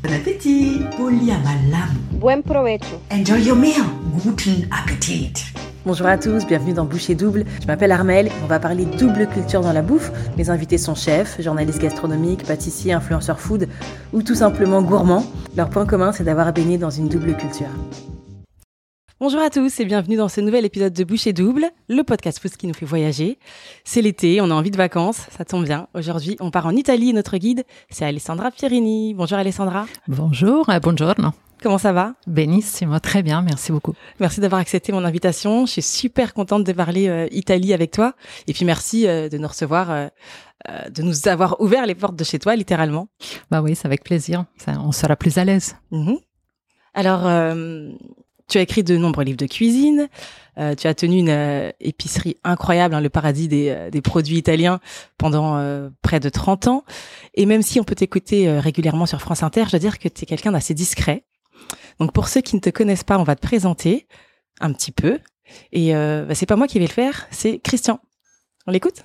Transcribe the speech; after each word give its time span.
Bon 0.00 0.12
appétit. 0.12 0.80
Buen 2.12 2.42
provecho 2.42 3.00
Enjoy 3.10 3.42
your 3.42 3.56
meal 3.56 3.82
Guten 4.24 4.68
Appetit 4.70 5.32
Bonjour 5.84 6.06
à 6.06 6.16
tous, 6.16 6.46
bienvenue 6.46 6.72
dans 6.72 6.84
Boucher 6.84 7.16
Double. 7.16 7.44
Je 7.60 7.66
m'appelle 7.66 7.90
Armel, 7.90 8.30
on 8.44 8.46
va 8.46 8.60
parler 8.60 8.84
double 8.84 9.26
culture 9.26 9.60
dans 9.60 9.72
la 9.72 9.82
bouffe. 9.82 10.12
Mes 10.36 10.50
invités 10.50 10.78
sont 10.78 10.94
chefs, 10.94 11.42
journalistes 11.42 11.82
gastronomiques, 11.82 12.44
pâtissiers, 12.44 12.92
influenceurs 12.92 13.40
food 13.40 13.68
ou 14.12 14.22
tout 14.22 14.36
simplement 14.36 14.82
gourmands. 14.82 15.24
Leur 15.56 15.68
point 15.68 15.84
commun, 15.84 16.12
c'est 16.12 16.24
d'avoir 16.24 16.52
baigné 16.52 16.78
dans 16.78 16.90
une 16.90 17.08
double 17.08 17.36
culture. 17.36 17.66
Bonjour 19.20 19.40
à 19.40 19.50
tous 19.50 19.80
et 19.80 19.84
bienvenue 19.84 20.14
dans 20.16 20.28
ce 20.28 20.40
nouvel 20.40 20.64
épisode 20.64 20.92
de 20.92 21.02
Boucher 21.02 21.32
Double, 21.32 21.64
le 21.88 22.04
podcast 22.04 22.38
food 22.38 22.52
qui 22.52 22.68
nous 22.68 22.72
fait 22.72 22.86
voyager. 22.86 23.40
C'est 23.82 24.00
l'été, 24.00 24.40
on 24.40 24.44
a 24.44 24.54
envie 24.54 24.70
de 24.70 24.76
vacances, 24.76 25.26
ça 25.36 25.44
tombe 25.44 25.64
bien. 25.64 25.88
Aujourd'hui, 25.92 26.36
on 26.38 26.52
part 26.52 26.66
en 26.66 26.76
Italie 26.76 27.10
et 27.10 27.12
notre 27.12 27.36
guide, 27.36 27.64
c'est 27.90 28.04
Alessandra 28.04 28.52
Pierini. 28.52 29.14
Bonjour 29.14 29.36
Alessandra. 29.36 29.86
Bonjour, 30.06 30.70
euh, 30.70 30.78
buongiorno. 30.78 31.30
Comment 31.60 31.78
ça 31.78 31.92
va? 31.92 32.14
Benissimo, 32.28 33.00
très 33.00 33.24
bien, 33.24 33.42
merci 33.42 33.72
beaucoup. 33.72 33.92
Merci 34.20 34.38
d'avoir 34.38 34.60
accepté 34.60 34.92
mon 34.92 35.04
invitation. 35.04 35.66
Je 35.66 35.72
suis 35.72 35.82
super 35.82 36.32
contente 36.32 36.62
de 36.62 36.72
parler 36.72 37.08
euh, 37.08 37.26
Italie 37.32 37.74
avec 37.74 37.90
toi. 37.90 38.14
Et 38.46 38.52
puis 38.52 38.64
merci 38.64 39.08
euh, 39.08 39.28
de 39.28 39.36
nous 39.36 39.48
recevoir, 39.48 40.10
de 40.90 41.02
nous 41.02 41.26
avoir 41.26 41.60
ouvert 41.60 41.86
les 41.86 41.96
portes 41.96 42.14
de 42.14 42.22
chez 42.22 42.38
toi, 42.38 42.54
littéralement. 42.54 43.08
Bah 43.50 43.62
oui, 43.62 43.74
c'est 43.74 43.86
avec 43.86 44.04
plaisir. 44.04 44.44
on 44.68 44.92
sera 44.92 45.16
plus 45.16 45.38
à 45.38 45.44
l'aise. 45.44 45.74
Mhm. 45.90 46.18
Alors, 46.94 47.26
tu 48.48 48.58
as 48.58 48.62
écrit 48.62 48.82
de 48.82 48.96
nombreux 48.96 49.24
livres 49.24 49.38
de 49.38 49.46
cuisine. 49.46 50.08
Euh, 50.58 50.74
tu 50.74 50.86
as 50.88 50.94
tenu 50.94 51.18
une 51.18 51.28
euh, 51.28 51.70
épicerie 51.80 52.36
incroyable, 52.42 52.94
hein, 52.94 53.00
le 53.00 53.10
paradis 53.10 53.46
des, 53.46 53.68
euh, 53.68 53.90
des, 53.90 54.00
produits 54.00 54.36
italiens, 54.36 54.80
pendant 55.16 55.58
près 56.02 56.20
de 56.20 56.28
30 56.28 56.66
ans. 56.68 56.84
Et 57.34 57.46
même 57.46 57.62
si 57.62 57.78
on 57.78 57.84
peut 57.84 57.94
t'écouter 57.94 58.50
régulièrement 58.58 59.06
sur 59.06 59.20
France 59.20 59.42
Inter, 59.42 59.64
je 59.66 59.70
dois 59.70 59.78
dire 59.78 59.98
que 59.98 60.08
tu 60.08 60.22
es 60.22 60.26
quelqu'un 60.26 60.52
d'assez 60.52 60.74
discret. 60.74 61.24
Donc 62.00 62.12
pour 62.12 62.28
ceux 62.28 62.40
qui 62.40 62.56
ne 62.56 62.60
te 62.60 62.70
connaissent 62.70 63.04
pas, 63.04 63.18
on 63.18 63.24
va 63.24 63.36
te 63.36 63.46
présenter 63.46 64.06
un 64.60 64.72
petit 64.72 64.92
peu. 64.92 65.18
Et 65.72 65.92
bah, 65.92 66.34
c'est 66.34 66.46
pas 66.46 66.56
moi 66.56 66.66
qui 66.66 66.78
vais 66.78 66.86
le 66.86 66.92
faire, 66.92 67.26
c'est 67.30 67.58
Christian. 67.58 68.00
On 68.66 68.70
l'écoute? 68.70 69.04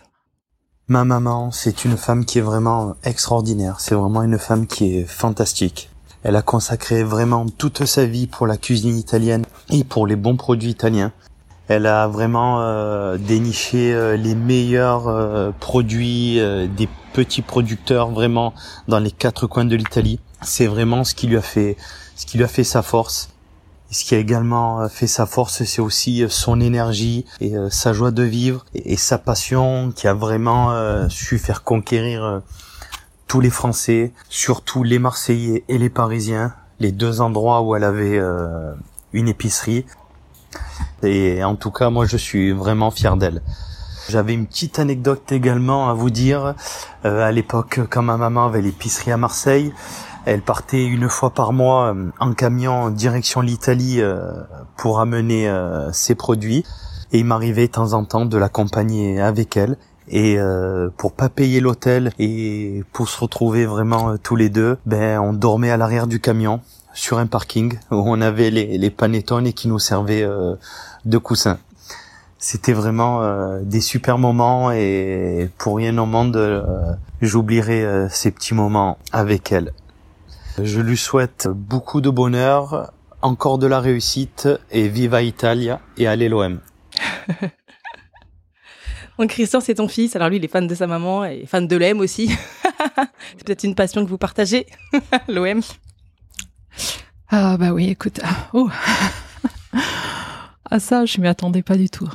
Ma 0.87 1.05
maman, 1.05 1.51
c'est 1.51 1.85
une 1.85 1.97
femme 1.97 2.25
qui 2.25 2.39
est 2.39 2.41
vraiment 2.41 2.95
extraordinaire. 3.03 3.79
C'est 3.79 3.95
vraiment 3.95 4.21
une 4.23 4.37
femme 4.37 4.67
qui 4.67 4.97
est 4.97 5.05
fantastique. 5.05 5.89
Elle 6.23 6.37
a 6.37 6.41
consacré 6.41 7.03
vraiment 7.03 7.45
toute 7.49 7.85
sa 7.85 8.05
vie 8.05 8.27
pour 8.27 8.47
la 8.47 8.55
cuisine 8.55 8.97
italienne 8.97 9.43
et 9.69 9.83
pour 9.83 10.07
les 10.07 10.15
bons 10.15 10.37
produits 10.37 10.69
italiens. 10.69 11.11
Elle 11.67 11.85
a 11.85 12.07
vraiment 12.07 12.61
euh, 12.61 13.17
déniché 13.17 13.93
euh, 13.93 14.15
les 14.15 14.35
meilleurs 14.35 15.07
euh, 15.07 15.51
produits 15.59 16.39
des 16.75 16.87
petits 17.13 17.41
producteurs 17.41 18.09
vraiment 18.09 18.53
dans 18.87 18.99
les 18.99 19.11
quatre 19.11 19.47
coins 19.47 19.65
de 19.65 19.75
l'Italie. 19.75 20.19
C'est 20.41 20.67
vraiment 20.67 21.03
ce 21.03 21.13
qui 21.13 21.27
lui 21.27 21.37
a 21.37 21.41
fait 21.41 21.77
ce 22.15 22.25
qui 22.25 22.37
lui 22.37 22.45
a 22.45 22.47
fait 22.47 22.63
sa 22.63 22.81
force. 22.81 23.29
Et 23.91 23.93
ce 23.93 24.05
qui 24.05 24.15
a 24.15 24.17
également 24.17 24.87
fait 24.87 25.07
sa 25.07 25.25
force, 25.25 25.63
c'est 25.63 25.81
aussi 25.81 26.23
son 26.29 26.61
énergie 26.61 27.25
et 27.41 27.53
sa 27.69 27.93
joie 27.93 28.11
de 28.11 28.23
vivre 28.23 28.65
et 28.73 28.97
sa 28.97 29.17
passion 29.19 29.91
qui 29.95 30.07
a 30.07 30.13
vraiment 30.13 31.07
su 31.09 31.37
faire 31.37 31.63
conquérir 31.63 32.41
tous 33.27 33.39
les 33.39 33.49
Français, 33.49 34.13
surtout 34.29 34.83
les 34.83 34.99
Marseillais 34.99 35.63
et 35.67 35.77
les 35.77 35.89
Parisiens, 35.89 36.53
les 36.79 36.91
deux 36.91 37.21
endroits 37.21 37.61
où 37.61 37.75
elle 37.75 37.83
avait 37.83 38.17
euh, 38.17 38.73
une 39.13 39.27
épicerie. 39.27 39.85
Et 41.01 41.43
en 41.43 41.55
tout 41.55 41.71
cas, 41.71 41.89
moi, 41.89 42.05
je 42.05 42.17
suis 42.17 42.51
vraiment 42.51 42.91
fier 42.91 43.17
d'elle. 43.17 43.41
J'avais 44.09 44.33
une 44.33 44.45
petite 44.45 44.79
anecdote 44.79 45.31
également 45.31 45.89
à 45.89 45.93
vous 45.93 46.09
dire. 46.09 46.55
Euh, 47.05 47.25
à 47.25 47.31
l'époque, 47.31 47.79
quand 47.89 48.03
ma 48.03 48.17
maman 48.17 48.45
avait 48.45 48.61
l'épicerie 48.61 49.11
à 49.11 49.17
Marseille, 49.17 49.73
elle 50.25 50.41
partait 50.41 50.85
une 50.85 51.09
fois 51.09 51.31
par 51.31 51.53
mois 51.53 51.93
euh, 51.93 52.11
en 52.19 52.33
camion 52.33 52.89
direction 52.89 53.41
l'Italie 53.41 54.01
pour 54.77 54.99
amener 54.99 55.51
ses 55.91 56.15
produits. 56.15 56.65
Et 57.11 57.19
il 57.19 57.25
m'arrivait 57.25 57.67
de 57.67 57.71
temps 57.71 57.93
en 57.93 58.05
temps 58.05 58.25
de 58.25 58.37
l'accompagner 58.37 59.21
avec 59.21 59.55
elle 59.55 59.77
et 60.13 60.37
euh, 60.37 60.89
pour 60.95 61.13
pas 61.13 61.27
payer 61.27 61.59
l'hôtel 61.59 62.11
et 62.19 62.83
pour 62.93 63.09
se 63.09 63.19
retrouver 63.19 63.65
vraiment 63.65 64.11
euh, 64.11 64.17
tous 64.21 64.35
les 64.35 64.49
deux, 64.49 64.77
ben 64.85 65.19
on 65.19 65.33
dormait 65.33 65.71
à 65.71 65.77
l'arrière 65.77 66.05
du 66.05 66.19
camion 66.19 66.61
sur 66.93 67.17
un 67.17 67.25
parking 67.25 67.79
où 67.89 68.03
on 68.05 68.21
avait 68.21 68.51
les, 68.51 68.77
les 68.77 68.89
panettones 68.91 69.47
et 69.47 69.53
qui 69.53 69.67
nous 69.67 69.79
servaient 69.79 70.21
euh, 70.21 70.53
de 71.05 71.17
coussins. 71.17 71.57
C'était 72.37 72.73
vraiment 72.73 73.23
euh, 73.23 73.61
des 73.63 73.81
super 73.81 74.19
moments 74.19 74.71
et 74.71 75.49
pour 75.57 75.77
rien 75.77 75.97
au 75.97 76.05
monde, 76.05 76.63
j'oublierai 77.21 78.07
ces 78.09 78.29
petits 78.29 78.53
moments 78.53 78.99
avec 79.11 79.51
elle. 79.51 79.73
Je 80.61 80.79
lui 80.79 80.97
souhaite 80.97 81.47
beaucoup 81.47 82.01
de 82.01 82.11
bonheur, 82.11 82.91
encore 83.23 83.57
de 83.57 83.65
la 83.65 83.79
réussite 83.79 84.47
et 84.69 84.89
viva 84.89 85.23
Italia 85.23 85.79
et 85.97 86.05
allez 86.05 86.29
l'OM. 86.29 86.59
Donc 89.19 89.29
Christian, 89.29 89.59
c'est 89.59 89.75
ton 89.75 89.87
fils. 89.87 90.15
Alors 90.15 90.29
lui, 90.29 90.37
il 90.37 90.45
est 90.45 90.47
fan 90.47 90.67
de 90.67 90.75
sa 90.75 90.87
maman 90.87 91.25
et 91.25 91.45
fan 91.45 91.67
de 91.67 91.75
l'OM 91.75 91.99
aussi. 91.99 92.29
c'est 93.37 93.43
peut-être 93.45 93.63
une 93.63 93.75
passion 93.75 94.03
que 94.03 94.09
vous 94.09 94.17
partagez, 94.17 94.65
l'OM. 95.27 95.61
Ah 97.29 97.57
bah 97.57 97.71
oui, 97.71 97.89
écoute. 97.89 98.19
Ah, 98.23 98.49
oh. 98.53 98.69
à 100.69 100.79
ça, 100.79 101.05
je 101.05 101.19
m'y 101.19 101.27
attendais 101.27 101.63
pas 101.63 101.77
du 101.77 101.89
tout. 101.89 102.09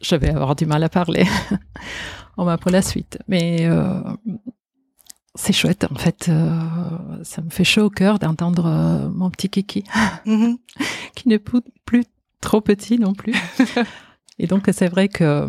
je 0.00 0.16
vais 0.16 0.30
avoir 0.30 0.56
du 0.56 0.66
mal 0.66 0.82
à 0.84 0.88
parler. 0.88 1.26
On 2.36 2.44
va 2.44 2.56
pour 2.56 2.70
la 2.70 2.82
suite. 2.82 3.18
Mais 3.26 3.66
euh, 3.66 4.00
c'est 5.34 5.52
chouette, 5.52 5.86
en 5.90 5.96
fait. 5.96 6.28
Euh, 6.28 6.60
ça 7.24 7.42
me 7.42 7.50
fait 7.50 7.64
chaud 7.64 7.84
au 7.84 7.90
cœur 7.90 8.18
d'entendre 8.18 8.66
euh, 8.66 9.08
mon 9.08 9.30
petit 9.30 9.48
kiki, 9.48 9.84
mm-hmm. 10.26 10.56
qui 11.14 11.28
n'est 11.28 11.38
plus 11.38 12.04
trop 12.40 12.60
petit 12.60 12.98
non 12.98 13.12
plus. 13.12 13.34
Et 14.38 14.46
donc, 14.46 14.68
c'est 14.72 14.88
vrai 14.88 15.08
que 15.08 15.46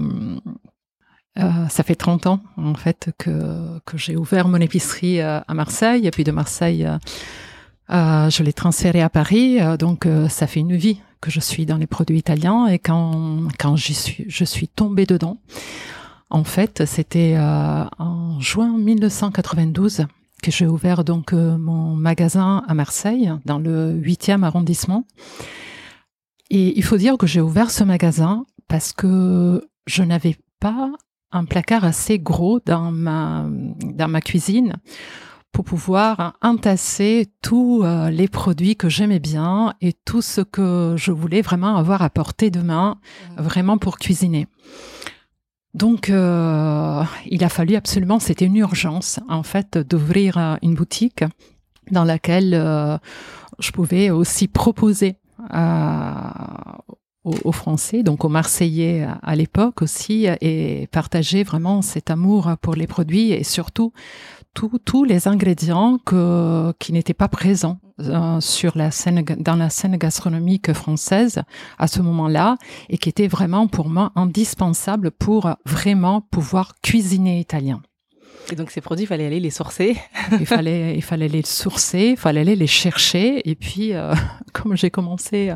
euh, 1.38 1.68
ça 1.70 1.84
fait 1.84 1.96
30 1.96 2.28
ans, 2.28 2.40
en 2.58 2.74
fait, 2.74 3.12
que, 3.18 3.80
que 3.86 3.98
j'ai 3.98 4.16
ouvert 4.16 4.48
mon 4.48 4.60
épicerie 4.60 5.22
euh, 5.22 5.40
à 5.48 5.54
Marseille. 5.54 6.08
Et 6.08 6.12
puis 6.12 6.24
de 6.24 6.32
Marseille, 6.32 6.86
euh, 6.86 6.98
euh 7.92 8.30
je 8.30 8.44
l'ai 8.44 8.54
transféré 8.54 9.02
à 9.02 9.10
Paris. 9.10 9.62
Euh, 9.62 9.78
donc, 9.78 10.08
ça 10.30 10.48
fait 10.48 10.60
une 10.60 10.76
vie 10.76 11.00
que 11.22 11.32
je 11.32 11.40
suis 11.40 11.66
dans 11.66 11.78
les 11.78 11.88
produits 11.88 12.18
italiens. 12.18 12.68
Et 12.68 12.80
quand, 12.80 13.48
quand 13.58 13.76
j'y 13.76 13.94
suis, 13.94 14.26
je 14.28 14.44
suis 14.44 14.68
tombée 14.68 15.06
dedans, 15.06 15.38
en 16.30 16.44
fait, 16.44 16.86
c'était 16.86 17.38
en 17.40 18.40
juin 18.40 18.78
1992 18.78 20.06
que 20.44 20.52
j'ai 20.52 20.68
ouvert 20.68 21.04
donc 21.04 21.34
mon 21.34 21.96
magasin 21.96 22.64
à 22.68 22.74
Marseille, 22.76 23.32
dans 23.46 23.58
le 23.58 24.00
8e 24.00 24.44
arrondissement. 24.44 25.06
Et 26.52 26.78
il 26.78 26.84
faut 26.84 26.98
dire 26.98 27.18
que 27.18 27.28
j'ai 27.28 27.42
ouvert 27.42 27.72
ce 27.72 27.84
magasin 27.84 28.46
parce 28.70 28.94
que 28.94 29.68
je 29.88 30.04
n'avais 30.04 30.38
pas 30.62 30.92
un 31.32 31.44
placard 31.44 31.84
assez 31.84 32.20
gros 32.20 32.62
dans 32.66 32.92
ma, 32.92 33.46
dans 33.84 34.08
ma 34.08 34.22
cuisine 34.22 34.74
pour 35.52 35.66
pouvoir 35.66 36.38
entasser 36.42 37.28
tous 37.42 37.84
euh, 37.84 38.10
les 38.12 38.28
produits 38.28 38.76
que 38.76 38.88
j'aimais 38.88 39.20
bien 39.20 39.74
et 39.82 39.94
tout 39.94 40.22
ce 40.22 40.42
que 40.42 40.94
je 40.96 41.12
voulais 41.12 41.42
vraiment 41.42 41.76
avoir 41.76 42.04
à 42.04 42.10
portée 42.10 42.52
de 42.52 42.62
main, 42.62 43.00
vraiment 43.36 43.80
pour 43.80 43.98
cuisiner. 43.98 44.48
Donc, 45.74 46.10
euh, 46.10 47.04
il 47.26 47.44
a 47.44 47.50
fallu 47.50 47.76
absolument, 47.76 48.20
c'était 48.20 48.46
une 48.46 48.58
urgence 48.58 49.20
en 49.28 49.44
fait, 49.44 49.78
d'ouvrir 49.78 50.38
euh, 50.38 50.56
une 50.62 50.76
boutique 50.76 51.24
dans 51.92 52.04
laquelle 52.04 52.52
je 53.58 53.72
pouvais 53.72 54.12
aussi 54.12 54.48
proposer 54.48 55.16
aux, 57.26 57.52
Français, 57.52 58.02
donc 58.02 58.24
aux 58.24 58.30
Marseillais 58.30 59.08
à, 59.22 59.36
l'époque 59.36 59.82
aussi, 59.82 60.28
et 60.42 60.88
partager 60.92 61.44
vraiment 61.44 61.82
cet 61.82 62.10
amour 62.10 62.52
pour 62.62 62.76
les 62.76 62.88
produits 62.88 63.32
et 63.32 63.44
surtout 63.44 63.92
tous 64.54 65.04
les 65.04 65.28
ingrédients 65.28 66.00
que, 66.06 66.74
qui 66.80 66.92
n'étaient 66.92 67.14
pas 67.14 67.28
présents 67.28 67.80
euh, 68.02 68.40
sur 68.40 68.78
la 68.78 68.92
scène, 68.92 69.24
dans 69.24 69.56
la 69.56 69.70
scène 69.70 69.98
gastronomique 69.98 70.74
française 70.74 71.42
à 71.78 71.88
ce 71.88 72.02
moment-là 72.02 72.58
et 72.90 72.98
qui 72.98 73.10
étaient 73.10 73.28
vraiment 73.28 73.68
pour 73.68 73.90
moi 73.90 74.12
indispensables 74.16 75.12
pour 75.12 75.50
vraiment 75.66 76.22
pouvoir 76.22 76.76
cuisiner 76.82 77.40
italien. 77.40 77.82
Et 78.52 78.56
donc 78.56 78.72
ces 78.72 78.82
produits, 78.82 79.04
il 79.04 79.08
fallait 79.08 79.28
aller 79.28 79.40
les 79.40 79.52
sourcer. 79.52 79.98
il 80.40 80.46
fallait, 80.46 80.96
il 80.96 81.04
fallait 81.04 81.28
les 81.28 81.46
sourcer, 81.46 82.12
il 82.12 82.18
fallait 82.18 82.42
aller 82.42 82.56
les 82.56 82.68
chercher. 82.68 83.48
Et 83.50 83.56
puis, 83.56 83.94
euh, 83.94 84.14
comme 84.54 84.76
j'ai 84.76 84.90
commencé, 84.90 85.50
euh, 85.50 85.56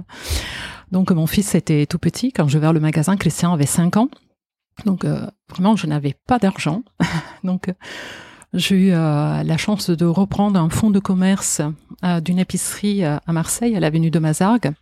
donc 0.93 1.11
mon 1.11 1.27
fils 1.27 1.55
était 1.55 1.85
tout 1.85 1.99
petit 1.99 2.31
quand 2.31 2.47
je 2.47 2.53
vais 2.53 2.61
vers 2.61 2.71
le 2.71 2.79
magasin. 2.79 3.17
Christian 3.17 3.51
avait 3.51 3.65
5 3.65 3.97
ans. 3.97 4.09
Donc 4.85 5.03
euh, 5.03 5.27
vraiment, 5.49 5.75
je 5.75 5.87
n'avais 5.87 6.15
pas 6.27 6.39
d'argent. 6.39 6.83
donc 7.43 7.73
j'ai 8.53 8.87
eu 8.87 8.89
la 8.91 9.57
chance 9.57 9.89
de 9.89 10.05
reprendre 10.05 10.59
un 10.59 10.69
fonds 10.69 10.91
de 10.91 10.99
commerce 10.99 11.61
d'une 12.23 12.37
épicerie 12.37 13.03
à 13.03 13.21
Marseille, 13.29 13.75
à 13.75 13.79
l'avenue 13.79 14.11
de 14.11 14.19
Mazargues. 14.19 14.73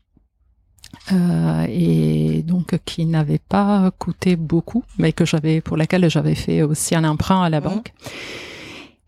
Euh, 1.12 1.66
et 1.68 2.44
donc 2.44 2.78
qui 2.86 3.06
n'avait 3.06 3.40
pas 3.40 3.92
coûté 3.98 4.36
beaucoup, 4.36 4.84
mais 4.98 5.14
que 5.14 5.26
j'avais 5.26 5.62
pour 5.62 5.78
laquelle 5.78 6.10
j'avais 6.10 6.36
fait 6.36 6.62
aussi 6.62 6.96
un 6.96 7.04
emprunt 7.04 7.42
à 7.42 7.50
la 7.50 7.60
banque. 7.60 7.94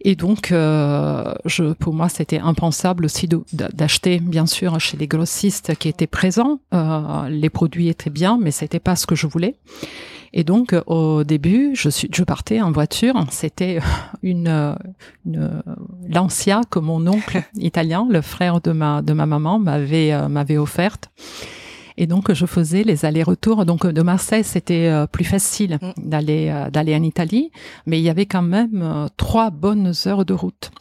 Et 0.03 0.15
donc, 0.15 0.51
euh, 0.51 1.33
je, 1.45 1.73
pour 1.73 1.93
moi, 1.93 2.09
c'était 2.09 2.39
impensable 2.39 3.05
aussi 3.05 3.29
d'acheter, 3.53 4.19
bien 4.19 4.45
sûr, 4.45 4.77
chez 4.79 4.97
les 4.97 5.07
grossistes 5.07 5.75
qui 5.75 5.87
étaient 5.87 6.07
présents. 6.07 6.59
Euh, 6.73 7.29
les 7.29 7.49
produits 7.49 7.87
étaient 7.87 8.09
bien, 8.09 8.37
mais 8.39 8.51
c'était 8.51 8.81
pas 8.81 8.97
ce 8.97 9.07
que 9.07 9.15
je 9.15 9.27
voulais. 9.27 9.55
Et 10.33 10.43
donc, 10.43 10.75
au 10.87 11.23
début, 11.23 11.71
je 11.75 11.89
suis, 11.89 12.09
je 12.13 12.23
partais 12.23 12.59
en 12.59 12.71
voiture. 12.71 13.13
C'était 13.29 13.79
une, 14.23 14.75
une 15.25 15.63
Lancia 16.09 16.61
que 16.69 16.79
mon 16.79 17.07
oncle 17.07 17.41
italien, 17.55 18.05
le 18.09 18.21
frère 18.21 18.59
de 18.59 18.71
ma 18.71 19.01
de 19.01 19.13
ma 19.13 19.25
maman, 19.25 19.57
m'avait 19.57 20.11
euh, 20.11 20.27
m'avait 20.27 20.57
offerte. 20.57 21.11
Et 21.97 22.07
donc, 22.07 22.31
je 22.33 22.45
faisais 22.45 22.83
les 22.83 23.05
allers-retours. 23.05 23.65
Donc, 23.65 23.85
de 23.85 24.01
Marseille, 24.01 24.43
c'était 24.43 24.87
euh, 24.87 25.07
plus 25.07 25.25
facile 25.25 25.79
mm. 25.81 26.09
d'aller 26.09 26.49
euh, 26.49 26.69
d'aller 26.69 26.95
en 26.95 27.03
Italie, 27.03 27.51
mais 27.85 27.99
il 27.99 28.03
y 28.03 28.09
avait 28.09 28.25
quand 28.25 28.41
même 28.41 28.81
euh, 28.81 29.07
trois 29.17 29.49
bonnes 29.49 29.93
heures 30.05 30.25
de 30.25 30.33
route. 30.33 30.71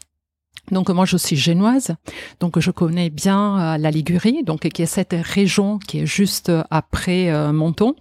Donc 0.70 0.91
moi 0.91 1.05
je 1.05 1.17
suis 1.17 1.35
génoise, 1.35 1.97
donc 2.38 2.61
je 2.61 2.70
connais 2.70 3.11
bien 3.11 3.76
la 3.79 3.91
Ligurie, 3.91 4.44
donc 4.44 4.61
qui 4.69 4.82
est 4.82 4.87
cette 4.87 5.14
région 5.20 5.81
qui 5.81 5.99
est 5.99 6.06
juste 6.06 6.53
après 6.70 7.53
Menton. 7.53 7.97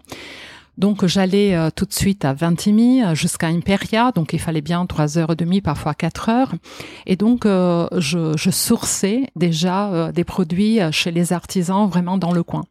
Donc 0.81 1.06
j'allais 1.06 1.54
euh, 1.54 1.69
tout 1.69 1.86
de 1.86 1.94
suite 1.94 2.25
à 2.25 2.33
Vintimille 2.33 3.06
jusqu'à 3.13 3.45
Imperia, 3.45 4.12
donc 4.12 4.33
il 4.33 4.39
fallait 4.39 4.62
bien 4.62 4.88
trois 4.88 5.19
heures 5.19 5.33
et 5.33 5.36
demie, 5.36 5.62
parfois 5.62 5.94
quatre 5.94 6.28
heures. 6.30 6.54
Et 7.06 7.16
donc 7.16 7.45
euh, 7.45 7.86
je, 8.00 8.36
je 8.36 8.50
sourçais 8.50 9.28
déjà 9.36 9.92
euh, 9.92 10.12
des 10.12 10.24
produits 10.24 10.80
chez 10.89 11.12
les 11.12 11.33
artisans 11.33 11.88
vraiment 11.88 12.18
dans 12.18 12.31
le 12.31 12.42
coin. 12.42 12.63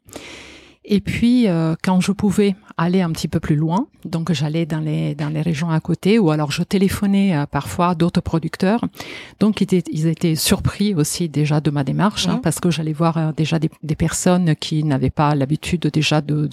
Et 0.92 1.00
puis, 1.00 1.46
euh, 1.46 1.76
quand 1.84 2.00
je 2.00 2.10
pouvais 2.10 2.56
aller 2.76 3.00
un 3.00 3.10
petit 3.12 3.28
peu 3.28 3.38
plus 3.38 3.54
loin, 3.54 3.86
donc 4.04 4.32
j'allais 4.32 4.66
dans 4.66 4.80
les 4.80 5.14
dans 5.14 5.28
les 5.28 5.40
régions 5.40 5.70
à 5.70 5.78
côté, 5.78 6.18
ou 6.18 6.32
alors 6.32 6.50
je 6.50 6.64
téléphonais 6.64 7.36
euh, 7.36 7.46
parfois 7.46 7.94
d'autres 7.94 8.20
producteurs. 8.20 8.84
Donc 9.38 9.60
ils 9.60 9.72
étaient, 9.72 9.84
ils 9.92 10.08
étaient 10.08 10.34
surpris 10.34 10.92
aussi 10.96 11.28
déjà 11.28 11.60
de 11.60 11.70
ma 11.70 11.84
démarche, 11.84 12.26
hein, 12.26 12.40
parce 12.42 12.58
que 12.58 12.72
j'allais 12.72 12.92
voir 12.92 13.18
euh, 13.18 13.30
déjà 13.30 13.60
des, 13.60 13.70
des, 13.84 13.94
personnes 13.94 14.56
qui 14.56 14.82
n'avaient 14.82 15.10
pas 15.10 15.36
l'habitude 15.36 15.82
déjà 15.82 16.20
de 16.22 16.48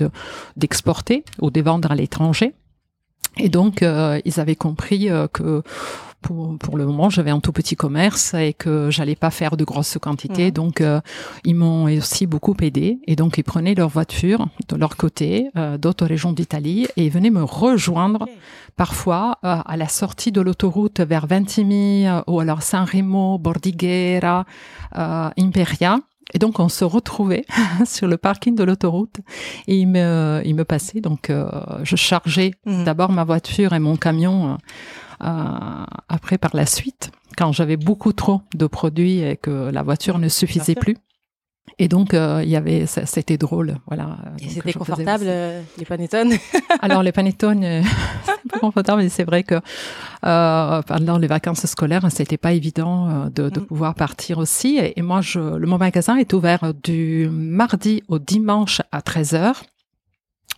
d'exporter 0.56 1.24
ou 1.42 1.50
de 1.50 1.60
vendre 1.62 1.92
à 1.92 1.96
l'étranger. 1.96 2.54
Et 3.38 3.50
donc, 3.50 3.84
ils 4.26 4.40
avaient 4.40 4.56
compris 4.56 5.10
que 5.32 5.62
pour, 6.22 6.58
pour 6.58 6.78
le 6.78 6.86
moment, 6.86 7.10
j'avais 7.10 7.32
un 7.32 7.40
tout 7.40 7.52
petit 7.52 7.76
commerce 7.76 8.34
et 8.34 8.54
que 8.54 8.90
j'allais 8.90 9.16
pas 9.16 9.30
faire 9.30 9.56
de 9.56 9.64
grosses 9.64 9.98
quantités. 10.00 10.50
Mmh. 10.50 10.52
Donc, 10.52 10.82
euh, 10.82 11.00
ils 11.46 11.56
m'ont 11.56 11.86
aussi 11.86 12.26
beaucoup 12.26 12.56
aidé. 12.62 13.00
Et 13.06 13.16
donc, 13.16 13.38
ils 13.38 13.44
prenaient 13.44 13.76
leur 13.76 13.90
voiture 13.90 14.48
de 14.68 14.76
leur 14.76 14.98
côté, 14.98 15.50
euh, 15.56 15.78
d'autres 15.78 16.06
régions 16.06 16.34
d'Italie, 16.34 16.88
et 16.98 17.06
ils 17.06 17.12
venaient 17.12 17.30
me 17.30 17.44
rejoindre 17.44 18.28
parfois 18.76 19.38
euh, 19.44 19.58
à 19.66 19.78
la 19.78 19.88
sortie 19.88 20.32
de 20.32 20.42
l'autoroute 20.42 21.00
vers 21.02 21.28
Ventimiglia 21.28 22.24
ou 22.28 22.40
alors 22.40 22.62
San 22.62 22.86
Remo, 22.86 23.38
Bordighera, 23.38 24.46
Imperia. 24.94 26.00
Et 26.34 26.40
donc 26.40 26.60
on 26.60 26.68
se 26.68 26.84
retrouvait 26.84 27.46
sur 27.86 28.06
le 28.06 28.18
parking 28.18 28.54
de 28.54 28.64
l'autoroute 28.64 29.16
et 29.68 29.78
il 29.78 29.88
me, 29.88 30.42
il 30.44 30.56
me 30.56 30.66
passait. 30.66 31.00
Donc 31.00 31.32
je 31.84 31.96
chargeais 31.96 32.52
mmh. 32.66 32.84
d'abord 32.84 33.14
ma 33.14 33.24
voiture 33.24 33.72
et 33.72 33.80
mon 33.80 33.96
camion 33.96 34.52
euh, 34.52 34.56
après, 35.20 36.38
par 36.38 36.56
la 36.56 36.66
suite, 36.66 37.12
quand 37.38 37.52
j'avais 37.52 37.78
beaucoup 37.78 38.14
trop 38.14 38.42
de 38.54 38.68
produits 38.68 39.20
et 39.22 39.38
que 39.38 39.70
la 39.72 39.84
voiture 39.84 40.20
ne 40.20 40.30
suffisait 40.30 40.76
plus. 40.76 40.98
Et 41.80 41.88
donc, 41.88 42.14
euh, 42.14 42.42
il 42.44 42.50
y 42.50 42.56
avait, 42.56 42.86
c'était 42.88 43.38
drôle, 43.38 43.76
voilà. 43.86 44.18
Et 44.40 44.50
c'était 44.50 44.74
confortable, 44.74 45.26
euh, 45.28 45.62
les 45.78 45.86
panettone 45.86 46.34
Alors, 46.82 47.04
les 47.04 47.12
panettone, 47.12 47.62
c'est 48.26 48.52
pas 48.52 48.60
confortable, 48.60 49.04
mais 49.04 49.10
c'est 49.10 49.26
vrai 49.26 49.44
que 49.44 49.56
euh, 50.26 50.82
pendant 50.82 51.20
les 51.20 51.28
vacances 51.28 51.66
scolaires, 51.68 52.08
c'était 52.10 52.38
pas 52.38 52.54
évident 52.54 53.28
de, 53.28 53.50
de, 53.50 53.60
mm. 53.60 53.66
pouvoir 53.66 53.94
partir 53.94 54.40
aussi. 54.40 54.78
Et, 54.78 54.98
et, 54.98 55.04
moi, 55.04 55.22
je, 55.22 55.40
le, 55.40 55.68
mon 55.68 55.78
magasin 55.78 56.16
est 56.16 56.34
ouvert 56.34 56.74
du 56.84 57.30
mardi 57.32 58.02
au 58.08 58.18
dimanche 58.18 58.82
à 58.92 59.04
13 59.04 59.36
heures. 59.36 59.64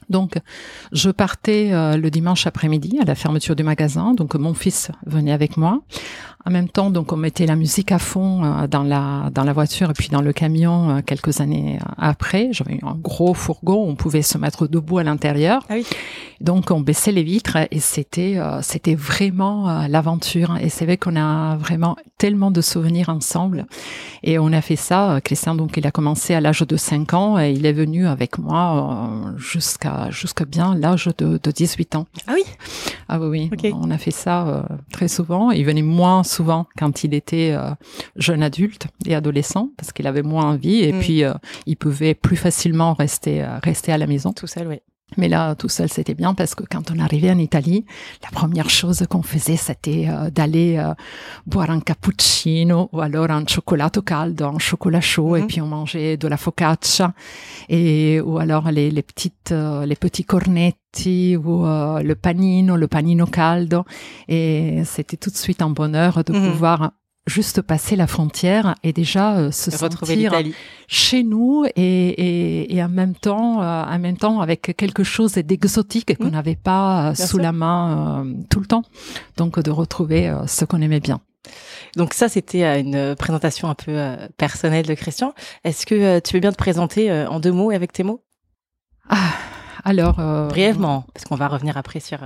Donc, 0.09 0.37
je 0.91 1.09
partais 1.09 1.69
euh, 1.71 1.97
le 1.97 2.09
dimanche 2.09 2.47
après-midi 2.47 2.99
à 3.01 3.05
la 3.05 3.15
fermeture 3.15 3.55
du 3.55 3.63
magasin. 3.63 4.13
Donc, 4.13 4.35
mon 4.35 4.53
fils 4.53 4.91
venait 5.05 5.31
avec 5.31 5.57
moi. 5.57 5.81
En 6.45 6.51
même 6.51 6.69
temps, 6.69 6.89
donc 6.89 7.11
on 7.11 7.17
mettait 7.17 7.45
la 7.45 7.57
musique 7.57 7.91
à 7.91 7.99
fond 7.99 8.45
euh, 8.45 8.67
dans 8.67 8.83
la 8.83 9.29
dans 9.33 9.43
la 9.43 9.51
voiture 9.51 9.89
et 9.89 9.93
puis 9.93 10.07
dans 10.07 10.21
le 10.21 10.31
camion 10.31 10.89
euh, 10.89 11.01
quelques 11.05 11.41
années 11.41 11.79
euh, 11.81 11.91
après. 11.97 12.47
J'avais 12.51 12.79
un 12.81 12.95
gros 12.95 13.33
fourgon, 13.33 13.85
on 13.85 13.95
pouvait 13.95 14.21
se 14.21 14.37
mettre 14.37 14.65
debout 14.65 14.99
à 14.99 15.03
l'intérieur. 15.03 15.65
Ah 15.67 15.73
oui. 15.73 15.85
Donc 16.39 16.71
on 16.71 16.79
baissait 16.79 17.11
les 17.11 17.23
vitres 17.23 17.57
et 17.69 17.81
c'était 17.81 18.39
c'était 18.61 18.95
vraiment 18.95 19.85
l'aventure. 19.89 20.55
Et 20.61 20.69
c'est 20.69 20.85
vrai 20.85 20.95
qu'on 20.95 21.17
a 21.17 21.57
vraiment 21.57 21.97
tellement 22.17 22.49
de 22.49 22.61
souvenirs 22.61 23.09
ensemble. 23.09 23.65
Et 24.23 24.39
on 24.39 24.53
a 24.53 24.61
fait 24.61 24.77
ça. 24.77 25.19
Christian 25.21 25.55
donc 25.55 25.75
il 25.75 25.85
a 25.85 25.91
commencé 25.91 26.33
à 26.33 26.39
l'âge 26.39 26.61
de 26.61 26.77
5 26.77 27.13
ans 27.13 27.37
et 27.37 27.51
il 27.51 27.65
est 27.65 27.73
venu 27.73 28.07
avec 28.07 28.37
moi 28.37 29.33
jusqu'à 29.35 30.09
jusqu'à 30.11 30.45
bien 30.45 30.75
l'âge 30.75 31.09
de, 31.17 31.41
de 31.43 31.51
18 31.51 31.97
ans. 31.97 32.07
Ah 32.25 32.31
oui. 32.33 32.43
Ah 33.09 33.19
oui 33.19 33.49
oui. 33.51 33.73
On 33.75 33.91
a 33.91 33.97
fait 33.97 34.11
ça 34.11 34.65
très 34.93 35.09
souvent. 35.09 35.51
Il 35.51 35.65
venait 35.65 35.81
moins 35.81 36.23
souvent 36.29 36.67
quand 36.77 37.03
il 37.03 37.13
était 37.13 37.51
euh, 37.51 37.71
jeune 38.15 38.43
adulte 38.43 38.87
et 39.05 39.15
adolescent 39.15 39.71
parce 39.77 39.91
qu'il 39.91 40.07
avait 40.07 40.21
moins 40.21 40.45
envie 40.45 40.83
et 40.83 40.93
mm. 40.93 40.99
puis 40.99 41.23
euh, 41.23 41.33
il 41.65 41.75
pouvait 41.75 42.13
plus 42.13 42.37
facilement 42.37 42.93
rester 42.93 43.43
euh, 43.43 43.57
rester 43.63 43.91
à 43.91 43.97
la 43.97 44.07
maison 44.07 44.31
tout 44.31 44.47
seul 44.47 44.67
oui 44.67 44.79
mais 45.17 45.27
là, 45.27 45.55
tout 45.55 45.69
seul, 45.69 45.89
c'était 45.89 46.13
bien 46.13 46.33
parce 46.33 46.55
que 46.55 46.63
quand 46.63 46.91
on 46.91 46.99
arrivait 46.99 47.31
en 47.31 47.37
Italie, 47.37 47.85
la 48.23 48.29
première 48.29 48.69
chose 48.69 49.05
qu'on 49.09 49.23
faisait, 49.23 49.57
c'était 49.57 50.07
d'aller 50.31 50.81
boire 51.45 51.71
un 51.71 51.79
cappuccino 51.79 52.89
ou 52.93 53.01
alors 53.01 53.29
un 53.31 53.43
cioccolato 53.45 54.01
caldo, 54.01 54.45
un 54.45 54.59
chocolat 54.59 55.01
chaud, 55.01 55.35
et 55.35 55.41
mm-hmm. 55.41 55.47
puis 55.47 55.61
on 55.61 55.67
mangeait 55.67 56.17
de 56.17 56.27
la 56.27 56.37
focaccia 56.37 57.13
et 57.67 58.21
ou 58.21 58.37
alors 58.37 58.71
les, 58.71 58.91
les 58.91 59.01
petites, 59.01 59.51
les 59.51 59.95
petits 59.95 60.23
cornetti 60.23 61.37
ou 61.37 61.65
le 61.65 62.13
panino, 62.13 62.75
le 62.75 62.87
panino 62.87 63.25
caldo. 63.25 63.85
Et 64.27 64.83
c'était 64.85 65.17
tout 65.17 65.29
de 65.29 65.37
suite 65.37 65.61
un 65.61 65.69
bonheur 65.69 66.23
de 66.23 66.33
mm-hmm. 66.33 66.51
pouvoir 66.51 66.91
juste 67.29 67.61
passer 67.61 67.95
la 67.95 68.07
frontière 68.07 68.75
et 68.83 68.91
déjà 68.91 69.37
euh, 69.37 69.51
se 69.51 69.71
sentir 69.71 70.33
chez 70.87 71.23
nous 71.23 71.65
et, 71.75 71.81
et, 71.81 72.75
et, 72.75 72.83
en 72.83 72.89
même 72.89 73.15
temps, 73.15 73.61
euh, 73.61 73.83
en 73.83 73.99
même 73.99 74.17
temps 74.17 74.41
avec 74.41 74.75
quelque 74.75 75.03
chose 75.03 75.33
d'exotique 75.33 76.17
qu'on 76.17 76.25
mmh. 76.25 76.31
n'avait 76.31 76.55
pas 76.55 77.11
euh, 77.11 77.15
sous 77.15 77.37
la 77.37 77.51
main 77.51 78.25
tout 78.49 78.59
le 78.59 78.65
temps. 78.65 78.83
Donc 79.37 79.59
de 79.59 79.71
retrouver 79.71 80.33
ce 80.47 80.65
qu'on 80.65 80.81
aimait 80.81 80.99
bien. 80.99 81.21
Donc 81.95 82.13
ça, 82.13 82.27
c'était 82.27 82.79
une 82.79 83.15
présentation 83.15 83.69
un 83.69 83.75
peu 83.75 83.97
personnelle 84.37 84.85
de 84.85 84.93
Christian. 84.93 85.33
Est-ce 85.63 85.85
que 85.85 86.19
tu 86.19 86.33
veux 86.33 86.39
bien 86.39 86.51
te 86.51 86.57
présenter 86.57 87.11
en 87.11 87.39
deux 87.39 87.51
mots 87.51 87.71
et 87.71 87.75
avec 87.75 87.93
tes 87.93 88.03
mots? 88.03 88.23
Ah, 89.09 89.31
alors 89.83 90.15
brièvement, 90.49 91.05
parce 91.13 91.25
qu'on 91.25 91.35
va 91.35 91.47
revenir 91.47 91.77
après 91.77 91.99
sur, 91.99 92.19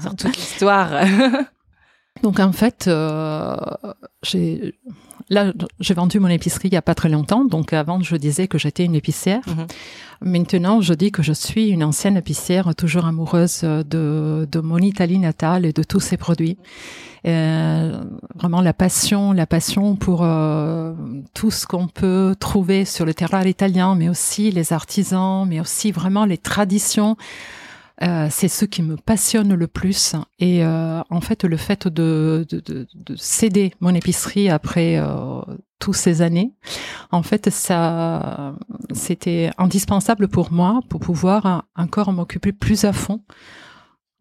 sur 0.00 0.14
toute 0.14 0.36
l'histoire. 0.36 0.90
Donc 2.22 2.38
en 2.40 2.52
fait, 2.52 2.86
euh, 2.88 3.56
j'ai 4.22 4.74
là 5.28 5.52
j'ai 5.80 5.94
vendu 5.94 6.20
mon 6.20 6.28
épicerie 6.28 6.68
il 6.68 6.74
y 6.74 6.76
a 6.76 6.82
pas 6.82 6.94
très 6.94 7.08
longtemps. 7.08 7.44
Donc 7.44 7.72
avant, 7.72 8.00
je 8.00 8.16
disais 8.16 8.48
que 8.48 8.58
j'étais 8.58 8.84
une 8.84 8.94
épicière. 8.94 9.42
Mhm. 9.46 9.66
Maintenant, 10.24 10.80
je 10.80 10.94
dis 10.94 11.10
que 11.10 11.22
je 11.22 11.32
suis 11.32 11.70
une 11.70 11.82
ancienne 11.82 12.16
épicière, 12.16 12.74
toujours 12.76 13.06
amoureuse 13.06 13.62
de, 13.62 14.46
de 14.50 14.60
mon 14.60 14.78
Italie 14.78 15.18
natale 15.18 15.66
et 15.66 15.72
de 15.72 15.82
tous 15.82 16.00
ses 16.00 16.16
produits. 16.16 16.58
Euh, 17.24 18.02
vraiment 18.34 18.60
la 18.60 18.72
passion, 18.72 19.32
la 19.32 19.46
passion 19.46 19.94
pour 19.94 20.22
euh, 20.22 20.92
tout 21.34 21.52
ce 21.52 21.66
qu'on 21.66 21.86
peut 21.86 22.34
trouver 22.38 22.84
sur 22.84 23.04
le 23.04 23.14
terroir 23.14 23.46
italien, 23.46 23.94
mais 23.94 24.08
aussi 24.08 24.50
les 24.50 24.72
artisans, 24.72 25.46
mais 25.48 25.60
aussi 25.60 25.92
vraiment 25.92 26.24
les 26.24 26.38
traditions. 26.38 27.16
Euh, 28.02 28.28
c'est 28.30 28.48
ce 28.48 28.64
qui 28.64 28.82
me 28.82 28.96
passionne 28.96 29.54
le 29.54 29.66
plus. 29.66 30.14
Et 30.38 30.64
euh, 30.64 31.02
en 31.10 31.20
fait, 31.20 31.44
le 31.44 31.56
fait 31.56 31.88
de, 31.88 32.46
de, 32.48 32.60
de, 32.60 32.86
de 32.94 33.16
céder 33.16 33.72
mon 33.80 33.94
épicerie 33.94 34.48
après 34.48 34.96
euh, 34.98 35.40
toutes 35.78 35.96
ces 35.96 36.22
années, 36.22 36.52
en 37.10 37.22
fait, 37.22 37.50
ça, 37.50 38.56
c'était 38.92 39.50
indispensable 39.58 40.28
pour 40.28 40.52
moi 40.52 40.80
pour 40.88 41.00
pouvoir 41.00 41.64
encore 41.76 42.12
m'occuper 42.12 42.52
plus 42.52 42.84
à 42.84 42.92
fond 42.92 43.20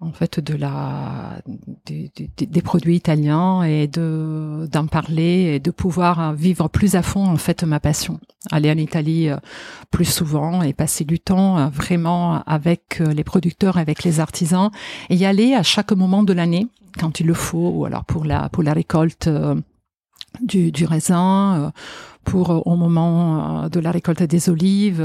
en 0.01 0.11
fait 0.11 0.39
de 0.39 0.55
la 0.55 1.41
des, 1.85 2.11
des, 2.37 2.61
produits 2.61 2.95
italiens 2.95 3.61
et 3.63 3.87
de 3.87 4.67
d'en 4.71 4.87
parler 4.87 5.53
et 5.53 5.59
de 5.59 5.69
pouvoir 5.69 6.33
vivre 6.33 6.67
plus 6.67 6.95
à 6.95 7.03
fond 7.03 7.25
en 7.25 7.37
fait 7.37 7.63
ma 7.63 7.79
passion. 7.79 8.19
Aller 8.51 8.71
en 8.71 8.77
Italie 8.77 9.29
euh, 9.29 9.37
plus 9.91 10.05
souvent 10.05 10.63
et 10.63 10.73
passer 10.73 11.05
du 11.05 11.19
temps 11.19 11.59
euh, 11.59 11.67
vraiment 11.67 12.41
avec 12.47 12.99
euh, 12.99 13.13
les 13.13 13.23
producteurs 13.23 13.77
avec 13.77 14.03
les 14.03 14.19
artisans 14.19 14.71
et 15.09 15.15
y 15.15 15.25
aller 15.25 15.53
à 15.53 15.63
chaque 15.63 15.91
moment 15.91 16.23
de 16.23 16.33
l'année 16.33 16.67
quand 16.99 17.19
il 17.19 17.27
le 17.27 17.35
faut 17.35 17.69
ou 17.69 17.85
alors 17.85 18.03
pour 18.03 18.25
la 18.25 18.49
pour 18.49 18.63
la 18.63 18.73
récolte 18.73 19.29
du, 20.41 20.71
du 20.71 20.85
raisin 20.85 21.71
pour 22.23 22.51
euh, 22.51 22.61
au 22.65 22.75
moment 22.75 23.67
de 23.69 23.79
la 23.79 23.91
récolte 23.91 24.23
des 24.23 24.49
olives, 24.49 25.03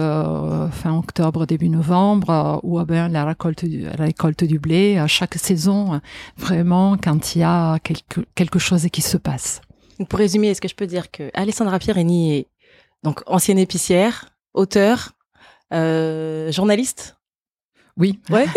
fin 0.73 0.97
octobre, 0.97 1.47
début 1.47 1.69
novembre, 1.69 2.61
ou 2.63 2.83
bien 2.85 3.09
la 3.09 3.25
récolte, 3.25 3.65
la 3.65 4.05
récolte 4.05 4.45
du 4.45 4.59
blé, 4.59 4.99
à 4.99 5.07
chaque 5.07 5.35
saison, 5.35 6.01
vraiment 6.37 6.97
quand 6.97 7.35
il 7.35 7.41
y 7.41 7.45
a 7.45 7.79
quelque, 7.81 8.21
quelque 8.35 8.59
chose 8.59 8.87
qui 8.93 9.03
se 9.03 9.17
passe. 9.17 9.61
Pour 10.09 10.19
résumer, 10.19 10.49
est-ce 10.49 10.61
que 10.61 10.69
je 10.69 10.75
peux 10.75 10.87
dire 10.87 11.11
que 11.11 11.31
Alessandra 11.35 11.79
Pierini 11.79 12.35
est 12.35 12.47
donc 13.03 13.23
ancienne 13.27 13.59
épicière, 13.59 14.37
auteur, 14.55 15.13
journaliste 15.71 17.16
oui. 17.99 18.19
Ouais. 18.29 18.47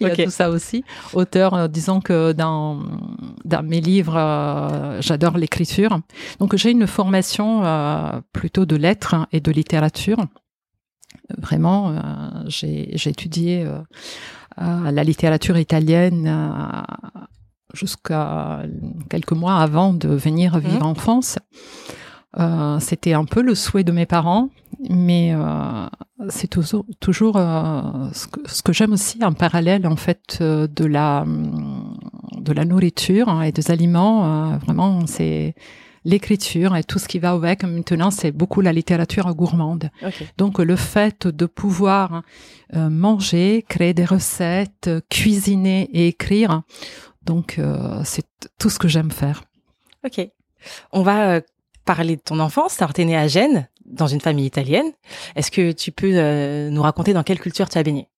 Il 0.00 0.08
y 0.08 0.10
a 0.10 0.16
tout 0.16 0.30
ça 0.30 0.50
aussi. 0.50 0.84
Auteur, 1.12 1.54
euh, 1.54 1.68
disons 1.68 2.00
que 2.00 2.32
dans, 2.32 2.82
dans 3.44 3.62
mes 3.62 3.80
livres, 3.80 4.16
euh, 4.16 5.00
j'adore 5.00 5.38
l'écriture. 5.38 6.00
Donc 6.40 6.56
j'ai 6.56 6.72
une 6.72 6.88
formation 6.88 7.64
euh, 7.64 8.20
plutôt 8.32 8.66
de 8.66 8.74
lettres 8.74 9.28
et 9.32 9.40
de 9.40 9.52
littérature. 9.52 10.18
Vraiment, 11.38 11.94
j'ai 12.46 12.94
étudié 12.94 13.66
la 14.58 15.02
littérature 15.02 15.56
italienne 15.58 16.30
jusqu'à 17.74 18.62
quelques 19.10 19.32
mois 19.32 19.56
avant 19.56 19.92
de 19.92 20.08
venir 20.08 20.58
vivre 20.58 20.84
mmh. 20.84 20.90
en 20.90 20.94
France. 20.94 21.38
Euh, 22.38 22.78
c'était 22.80 23.14
un 23.14 23.24
peu 23.24 23.40
le 23.40 23.54
souhait 23.54 23.84
de 23.84 23.92
mes 23.92 24.06
parents, 24.06 24.50
mais 24.90 25.32
euh, 25.32 25.86
c'est 26.28 26.48
toujours, 26.48 26.84
toujours 27.00 27.36
euh, 27.36 27.80
ce 28.12 28.26
que, 28.26 28.40
ce 28.46 28.62
que 28.62 28.72
j'aime 28.72 28.92
aussi 28.92 29.24
en 29.24 29.32
parallèle 29.32 29.86
en 29.86 29.96
fait 29.96 30.42
de 30.42 30.84
la 30.84 31.24
de 31.26 32.52
la 32.52 32.64
nourriture 32.64 33.28
hein, 33.28 33.42
et 33.42 33.52
des 33.52 33.70
aliments. 33.70 34.58
Vraiment, 34.58 35.06
c'est 35.06 35.54
l'écriture 36.04 36.76
et 36.76 36.84
tout 36.84 36.98
ce 36.98 37.08
qui 37.08 37.18
va 37.18 37.30
avec. 37.30 37.64
Maintenant, 37.64 38.10
c'est 38.10 38.30
beaucoup 38.30 38.60
la 38.60 38.72
littérature 38.72 39.34
gourmande. 39.34 39.90
Donc, 40.36 40.58
le 40.58 40.76
fait 40.76 41.26
de 41.26 41.46
pouvoir 41.46 42.22
manger, 42.72 43.64
créer 43.68 43.94
des 43.94 44.04
recettes, 44.04 44.90
cuisiner 45.08 45.88
et 45.92 46.08
écrire, 46.08 46.62
donc 47.24 47.60
c'est 48.04 48.26
tout 48.58 48.70
ce 48.70 48.78
que 48.78 48.86
j'aime 48.86 49.10
faire. 49.10 49.42
Ok. 50.04 50.28
On 50.92 51.02
va 51.02 51.40
parler 51.86 52.16
de 52.16 52.20
ton 52.20 52.38
enfance. 52.40 52.76
Tu 52.94 53.00
es 53.00 53.04
né 53.06 53.16
à 53.16 53.28
Gênes, 53.28 53.68
dans 53.86 54.06
une 54.06 54.20
famille 54.20 54.44
italienne. 54.44 54.92
Est-ce 55.36 55.50
que 55.50 55.72
tu 55.72 55.92
peux 55.92 56.12
euh, 56.12 56.68
nous 56.68 56.82
raconter 56.82 57.14
dans 57.14 57.22
quelle 57.22 57.40
culture 57.40 57.68
tu 57.70 57.78
as 57.78 57.82
baigné? 57.82 58.08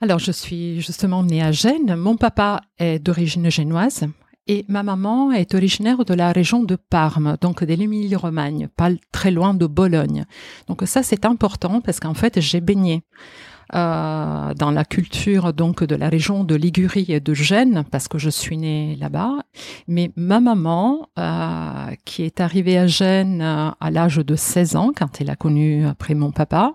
Alors, 0.00 0.18
je 0.18 0.32
suis 0.32 0.80
justement 0.80 1.22
née 1.22 1.42
à 1.42 1.52
Gênes. 1.52 1.94
Mon 1.94 2.16
papa 2.16 2.62
est 2.78 2.98
d'origine 2.98 3.48
génoise 3.50 4.06
et 4.48 4.64
ma 4.66 4.82
maman 4.82 5.30
est 5.30 5.54
originaire 5.54 6.04
de 6.04 6.14
la 6.14 6.32
région 6.32 6.64
de 6.64 6.74
Parme, 6.74 7.36
donc 7.40 7.62
de 7.62 7.72
l'Émilie-Romagne, 7.72 8.68
pas 8.76 8.90
très 9.12 9.30
loin 9.30 9.54
de 9.54 9.66
Bologne. 9.66 10.24
Donc 10.66 10.82
ça, 10.86 11.04
c'est 11.04 11.24
important 11.24 11.80
parce 11.80 12.00
qu'en 12.00 12.14
fait, 12.14 12.40
j'ai 12.40 12.60
baigné 12.60 13.04
euh, 13.74 14.54
dans 14.54 14.70
la 14.70 14.84
culture 14.84 15.52
donc 15.52 15.82
de 15.82 15.94
la 15.94 16.08
région 16.08 16.44
de 16.44 16.54
Ligurie 16.54 17.06
et 17.08 17.20
de 17.20 17.34
Gênes 17.34 17.84
parce 17.90 18.08
que 18.08 18.18
je 18.18 18.30
suis 18.30 18.56
née 18.56 18.96
là-bas. 18.96 19.38
Mais 19.88 20.10
ma 20.16 20.40
maman, 20.40 21.08
euh, 21.18 21.94
qui 22.04 22.22
est 22.24 22.40
arrivée 22.40 22.78
à 22.78 22.86
Gênes 22.86 23.42
euh, 23.42 23.70
à 23.80 23.90
l'âge 23.90 24.16
de 24.16 24.36
16 24.36 24.76
ans 24.76 24.92
quand 24.94 25.20
elle 25.20 25.30
a 25.30 25.36
connu 25.36 25.86
après 25.86 26.14
mon 26.14 26.32
papa, 26.32 26.74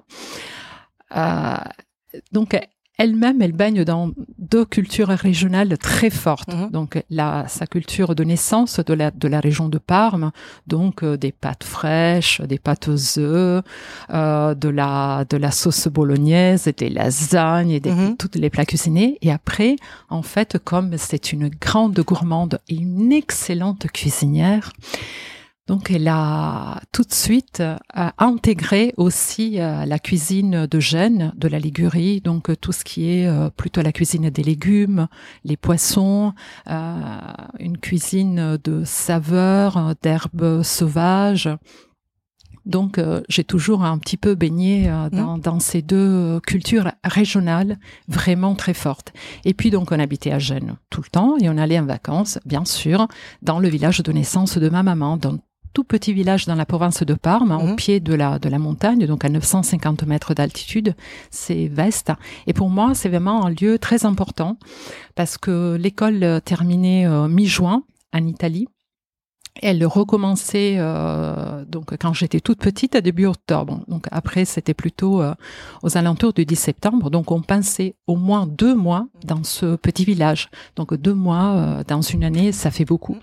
euh, 1.15 1.55
donc 2.31 2.59
elle-même, 2.97 3.41
elle 3.41 3.51
baigne 3.51 3.83
dans 3.83 4.11
deux 4.39 4.65
cultures 4.65 5.09
régionales 5.09 5.77
très 5.77 6.09
fortes. 6.09 6.51
Mhm. 6.53 6.71
Donc, 6.71 7.03
la, 7.09 7.45
sa 7.47 7.67
culture 7.67 8.15
de 8.15 8.23
naissance 8.23 8.79
de 8.79 8.93
la, 8.93 9.11
de 9.11 9.27
la 9.27 9.39
région 9.39 9.69
de 9.69 9.77
Parme, 9.77 10.31
donc 10.65 11.03
euh, 11.03 11.15
des 11.15 11.31
pâtes 11.31 11.63
fraîches, 11.63 12.41
des 12.41 12.57
pâtes 12.57 12.87
aux 12.87 13.19
œufs, 13.19 13.63
euh, 14.09 14.55
de 14.55 14.69
la 14.69 15.25
de 15.29 15.37
la 15.37 15.51
sauce 15.51 15.87
bolognaise, 15.87 16.69
des 16.75 16.89
lasagnes, 16.89 17.71
et 17.71 17.79
des, 17.79 17.91
mhm. 17.91 18.17
toutes 18.17 18.35
les 18.35 18.49
plats 18.49 18.65
cuisinés. 18.65 19.17
Et 19.21 19.31
après, 19.31 19.75
en 20.09 20.23
fait, 20.23 20.57
comme 20.63 20.97
c'est 20.97 21.31
une 21.31 21.49
grande 21.49 21.99
gourmande 21.99 22.59
et 22.67 22.75
une 22.75 23.11
excellente 23.11 23.87
cuisinière, 23.91 24.71
donc 25.67 25.91
elle 25.91 26.07
a 26.07 26.79
tout 26.93 27.03
de 27.03 27.13
suite 27.13 27.59
euh, 27.59 27.75
intégré 28.17 28.93
aussi 28.95 29.59
euh, 29.59 29.85
la 29.85 29.99
cuisine 29.99 30.65
de 30.65 30.79
Gênes, 30.79 31.33
de 31.35 31.49
la 31.49 31.59
Ligurie, 31.59 32.21
donc 32.21 32.49
euh, 32.49 32.55
tout 32.55 32.71
ce 32.71 32.85
qui 32.85 33.09
est 33.09 33.29
plutôt 33.57 33.81
la 33.81 33.91
cuisine 33.91 34.29
des 34.29 34.43
légumes, 34.43 35.07
les 35.43 35.57
poissons, 35.57 36.33
une 36.67 37.77
cuisine 37.81 38.57
de 38.63 38.83
saveurs, 38.85 39.93
d'herbes 40.01 40.63
sauvages. 40.63 41.49
Donc 42.65 42.99
j'ai 43.29 43.43
toujours 43.43 43.83
un 43.83 43.97
petit 43.97 44.17
peu 44.17 44.35
baigné 44.35 44.89
mmh. 44.89 45.39
dans, 45.41 45.59
ces 45.59 45.81
deux 45.81 46.39
cultures 46.45 46.91
régionales 47.03 47.79
vraiment 48.07 48.55
très 48.55 48.73
fortes. 48.73 49.13
Et 49.45 49.53
puis 49.53 49.69
donc 49.69 49.91
on 49.91 49.99
habitait 49.99 50.31
à 50.31 50.39
Gênes 50.39 50.75
tout 50.89 51.01
le 51.01 51.09
temps 51.09 51.37
et 51.37 51.49
on 51.49 51.57
allait 51.57 51.79
en 51.79 51.85
vacances, 51.85 52.39
bien 52.45 52.65
sûr, 52.65 53.07
dans 53.41 53.59
le 53.59 53.69
village 53.69 54.01
de 54.03 54.11
naissance 54.11 54.57
de 54.57 54.69
ma 54.69 54.83
maman, 54.83 55.17
dans 55.17 55.37
tout 55.77 55.83
petit 55.83 56.11
village 56.11 56.47
dans 56.47 56.55
la 56.55 56.65
province 56.65 57.03
de 57.03 57.13
Parme, 57.13 57.51
au 57.51 57.67
mhm. 57.67 57.75
pied 57.75 57.99
de 57.99 58.15
la, 58.15 58.39
de 58.39 58.49
la 58.49 58.57
montagne, 58.57 59.05
donc 59.05 59.23
à 59.23 59.29
950 59.29 60.07
mètres 60.07 60.33
d'altitude, 60.33 60.95
c'est 61.29 61.67
Vesta. 61.67 62.17
Et 62.47 62.53
pour 62.53 62.71
moi, 62.71 62.95
c'est 62.95 63.09
vraiment 63.09 63.45
un 63.45 63.51
lieu 63.51 63.77
très 63.77 64.03
important 64.03 64.57
parce 65.13 65.37
que 65.37 65.75
l'école 65.79 66.41
terminait 66.43 67.05
euh, 67.05 67.27
mi-juin 67.27 67.83
en 68.11 68.25
Italie 68.25 68.67
elle 69.61 69.85
recommençait 69.85 70.75
euh, 70.77 71.65
donc 71.65 71.97
quand 71.97 72.13
j'étais 72.13 72.39
toute 72.39 72.59
petite 72.59 72.95
à 72.95 73.01
début 73.01 73.25
octobre. 73.25 73.81
Donc 73.87 74.07
après 74.11 74.45
c'était 74.45 74.73
plutôt 74.73 75.21
euh, 75.21 75.33
aux 75.83 75.97
alentours 75.97 76.33
du 76.33 76.45
10 76.45 76.55
septembre. 76.55 77.09
Donc 77.09 77.31
on 77.31 77.41
pensait 77.41 77.95
au 78.07 78.15
moins 78.15 78.47
deux 78.47 78.75
mois 78.75 79.07
dans 79.23 79.43
ce 79.43 79.75
petit 79.75 80.05
village. 80.05 80.49
Donc 80.75 80.93
deux 80.93 81.13
mois 81.13 81.53
euh, 81.55 81.83
dans 81.87 82.01
une 82.01 82.23
année, 82.23 82.51
ça 82.51 82.71
fait 82.71 82.85
beaucoup. 82.85 83.17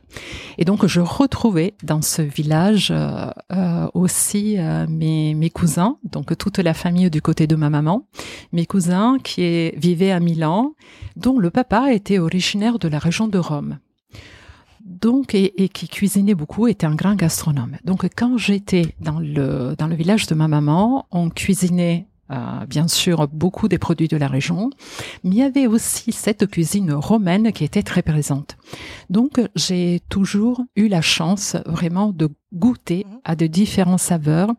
Et 0.58 0.64
donc 0.64 0.86
je 0.86 1.00
retrouvais 1.00 1.74
dans 1.82 2.02
ce 2.02 2.22
village 2.22 2.92
euh, 2.92 3.88
aussi 3.94 4.56
mes, 4.88 5.34
mes 5.34 5.50
cousins, 5.50 5.98
donc 6.04 6.36
toute 6.36 6.58
la 6.58 6.74
famille 6.74 7.10
du 7.10 7.22
côté 7.22 7.46
de 7.46 7.56
ma 7.56 7.70
maman, 7.70 8.06
mes 8.52 8.66
cousins 8.66 9.18
qui 9.22 9.70
vivaient 9.70 10.12
à 10.12 10.20
Milan, 10.20 10.72
dont 11.16 11.38
le 11.38 11.50
papa 11.50 11.92
était 11.92 12.18
originaire 12.18 12.78
de 12.78 12.88
la 12.88 12.98
région 12.98 13.28
de 13.28 13.38
Rome 13.38 13.78
donc 14.84 15.34
et, 15.34 15.68
qui 15.70 15.88
cuisinait 15.88 16.34
beaucoup, 16.34 16.68
était 16.68 16.86
un 16.86 16.94
grand 16.94 17.14
gastronome. 17.14 17.76
Donc 17.84 18.06
quand 18.16 18.36
j'étais 18.36 18.94
dans 19.00 19.18
le 19.18 19.74
dans 19.76 19.86
le 19.86 19.94
village 19.94 20.26
de 20.26 20.34
ma 20.34 20.48
maman, 20.48 21.06
on 21.10 21.30
cuisinait 21.30 22.06
euh, 22.30 22.64
bien 22.66 22.88
sûr 22.88 23.28
beaucoup 23.28 23.68
des 23.68 23.78
produits 23.78 24.08
de 24.08 24.16
la 24.16 24.28
région, 24.28 24.70
mais 25.24 25.30
il 25.30 25.36
y 25.36 25.42
avait 25.42 25.66
aussi 25.66 26.12
cette 26.12 26.46
cuisine 26.46 26.92
romaine 26.92 27.52
qui 27.52 27.64
était 27.64 27.82
très 27.82 28.02
présente. 28.02 28.56
Donc 29.10 29.40
j'ai 29.56 30.00
toujours 30.08 30.62
eu 30.76 30.88
la 30.88 31.02
chance 31.02 31.56
vraiment 31.66 32.12
de 32.12 32.28
goûter 32.52 33.04
à 33.24 33.36
de 33.36 33.46
différentes 33.46 34.00
saveurs 34.00 34.52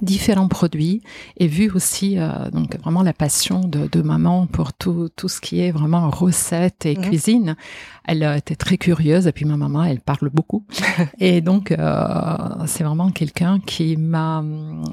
différents 0.00 0.48
produits 0.48 1.02
et 1.36 1.46
vu 1.46 1.70
aussi 1.70 2.18
euh, 2.18 2.50
donc 2.50 2.78
vraiment 2.80 3.02
la 3.02 3.12
passion 3.12 3.60
de, 3.60 3.88
de, 3.88 4.02
maman 4.02 4.46
pour 4.46 4.72
tout, 4.72 5.08
tout 5.14 5.28
ce 5.28 5.40
qui 5.40 5.60
est 5.60 5.70
vraiment 5.70 6.08
recette 6.10 6.86
et 6.86 6.96
mhm. 6.96 7.02
cuisine. 7.02 7.56
Elle 8.04 8.22
euh, 8.22 8.36
était 8.36 8.56
très 8.56 8.78
curieuse 8.78 9.26
et 9.26 9.32
puis 9.32 9.44
ma 9.44 9.56
maman 9.56 9.84
elle 9.84 10.00
parle 10.00 10.30
beaucoup 10.30 10.64
et 11.18 11.40
donc 11.40 11.72
euh, 11.72 12.36
c'est 12.66 12.84
vraiment 12.84 13.10
quelqu'un 13.10 13.60
qui 13.60 13.96
m'a 13.96 14.44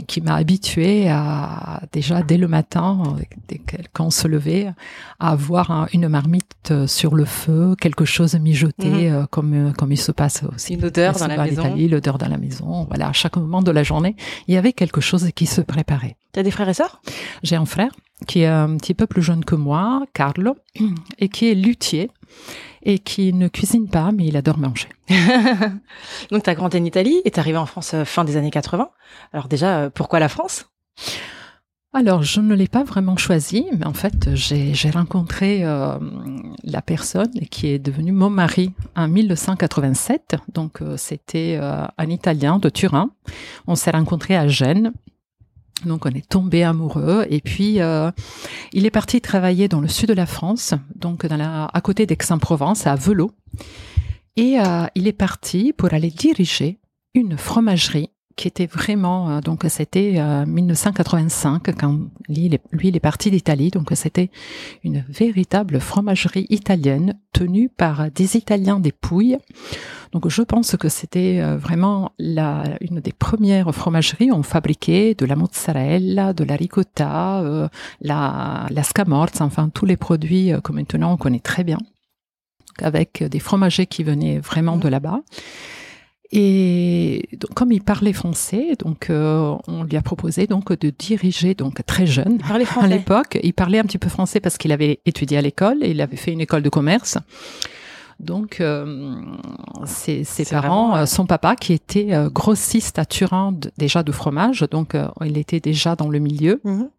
qui 0.08 0.22
m'a 0.22 0.36
habitué 0.36 1.10
à 1.10 1.82
déjà 1.92 2.22
dès 2.22 2.38
le 2.38 2.48
matin 2.48 3.16
dès 3.48 3.62
qu'on 3.94 4.12
se 4.12 4.28
levait 4.28 4.72
à 5.20 5.32
avoir 5.32 5.88
une 5.94 6.08
marmite 6.08 6.49
sur 6.86 7.16
le 7.16 7.26
feu 7.26 7.76
quelque 7.80 8.06
chose 8.06 8.36
mijoté 8.36 9.10
mhm. 9.10 9.28
comme 9.28 9.74
comme 9.76 9.92
il 9.92 9.98
se 9.98 10.12
passe 10.12 10.44
aussi 10.54 10.76
une 10.76 10.86
odeur 10.86 11.14
dans 11.18 11.28
la 11.28 11.44
maison 11.44 11.76
l'odeur 11.76 12.18
dans 12.20 12.28
la 12.28 12.38
maison 12.38 12.86
voilà 12.86 13.10
à 13.10 13.14
chaque 13.14 13.38
moment 13.38 13.64
de 13.64 13.72
la 13.72 13.82
journée 13.82 14.16
il 14.48 14.54
y 14.54 14.58
avait 14.58 14.74
quelque 14.74 15.02
chose 15.02 15.30
qui 15.36 15.46
se 15.46 15.62
préparait. 15.62 16.18
Tu 16.34 16.40
as 16.40 16.44
des 16.44 16.52
frères 16.52 16.70
et 16.70 16.74
sœurs? 16.74 17.02
J'ai 17.44 17.56
un 17.56 17.66
frère 17.66 17.92
qui 18.28 18.42
est 18.42 18.48
un 18.48 18.78
petit 18.78 18.94
peu 18.94 19.08
plus 19.08 19.22
jeune 19.22 19.46
que 19.46 19.56
moi, 19.56 20.04
Carlo, 20.14 20.56
et 21.18 21.30
qui 21.30 21.50
est 21.50 21.56
luthier 21.56 22.12
et 22.84 23.00
qui 23.00 23.34
ne 23.34 23.48
cuisine 23.48 23.90
pas, 23.90 24.12
mais 24.12 24.26
il 24.26 24.38
adore 24.38 24.58
manger. 24.58 24.88
Donc, 26.32 26.44
tu 26.44 26.50
as 26.50 26.56
grandi 26.56 26.78
en 26.78 26.86
Italie 26.86 27.22
et 27.26 27.32
tu 27.32 27.40
arrivé 27.40 27.58
en 27.58 27.66
France 27.66 27.94
euh, 27.94 28.06
fin 28.06 28.24
des 28.24 28.38
années 28.38 28.52
80. 28.52 28.90
Alors 29.34 29.48
déjà, 29.48 29.80
euh, 29.80 29.90
pourquoi 29.90 30.20
la 30.20 30.30
France? 30.30 30.70
Alors, 31.92 32.22
je 32.22 32.40
ne 32.40 32.54
l'ai 32.54 32.68
pas 32.68 32.84
vraiment 32.84 33.18
choisi, 33.18 33.66
mais 33.76 33.88
en 33.88 33.94
fait, 33.94 34.36
j'ai 34.36 34.90
rencontré 34.92 35.66
euh, 35.66 35.98
la 36.64 36.84
personne 36.84 37.32
qui 37.50 37.66
est 37.66 37.80
devenue 37.80 38.12
mon 38.12 38.30
mari 38.30 38.74
en 38.96 39.08
1987. 39.08 40.36
Donc, 40.54 40.84
euh, 40.84 40.98
c'était 40.98 41.58
euh, 41.60 41.88
un 41.98 42.10
Italien 42.12 42.60
de 42.60 42.70
Turin. 42.70 43.10
On 43.66 43.74
s'est 43.74 43.90
rencontrés 43.90 44.38
à 44.38 44.48
Gênes. 44.48 44.94
Donc, 45.84 46.06
on 46.06 46.10
est 46.10 46.30
tombé 46.30 46.64
amoureux. 46.64 47.26
Et 47.32 47.42
puis, 47.42 47.80
il 48.74 48.86
est 48.86 48.92
parti 48.92 49.20
travailler 49.20 49.68
dans 49.68 49.82
le 49.82 49.88
sud 49.88 50.10
de 50.10 50.14
la 50.14 50.26
France, 50.26 50.74
donc 50.96 51.26
à 51.26 51.82
côté 51.82 52.06
d'Aix-en-Provence, 52.06 52.86
à 52.86 52.96
Velot. 52.96 53.32
Et 54.36 54.58
il 54.96 55.08
est 55.08 55.14
parti 55.14 55.72
pour 55.72 55.94
aller 55.94 56.10
diriger 56.10 56.80
une 57.14 57.38
fromagerie 57.38 58.10
qui 58.40 58.48
était 58.48 58.68
vraiment 58.68 59.30
euh, 59.30 59.42
donc 59.42 59.66
c'était 59.68 60.14
euh, 60.18 60.46
1985 60.46 61.76
quand 61.78 61.94
lui, 62.30 62.46
il 62.46 62.54
est- 62.56 62.62
lui 62.72 62.88
il 62.88 62.96
est 62.96 63.02
parti 63.12 63.30
d'Italie. 63.32 63.70
Donc 63.70 63.90
c'était 63.96 64.30
une 64.86 65.04
véritable 65.10 65.80
fromagerie 65.82 66.46
italienne 66.50 67.20
tenue 67.34 67.68
par 67.68 68.10
des 68.12 68.38
Italiens 68.38 68.80
des 68.80 68.94
Pouilles. 68.94 69.38
Donc 70.14 70.30
je 70.30 70.42
pense 70.42 70.76
que 70.78 70.88
c'était 70.90 71.40
euh, 71.42 71.58
vraiment 71.58 72.12
la, 72.18 72.64
une 72.80 73.02
des 73.02 73.12
premières 73.12 73.76
fromageries 73.76 74.32
où 74.32 74.36
on 74.36 74.44
fabriquait 74.44 75.16
de 75.16 75.26
la 75.26 75.36
mozzarella, 75.36 76.32
de 76.34 76.44
la 76.46 76.56
ricotta, 76.56 77.42
euh, 77.42 77.68
la, 78.02 78.68
la 78.70 78.84
scamorza, 78.84 79.44
enfin 79.44 79.68
tous 79.70 79.86
les 79.86 79.98
produits 79.98 80.54
euh, 80.54 80.62
que 80.62 80.72
maintenant 80.72 81.12
on 81.14 81.18
connaît 81.18 81.40
très 81.42 81.64
bien, 81.66 81.78
avec 82.82 83.22
des 83.24 83.40
fromagers 83.40 83.86
qui 83.86 84.04
venaient 84.04 84.40
vraiment 84.40 84.78
de 84.78 84.88
là-bas. 84.88 85.20
Et 86.32 87.28
donc, 87.40 87.54
comme 87.56 87.72
il 87.72 87.82
parlait 87.82 88.14
français, 88.14 88.76
donc 88.78 89.10
euh, 89.10 89.56
on 89.68 89.84
lui 89.84 89.98
a 89.98 90.02
proposé 90.04 90.46
donc 90.46 90.78
de 90.78 90.92
diriger 90.92 91.56
donc 91.56 91.84
très 91.88 92.06
jeune 92.06 92.38
à 92.84 92.88
l'époque. 92.88 93.40
Il 93.42 93.54
parlait 93.54 93.80
un 93.80 93.84
petit 93.84 93.98
peu 93.98 94.10
français 94.10 94.40
parce 94.40 94.58
qu'il 94.58 94.72
avait 94.72 95.00
étudié 95.08 95.38
à 95.40 95.42
l'école 95.42 95.78
et 95.84 95.90
il 95.90 96.02
avait 96.02 96.18
fait 96.18 96.32
une 96.32 96.42
école 96.42 96.62
de 96.62 96.70
commerce. 96.70 97.18
Donc, 98.20 98.60
euh, 98.60 99.16
ses, 99.86 100.24
ses 100.24 100.44
parents, 100.46 100.90
vraiment, 100.90 100.96
euh, 100.98 101.06
son 101.06 101.26
papa 101.26 101.56
qui 101.56 101.72
était 101.74 102.14
euh, 102.14 102.30
grossiste 102.30 103.00
à 103.00 103.06
Turin 103.06 103.56
déjà 103.78 104.04
de 104.04 104.12
fromage, 104.12 104.66
donc 104.70 104.94
euh, 104.94 105.08
il 105.26 105.38
était 105.38 105.62
déjà 105.62 105.96
dans 105.96 106.10
le 106.10 106.20
milieu. 106.20 106.60
Mhm. 106.66 106.90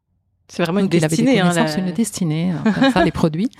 C'est 0.49 0.63
vraiment 0.65 0.81
une 0.81 0.87
Donc, 0.87 0.95
il 0.95 1.05
avait 1.05 1.15
des 1.15 1.23
destinée. 1.23 1.41
hein, 1.41 1.53
la- 1.55 1.79
une 1.79 1.93
destinée, 1.93 2.53
comme 2.65 2.91
ça, 2.91 3.05
les 3.05 3.13
produits. 3.13 3.51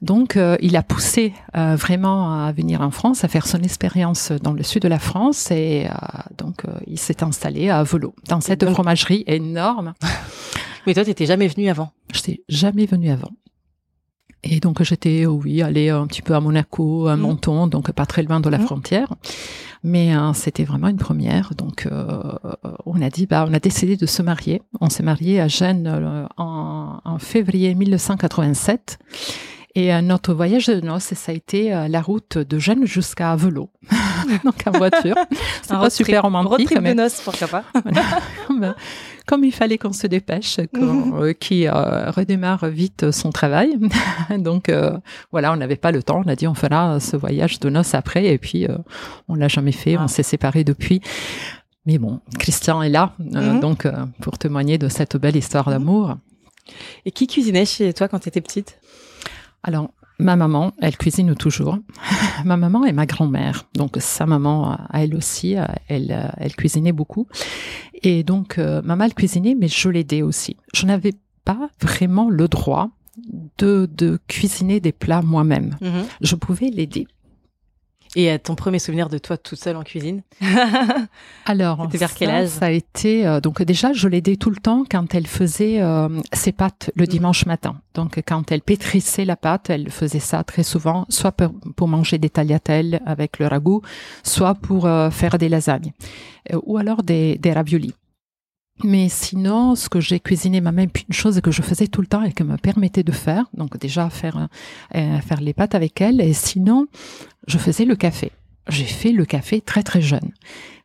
Donc, 0.00 0.36
euh, 0.36 0.56
il 0.60 0.76
a 0.76 0.82
poussé 0.82 1.34
euh, 1.56 1.74
vraiment 1.76 2.44
à 2.44 2.52
venir 2.52 2.80
en 2.82 2.90
France, 2.92 3.24
à 3.24 3.28
faire 3.28 3.46
son 3.46 3.58
expérience 3.62 4.30
dans 4.30 4.52
le 4.52 4.62
sud 4.62 4.82
de 4.82 4.88
la 4.88 4.98
France, 5.00 5.50
et 5.50 5.86
euh, 5.88 5.92
donc 6.36 6.64
euh, 6.66 6.72
il 6.86 6.98
s'est 6.98 7.22
installé 7.24 7.68
à 7.68 7.82
Velo, 7.82 8.14
dans 8.28 8.40
cette 8.40 8.60
donc- 8.60 8.74
fromagerie 8.74 9.24
énorme. 9.26 9.94
Mais 10.86 10.94
toi, 10.94 11.04
t'étais 11.04 11.26
jamais 11.26 11.48
venu 11.48 11.68
avant? 11.68 11.90
Je 12.12 12.18
n'étais 12.20 12.42
jamais 12.48 12.86
venue 12.86 13.10
avant. 13.10 13.30
Et 14.44 14.60
donc 14.60 14.80
j'étais, 14.84 15.26
oui, 15.26 15.62
allée 15.62 15.88
un 15.90 16.06
petit 16.06 16.22
peu 16.22 16.32
à 16.36 16.40
Monaco, 16.40 17.08
à 17.08 17.16
Mhm. 17.16 17.22
Menton, 17.22 17.66
donc 17.66 17.90
pas 17.90 18.06
très 18.06 18.22
loin 18.22 18.38
de 18.38 18.48
la 18.48 18.58
Mhm. 18.58 18.66
frontière. 18.66 19.12
Mais 19.82 20.14
euh, 20.16 20.32
c'était 20.32 20.62
vraiment 20.64 20.86
une 20.88 20.96
première. 20.96 21.54
Donc 21.56 21.86
euh, 21.86 22.22
on 22.86 23.02
a 23.02 23.10
dit, 23.10 23.26
bah, 23.26 23.44
on 23.48 23.52
a 23.52 23.58
décidé 23.58 23.96
de 23.96 24.06
se 24.06 24.22
marier. 24.22 24.62
On 24.80 24.88
s'est 24.90 25.02
marié 25.02 25.40
à 25.40 25.48
Gênes 25.48 25.88
euh, 25.88 26.26
en, 26.36 27.00
en 27.04 27.18
février 27.18 27.74
1987. 27.74 28.98
Et 29.74 29.94
euh, 29.94 30.00
notre 30.00 30.32
voyage 30.34 30.66
de 30.66 30.80
noces, 30.80 31.14
ça 31.14 31.30
a 31.32 31.34
été 31.34 31.72
euh, 31.74 31.88
la 31.88 32.00
route 32.00 32.38
de 32.38 32.58
Gênes 32.58 32.86
jusqu'à 32.86 33.36
Velo, 33.36 33.70
donc 34.44 34.54
en 34.66 34.70
voiture. 34.72 35.14
C'est 35.62 35.68
pas 35.68 35.78
road 35.78 35.90
super 35.90 36.22
road 36.22 36.34
romantique, 36.34 36.66
trip 36.66 36.80
mais 36.80 36.94
de 36.94 37.02
noces, 37.02 37.20
pourquoi 37.22 37.46
pas. 37.48 37.64
comme, 38.46 38.74
comme 39.26 39.44
il 39.44 39.52
fallait 39.52 39.78
qu'on 39.78 39.92
se 39.92 40.06
dépêche, 40.06 40.56
qu'on, 40.74 41.22
euh, 41.22 41.32
qui 41.32 41.68
euh, 41.68 42.10
redémarre 42.10 42.66
vite 42.66 43.10
son 43.10 43.30
travail. 43.30 43.78
Donc 44.38 44.70
voilà, 45.30 45.52
on 45.52 45.56
n'avait 45.56 45.76
pas 45.76 45.92
le 45.92 46.02
temps. 46.02 46.22
On 46.24 46.28
a 46.28 46.34
dit 46.34 46.46
on 46.48 46.54
fera 46.54 46.98
ce 46.98 47.16
voyage 47.16 47.60
de 47.60 47.68
noces 47.68 47.94
après, 47.94 48.24
et 48.26 48.38
puis 48.38 48.66
on 49.28 49.34
l'a 49.34 49.48
jamais 49.48 49.72
fait. 49.72 49.96
Ah. 49.96 50.04
On 50.04 50.08
s'est 50.08 50.22
séparés 50.22 50.64
depuis. 50.64 51.02
Mais 51.88 51.96
bon, 51.96 52.20
Christian 52.38 52.82
est 52.82 52.90
là, 52.90 53.14
euh, 53.34 53.54
Mhm. 53.54 53.60
donc 53.60 53.86
euh, 53.86 53.92
pour 54.20 54.36
témoigner 54.36 54.76
de 54.76 54.88
cette 54.88 55.16
belle 55.16 55.36
histoire 55.36 55.70
d'amour. 55.70 56.16
Et 57.06 57.12
qui 57.12 57.26
cuisinait 57.26 57.64
chez 57.64 57.94
toi 57.94 58.08
quand 58.08 58.18
t'étais 58.18 58.42
petite? 58.42 58.78
Alors, 59.62 59.90
ma 60.18 60.36
maman, 60.36 60.72
elle 60.80 60.96
cuisine 60.96 61.34
toujours. 61.34 61.78
ma 62.44 62.56
maman 62.56 62.84
et 62.84 62.92
ma 62.92 63.06
grand-mère. 63.06 63.66
Donc, 63.74 63.96
sa 64.00 64.26
maman, 64.26 64.72
euh, 64.72 64.76
elle 64.92 65.14
aussi, 65.14 65.56
euh, 65.56 65.64
elle, 65.88 66.12
euh, 66.12 66.28
elle 66.36 66.54
cuisinait 66.54 66.92
beaucoup. 66.92 67.26
Et 68.02 68.22
donc, 68.22 68.58
euh, 68.58 68.82
maman, 68.82 69.04
elle 69.04 69.14
cuisinait, 69.14 69.56
mais 69.58 69.68
je 69.68 69.88
l'aidais 69.88 70.22
aussi. 70.22 70.56
Je 70.74 70.86
n'avais 70.86 71.14
pas 71.44 71.70
vraiment 71.80 72.28
le 72.30 72.48
droit 72.48 72.90
de, 73.58 73.88
de 73.92 74.18
cuisiner 74.28 74.80
des 74.80 74.92
plats 74.92 75.22
moi-même. 75.22 75.76
Je 76.20 76.34
pouvais 76.36 76.68
l'aider. 76.68 77.06
Et 78.16 78.30
euh, 78.32 78.38
ton 78.42 78.54
premier 78.54 78.78
souvenir 78.78 79.08
de 79.08 79.18
toi 79.18 79.36
toute 79.36 79.58
seule 79.58 79.76
en 79.76 79.82
cuisine 79.82 80.22
Alors, 81.46 81.88
vers 81.88 82.14
quel 82.14 82.30
âge 82.30 82.48
Ça 82.48 82.66
a 82.66 82.70
été 82.70 83.26
euh, 83.26 83.40
donc 83.40 83.62
déjà 83.62 83.92
je 83.92 84.08
l'aidais 84.08 84.36
tout 84.36 84.50
le 84.50 84.56
temps 84.56 84.84
quand 84.90 85.14
elle 85.14 85.26
faisait 85.26 85.80
euh, 85.80 86.08
ses 86.32 86.52
pâtes 86.52 86.90
le 86.96 87.04
Mhm. 87.04 87.08
dimanche 87.08 87.46
matin. 87.46 87.80
Donc 87.94 88.22
quand 88.26 88.50
elle 88.52 88.62
pétrissait 88.62 89.24
la 89.24 89.36
pâte, 89.36 89.70
elle 89.70 89.90
faisait 89.90 90.20
ça 90.20 90.44
très 90.44 90.62
souvent, 90.62 91.06
soit 91.08 91.32
pour, 91.32 91.52
pour 91.76 91.88
manger 91.88 92.18
des 92.18 92.30
tagliatelles 92.30 93.00
avec 93.06 93.38
le 93.38 93.46
ragoût, 93.46 93.82
soit 94.22 94.54
pour 94.54 94.86
euh, 94.86 95.10
faire 95.10 95.38
des 95.38 95.48
lasagnes, 95.48 95.92
ou 96.64 96.78
alors 96.78 97.02
des, 97.02 97.36
des 97.38 97.52
raviolis. 97.52 97.94
Mais 98.84 99.08
sinon, 99.08 99.74
ce 99.74 99.88
que 99.88 100.00
j'ai 100.00 100.20
cuisiné 100.20 100.60
moi-même, 100.60 100.90
une 101.08 101.14
chose 101.14 101.40
que 101.40 101.50
je 101.50 101.62
faisais 101.62 101.88
tout 101.88 102.00
le 102.00 102.06
temps 102.06 102.22
et 102.22 102.32
que 102.32 102.44
me 102.44 102.56
permettait 102.56 103.02
de 103.02 103.12
faire, 103.12 103.46
donc 103.54 103.78
déjà 103.78 104.08
faire 104.10 104.48
euh, 104.94 105.20
faire 105.20 105.40
les 105.40 105.52
pâtes 105.52 105.74
avec 105.74 106.00
elle, 106.00 106.20
et 106.20 106.32
sinon, 106.32 106.86
je 107.46 107.58
faisais 107.58 107.84
le 107.84 107.96
café. 107.96 108.30
J'ai 108.68 108.84
fait 108.84 109.12
le 109.12 109.24
café 109.24 109.60
très 109.60 109.82
très 109.82 110.02
jeune 110.02 110.30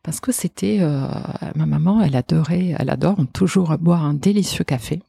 parce 0.04 0.20
que 0.20 0.30
c'était 0.30 0.78
euh, 0.80 1.06
ma 1.56 1.66
maman, 1.66 2.00
elle 2.02 2.14
adorait, 2.14 2.74
elle 2.78 2.90
adore 2.90 3.16
toujours 3.32 3.76
boire 3.78 4.04
un 4.04 4.14
délicieux 4.14 4.62
café. 4.64 5.02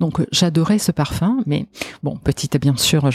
Donc 0.00 0.20
euh, 0.20 0.26
j'adorais 0.32 0.78
ce 0.78 0.92
parfum, 0.92 1.42
mais 1.46 1.66
bon, 2.02 2.16
petite 2.16 2.56
bien 2.60 2.76
sûr, 2.76 3.10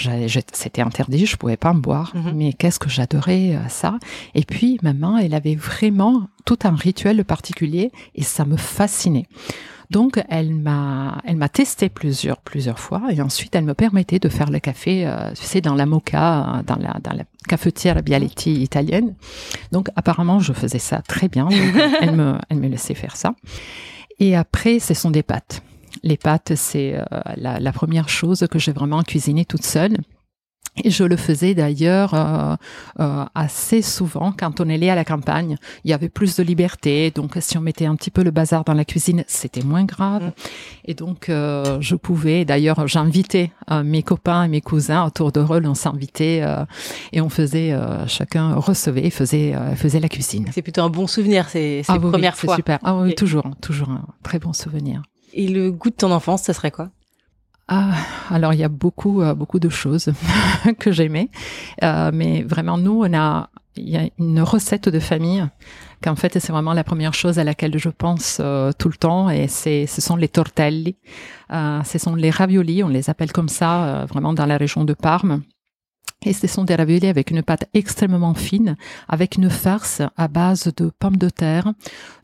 c'était 0.54 0.82
interdit, 0.82 1.26
je 1.26 1.38
pouvais 1.38 1.58
pas 1.58 1.72
en 1.72 1.76
boire, 1.76 2.12
Mhm. 2.14 2.34
mais 2.36 2.54
qu'est-ce 2.54 2.80
que 2.80 2.90
j'adorais 2.90 3.56
euh, 3.56 3.68
ça? 3.70 3.98
Et 4.36 4.44
puis 4.44 4.78
maman, 4.84 5.18
elle 5.18 5.34
avait 5.34 5.56
vraiment 5.56 6.28
tout 6.46 6.60
un 6.66 6.76
rituel 6.76 7.24
particulier 7.26 7.92
et 8.14 8.24
ça 8.24 8.46
me 8.46 8.58
fascinait. 8.58 9.26
Donc 9.92 10.24
elle 10.30 10.54
m'a 10.54 11.22
elle 11.26 11.36
m'a 11.36 11.50
testé 11.50 11.90
plusieurs 11.90 12.38
plusieurs 12.38 12.80
fois 12.80 13.02
et 13.12 13.22
ensuite 13.22 13.54
elle 13.56 13.66
me 13.66 13.74
permettait 13.74 14.20
de 14.20 14.30
faire 14.30 14.50
le 14.50 14.60
café 14.60 15.06
euh, 15.06 15.36
sais 15.36 15.60
dans 15.60 15.76
la 15.76 15.86
moka 15.86 16.60
euh, 16.60 16.64
dans 16.64 16.78
la 16.78 16.98
dans 17.04 17.12
la 17.12 17.26
cafetière 17.50 18.02
Bialetti 18.02 18.54
italienne. 18.64 19.16
Donc 19.74 19.90
apparemment 19.98 20.40
je 20.40 20.54
faisais 20.54 20.80
ça 20.80 21.02
très 21.02 21.28
bien. 21.28 21.50
Elle 22.02 22.16
me 22.16 22.36
elle 22.48 22.58
me 22.58 22.70
laissait 22.70 22.94
faire 22.94 23.18
ça. 23.18 23.36
Et 24.20 24.34
après 24.38 24.80
ce 24.80 24.94
sont 24.94 25.12
des 25.12 25.24
pâtes. 25.24 25.62
Les 26.04 26.16
pâtes 26.16 26.54
c'est 26.56 26.96
euh, 26.96 27.04
la, 27.36 27.60
la 27.60 27.72
première 27.74 28.08
chose 28.08 28.48
que 28.50 28.60
j'ai 28.60 28.72
vraiment 28.72 29.04
cuisinée 29.04 29.44
toute 29.44 29.66
seule. 29.66 29.98
Et 30.84 30.90
je 30.90 31.04
le 31.04 31.18
faisais 31.18 31.54
d'ailleurs 31.54 32.14
euh, 32.14 32.56
euh, 33.02 33.26
assez 33.36 33.82
souvent 33.82 34.32
quand 34.32 34.62
on 34.62 34.70
allait 34.70 34.90
à 34.90 34.96
la 34.96 35.04
campagne. 35.04 35.58
Il 35.84 35.92
y 35.92 35.94
avait 35.94 36.08
plus 36.08 36.38
de 36.38 36.44
liberté, 36.44 37.12
donc 37.12 37.38
si 37.42 37.58
on 37.58 37.62
mettait 37.62 37.86
un 37.86 37.96
petit 37.96 38.10
peu 38.10 38.24
le 38.24 38.32
bazar 38.32 38.64
dans 38.64 38.74
la 38.74 38.86
cuisine, 38.86 39.26
c'était 39.28 39.64
moins 39.64 39.84
grave. 39.84 40.28
Mm. 40.28 40.32
Et 40.86 40.94
donc 40.94 41.28
euh, 41.30 41.78
je 41.82 41.96
pouvais. 41.96 42.46
D'ailleurs, 42.46 42.88
j'invitais 42.88 43.52
euh, 43.70 43.84
mes 43.84 44.02
copains 44.02 44.46
et 44.46 44.48
mes 44.48 44.62
cousins 44.62 45.06
autour 45.06 45.34
de 45.34 45.42
rôle. 45.42 45.68
On 45.68 45.76
s'invitait 45.76 46.40
euh, 46.42 46.64
et 47.12 47.20
on 47.20 47.30
faisait 47.30 47.74
euh, 47.74 48.08
chacun 48.08 48.56
recevait, 48.56 49.10
faisait 49.10 49.54
euh, 49.54 49.76
faisait 49.76 50.00
la 50.00 50.10
cuisine. 50.10 50.48
C'est 50.54 50.62
plutôt 50.62 50.84
un 50.84 50.90
bon 50.90 51.06
souvenir, 51.06 51.50
c'est 51.50 51.84
c'est 51.84 51.92
Ah 51.92 51.98
oui, 52.02 52.10
premières 52.12 52.36
c'est 52.36 52.48
fois. 52.48 52.56
super. 52.56 52.80
Ah 52.84 52.96
oui, 52.96 53.14
toujours, 53.14 53.44
toujours 53.62 53.90
un 53.90 54.06
très 54.24 54.40
bon 54.40 54.54
souvenir. 54.54 55.02
Et 55.34 55.48
le 55.50 55.72
goût 55.72 55.90
de 55.90 55.96
ton 55.96 56.12
enfance, 56.12 56.44
ça 56.44 56.54
serait 56.54 56.72
quoi? 56.72 56.90
Ah, 57.74 57.94
alors 58.30 58.54
il 58.54 58.60
y 58.60 58.66
a 58.66 58.68
beaucoup, 58.68 59.22
euh, 59.22 59.34
beaucoup 59.34 59.58
de 59.58 59.70
choses 59.70 60.12
que 60.80 60.92
j'aimais, 60.92 61.30
Euh, 61.84 62.12
mais 62.14 62.44
vraiment 62.44 62.78
nous, 62.78 63.02
on 63.06 63.14
a, 63.14 63.50
il 63.78 63.90
y 63.90 63.96
a 63.96 64.10
une 64.20 64.42
recette 64.42 64.90
de 64.90 65.00
famille 65.00 65.42
qu'en 66.04 66.18
fait 66.18 66.38
c'est 66.38 66.52
vraiment 66.52 66.74
la 66.74 66.84
première 66.84 67.14
chose 67.14 67.40
à 67.40 67.46
laquelle 67.46 67.78
je 67.78 67.88
pense 67.88 68.40
euh, 68.42 68.74
tout 68.78 68.90
le 68.90 68.98
temps, 68.98 69.30
et 69.30 69.48
c'est, 69.48 69.86
ce 69.88 70.02
sont 70.02 70.18
les 70.18 70.28
tortelli, 70.28 70.98
ce 71.50 71.98
sont 71.98 72.16
les 72.16 72.30
raviolis, 72.30 72.84
on 72.84 72.90
les 72.90 73.10
appelle 73.10 73.32
comme 73.32 73.48
ça, 73.48 74.06
vraiment 74.10 74.34
dans 74.34 74.46
la 74.46 74.58
région 74.58 74.84
de 74.84 74.94
Parme. 74.94 75.42
Et 76.24 76.34
ce 76.34 76.46
sont 76.46 76.66
des 76.66 76.76
raviolis 76.76 77.08
avec 77.08 77.32
une 77.32 77.42
pâte 77.42 77.68
extrêmement 77.74 78.36
fine, 78.36 78.78
avec 79.08 79.38
une 79.38 79.50
farce 79.50 80.04
à 80.18 80.28
base 80.28 80.72
de 80.76 80.92
pommes 81.00 81.18
de 81.18 81.30
terre, 81.30 81.74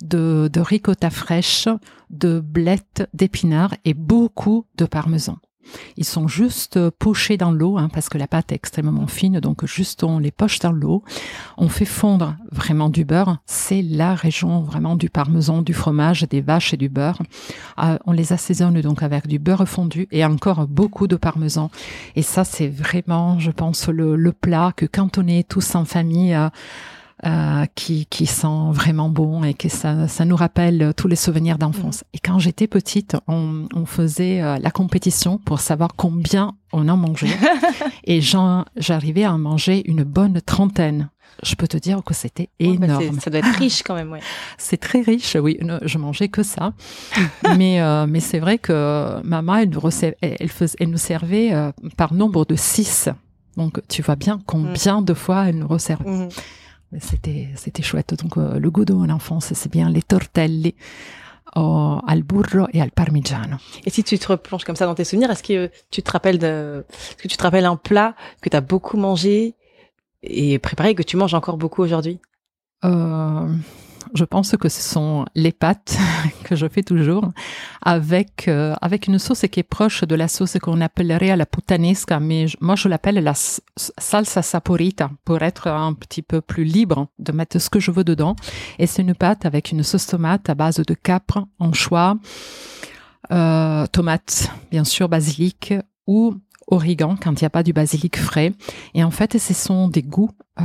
de, 0.04 0.50
de 0.54 0.60
ricotta 0.60 1.10
fraîche, 1.10 1.68
de 2.12 2.40
blettes, 2.40 3.10
d'épinards 3.14 3.74
et 3.86 3.96
beaucoup 3.96 4.66
de 4.78 4.86
parmesan. 4.86 5.38
Ils 5.98 6.06
sont 6.06 6.28
juste 6.28 6.90
pochés 6.92 7.38
dans 7.38 7.52
l'eau, 7.52 7.78
hein, 7.78 7.90
parce 7.92 8.10
que 8.10 8.18
la 8.18 8.28
pâte 8.28 8.52
est 8.52 8.56
extrêmement 8.56 9.08
fine, 9.08 9.40
donc 9.40 9.66
juste 9.66 10.04
on 10.04 10.20
les 10.20 10.32
poche 10.32 10.60
dans 10.60 10.72
l'eau. 10.72 11.04
On 11.58 11.70
fait 11.70 11.86
fondre 11.86 12.36
vraiment 12.52 12.90
du 12.90 13.06
beurre. 13.06 13.38
C'est 13.46 13.82
la 13.82 14.16
région 14.16 14.62
vraiment 14.62 14.96
du 14.96 15.10
parmesan, 15.10 15.62
du 15.62 15.74
fromage, 15.74 16.24
des 16.24 16.42
vaches 16.42 16.74
et 16.74 16.78
du 16.78 16.90
beurre. 16.90 17.22
Euh, 17.80 17.98
on 18.06 18.12
les 18.12 18.34
assaisonne 18.34 18.82
donc 18.82 19.04
avec 19.04 19.28
du 19.28 19.40
beurre 19.40 19.68
fondu 19.68 20.08
et 20.12 20.24
encore 20.26 20.68
beaucoup 20.68 21.08
de 21.08 21.16
parmesan. 21.16 21.72
Et 22.16 22.22
ça, 22.22 22.44
c'est 22.44 22.68
vraiment, 22.68 23.40
je 23.40 23.52
pense, 23.52 23.88
le, 23.88 24.16
le 24.16 24.32
plat 24.32 24.72
que 24.76 24.86
quand 24.86 25.18
on 25.18 25.28
est 25.28 25.48
tous 25.48 25.76
en 25.76 25.86
famille, 25.86 26.34
euh, 26.34 26.50
euh, 27.26 27.66
qui, 27.74 28.06
qui 28.06 28.26
sent 28.28 28.48
vraiment 28.72 29.10
bon 29.10 29.44
et 29.44 29.54
que 29.56 29.70
ça, 29.70 30.08
ça 30.08 30.24
nous 30.26 30.36
rappelle 30.36 30.94
tous 30.96 31.08
les 31.08 31.16
souvenirs 31.16 31.58
d'enfance. 31.58 32.04
Et 32.14 32.20
quand 32.20 32.38
j'étais 32.40 32.68
petite, 32.68 33.16
on, 33.28 33.66
on 33.74 33.86
faisait 33.88 34.42
euh, 34.42 34.58
la 34.60 34.70
compétition 34.72 35.38
pour 35.40 35.60
savoir 35.60 35.90
combien 35.96 36.54
on 36.74 36.88
en 36.90 36.98
mangeait. 36.98 37.36
et 38.04 38.22
j'arrivais 38.22 39.24
à 39.24 39.34
en 39.34 39.40
manger 39.40 39.82
une 39.90 40.04
bonne 40.04 40.42
trentaine. 40.42 41.10
je 41.44 41.56
peux 41.56 41.68
te 41.68 41.78
dire 41.78 42.04
que 42.04 42.14
c'était 42.14 42.50
Ouais, 42.60 42.78
bah, 42.78 42.86
énorme. 42.86 43.20
ça 43.20 43.30
doit 43.32 43.40
être 43.40 43.58
riche 43.60 43.82
quand 43.84 43.96
même, 43.96 44.12
ouais. 44.12 44.22
C'est 44.60 44.78
très 44.78 45.02
riche, 45.02 45.36
oui. 45.42 45.58
Ne- 45.62 45.80
Je 45.84 45.98
mangeais 45.98 46.28
que 46.28 46.44
ça, 46.44 46.74
mais 47.58 47.82
euh, 47.82 48.06
mais 48.08 48.20
c'est 48.20 48.40
vrai 48.40 48.60
que 48.60 49.20
maman, 49.24 49.56
elle 49.56 49.70
nous 49.70 49.80
recevait- 49.80 50.18
elle, 50.22 50.36
elle 50.40 50.50
faisait, 50.50 50.76
elle 50.80 50.90
nous 50.92 50.98
servait 50.98 51.54
euh, 51.54 51.72
par 51.98 52.14
nombre 52.14 52.46
de 52.46 52.56
six. 52.56 53.10
Donc 53.56 53.82
tu 53.88 54.04
vois 54.04 54.16
bien 54.16 54.40
combien 54.46 55.02
de 55.02 55.14
fois 55.16 55.48
elle 55.50 55.58
nous 55.58 55.68
resservait. 55.68 56.08
Mhm. 56.10 56.30
C'était 57.00 57.50
c'était 57.56 57.84
chouette. 57.84 58.14
Donc 58.16 58.38
euh, 58.38 58.60
le 58.60 58.72
goût 58.72 58.86
en 58.92 59.10
enfance, 59.10 59.54
c'est 59.54 59.72
bien 59.72 59.90
les 59.90 60.02
tortelli 60.02 60.74
au- 61.56 62.00
al 62.08 62.24
burro 62.24 62.68
et 62.74 62.82
al 62.82 62.92
parmigiano. 62.92 63.58
Et 63.86 63.90
si 63.90 64.04
tu 64.04 64.18
te 64.18 64.28
replonges 64.28 64.64
comme 64.64 64.76
ça 64.76 64.86
dans 64.86 64.96
tes 64.96 65.04
souvenirs, 65.04 65.30
est-ce 65.32 65.44
que 65.44 65.70
tu 65.92 66.02
te 66.02 66.12
rappelles 66.12 66.40
de, 66.40 66.86
est-ce 66.90 67.16
que 67.24 67.28
tu 67.28 67.38
te 67.38 67.44
rappelles 67.44 67.66
un 67.66 67.76
plat 67.76 68.16
que 68.42 68.50
tu 68.50 68.56
as 68.56 68.62
beaucoup 68.62 68.98
mangé 68.98 69.56
et 70.24 70.60
préparé 70.60 70.92
et 70.92 70.96
que 70.96 71.04
tu 71.04 71.18
manges 71.18 71.34
encore 71.34 71.58
beaucoup 71.58 71.84
aujourd'hui? 71.84 72.20
Euh, 72.86 73.48
je 74.14 74.26
pense 74.26 74.56
que 74.58 74.70
ce 74.70 74.82
sont 74.82 75.26
les 75.36 75.52
pâtes 75.52 75.98
que 76.44 76.56
je 76.56 76.68
fais 76.68 76.84
toujours 76.84 77.30
avec 77.82 78.48
euh, 78.48 78.74
avec 78.82 79.08
une 79.08 79.20
sauce 79.20 79.46
qui 79.52 79.60
est 79.60 79.64
proche 79.64 80.04
de 80.04 80.16
la 80.16 80.28
sauce 80.28 80.58
qu'on 80.62 80.82
appellerait 80.82 81.36
la 81.36 81.46
puttanesca, 81.46 82.20
mais 82.20 82.48
je- 82.48 82.58
moi 82.62 82.76
je 82.76 82.88
l'appelle 82.88 83.16
la 83.24 83.34
salsa 83.36 84.42
saporita 84.42 85.10
pour 85.26 85.42
être 85.42 85.68
un 85.68 85.94
petit 85.94 86.22
peu 86.22 86.42
plus 86.42 86.64
libre 86.64 87.08
de 87.20 87.32
mettre 87.32 87.60
ce 87.60 87.70
que 87.70 87.80
je 87.80 87.92
veux 87.92 88.04
dedans. 88.04 88.36
Et 88.80 88.88
c'est 88.88 89.02
une 89.02 89.16
pâte 89.16 89.46
avec 89.46 89.72
une 89.72 89.84
sauce 89.84 90.06
tomate 90.08 90.50
à 90.50 90.56
base 90.56 90.78
de 90.78 90.94
capre, 90.94 91.46
anchois, 91.60 92.18
euh, 93.32 93.86
tomates, 93.88 94.50
bien 94.72 94.84
sûr, 94.84 95.10
basilic 95.10 95.74
ou 96.06 96.36
origan 96.70 97.16
quand 97.22 97.32
il 97.40 97.44
n'y 97.44 97.48
a 97.48 97.50
pas 97.50 97.64
du 97.64 97.74
basilic 97.74 98.18
frais. 98.18 98.54
Et 98.94 99.04
en 99.04 99.12
fait, 99.12 99.38
ce 99.38 99.54
sont 99.54 99.88
des 99.88 100.02
goûts. 100.04 100.32
euh, 100.60 100.64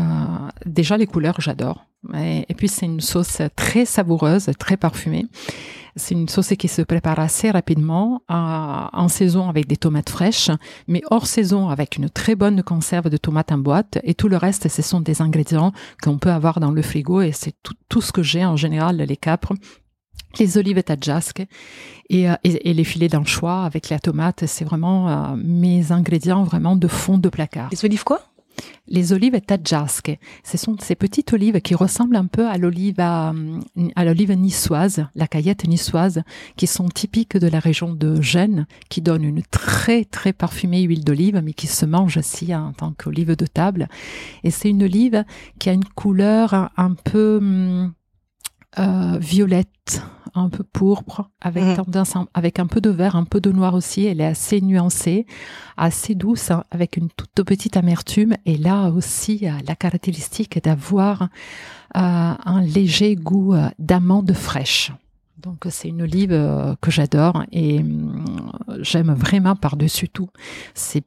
déjà, 0.67 0.97
les 0.97 1.07
couleurs, 1.07 1.41
j'adore. 1.41 1.85
Et, 2.15 2.55
puis, 2.57 2.69
c'est 2.69 2.87
une 2.87 3.01
sauce 3.01 3.41
très 3.55 3.85
savoureuse, 3.85 4.51
très 4.59 4.77
parfumée. 4.77 5.27
C'est 5.95 6.15
une 6.15 6.29
sauce 6.29 6.55
qui 6.59 6.69
se 6.69 6.83
prépare 6.83 7.21
assez 7.21 7.51
rapidement, 7.51 8.23
euh, 8.31 8.35
en 8.35 9.09
saison 9.09 9.49
avec 9.49 9.67
des 9.67 9.77
tomates 9.77 10.09
fraîches, 10.09 10.51
mais 10.89 11.03
hors 11.11 11.27
saison 11.27 11.69
avec 11.69 11.97
une 11.97 12.09
très 12.09 12.35
bonne 12.35 12.63
conserve 12.63 13.11
de 13.11 13.17
tomates 13.17 13.53
en 13.53 13.59
boîte. 13.59 13.99
Et 14.03 14.15
tout 14.15 14.29
le 14.29 14.37
reste, 14.37 14.69
ce 14.69 14.83
sont 14.83 15.01
des 15.01 15.21
ingrédients 15.21 15.73
qu'on 16.03 16.19
peut 16.19 16.31
avoir 16.31 16.61
dans 16.61 16.71
le 16.71 16.83
frigo. 16.83 17.21
Et 17.21 17.33
c'est 17.33 17.55
tout, 17.63 17.75
tout 17.89 18.01
ce 18.01 18.11
que 18.11 18.23
j'ai 18.23 18.45
en 18.45 18.57
général, 18.57 18.97
les 18.97 19.17
capres, 19.17 19.53
les 20.39 20.59
olives 20.59 20.83
tadjasques 20.83 21.45
et, 22.09 22.31
euh, 22.31 22.35
et, 22.43 22.71
et 22.71 22.75
les 22.75 22.85
filets 22.85 23.09
d'anchois 23.09 23.65
avec 23.65 23.91
la 23.91 23.99
tomate. 23.99 24.45
C'est 24.47 24.65
vraiment 24.65 25.09
euh, 25.09 25.37
mes 25.37 25.93
ingrédients 25.93 26.43
vraiment 26.43 26.75
de 26.75 26.89
fond 26.89 27.19
de 27.19 27.29
placard. 27.29 27.69
Les 27.71 27.85
olives 27.85 28.05
quoi? 28.05 28.32
Les 28.89 29.13
olives 29.13 29.41
tadjasques, 29.41 30.19
ce 30.45 30.59
sont 30.59 30.77
ces 30.81 30.95
petites 30.95 31.33
olives 31.33 31.61
qui 31.61 31.75
ressemblent 31.75 32.17
un 32.17 32.27
peu 32.27 32.47
à 32.47 32.59
l'olive 32.59 33.01
à, 33.01 33.33
l'olive 34.05 34.33
niçoise, 34.33 35.07
la 35.15 35.27
caillette 35.27 35.67
niçoise, 35.67 36.23
qui 36.57 36.67
sont 36.67 36.89
typiques 36.89 37.37
de 37.37 37.47
la 37.47 37.61
région 37.61 37.95
de 37.95 38.21
Gênes, 38.21 38.67
qui 38.89 39.01
donnent 39.01 39.25
une 39.25 39.43
très 39.43 40.05
très 40.05 40.33
parfumée 40.33 40.83
huile 40.83 41.05
d'olive, 41.05 41.41
mais 41.43 41.53
qui 41.53 41.67
se 41.67 41.87
mange 41.87 42.17
aussi 42.17 42.55
en 42.55 42.73
tant 42.73 42.93
qu'olive 42.93 43.37
de 43.37 43.47
table. 43.47 43.89
Et 44.45 44.51
c'est 44.51 44.69
une 44.69 44.83
olive 44.83 45.25
qui 45.59 45.71
a 45.71 45.73
une 45.73 45.85
couleur 45.85 46.55
un, 46.55 46.71
un 46.77 46.95
peu 46.95 47.39
hum, 47.41 47.93
euh, 48.79 49.19
violette, 49.21 50.03
un 50.35 50.49
peu 50.49 50.65
pourpre, 50.65 51.29
avec 51.43 51.63
Mhm. 51.63 51.77
tendance, 51.77 52.17
à- 52.17 52.25
avec 52.33 52.59
un 52.59 52.67
peu 52.67 52.81
de 52.81 52.89
vert, 52.91 53.17
un 53.17 53.25
peu 53.25 53.41
de 53.41 53.53
noir 53.53 53.75
aussi. 53.75 54.07
Elle 54.07 54.21
est 54.21 54.27
assez 54.27 54.61
nuancée, 54.63 55.27
assez 55.77 56.15
douce, 56.15 56.51
hein, 56.51 56.65
avec 56.71 56.97
une 56.97 57.09
toute 57.11 57.45
petite 57.45 57.77
amertume. 57.77 58.35
Et 58.47 58.57
là 58.57 58.89
aussi, 58.91 59.41
euh, 59.47 59.53
la 59.67 59.75
caractéristique 59.77 60.63
d'avoir 60.63 61.23
euh, 61.23 61.29
un 61.95 62.63
léger 62.63 63.15
goût 63.17 63.53
euh, 63.55 63.69
d'amande 63.79 64.33
fraîche. 64.33 64.91
Donc 65.37 65.67
c'est 65.71 65.89
une 65.89 66.03
olive 66.03 66.33
euh, 66.33 66.75
que 66.81 66.91
j'adore 66.91 67.43
et 67.53 67.81
hum, 67.81 68.51
j'aime 68.81 69.13
vraiment 69.13 69.57
par-dessus 69.57 70.09
tout. 70.09 70.29
C'est 70.75 71.05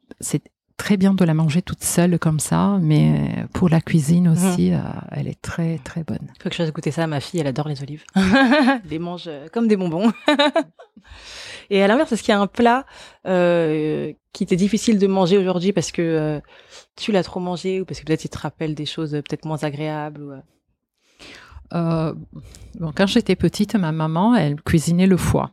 très 0.77 0.97
bien 0.97 1.13
de 1.13 1.23
la 1.23 1.33
manger 1.33 1.61
toute 1.61 1.83
seule 1.83 2.19
comme 2.19 2.39
ça, 2.39 2.77
mais 2.81 3.45
pour 3.53 3.69
la 3.69 3.81
cuisine 3.81 4.27
aussi, 4.27 4.73
euh, 4.73 4.79
elle 5.11 5.27
est 5.27 5.41
très 5.41 5.77
très 5.79 6.03
bonne. 6.03 6.27
Faut 6.41 6.49
que 6.49 6.55
je 6.55 6.63
fasse 6.63 6.71
goûter 6.73 6.91
ça 6.91 7.03
à 7.03 7.07
ma 7.07 7.19
fille, 7.19 7.39
elle 7.39 7.47
adore 7.47 7.67
les 7.67 7.81
olives. 7.81 8.03
elle 8.15 8.81
les 8.89 8.99
mange 8.99 9.25
euh, 9.27 9.47
comme 9.51 9.67
des 9.67 9.77
bonbons. 9.77 10.11
et 11.69 11.81
à 11.81 11.87
l'inverse, 11.87 12.11
est-ce 12.11 12.23
qu'il 12.23 12.33
y 12.33 12.35
a 12.35 12.41
un 12.41 12.47
plat 12.47 12.85
euh, 13.25 14.11
qui 14.33 14.45
t'est 14.45 14.55
difficile 14.57 14.99
de 14.99 15.07
manger 15.07 15.37
aujourd'hui 15.37 15.71
parce 15.73 15.91
que 15.91 16.01
euh, 16.01 16.39
tu 16.95 17.11
l'as 17.11 17.23
trop 17.23 17.39
mangé 17.39 17.81
ou 17.81 17.85
parce 17.85 17.99
que 17.99 18.05
peut-être 18.05 18.25
il 18.25 18.29
te 18.29 18.37
rappelle 18.37 18.75
des 18.75 18.85
choses 18.85 19.15
euh, 19.15 19.21
peut-être 19.21 19.45
moins 19.45 19.63
agréables 19.63 20.21
ou, 20.21 20.31
euh, 20.31 20.39
Euh, 21.73 22.13
bon, 22.79 22.91
quand 22.95 23.07
j'étais 23.07 23.35
petite, 23.35 23.75
ma 23.75 23.91
maman, 23.91 24.35
elle 24.35 24.61
cuisinait 24.61 25.07
le 25.07 25.17
foie. 25.17 25.51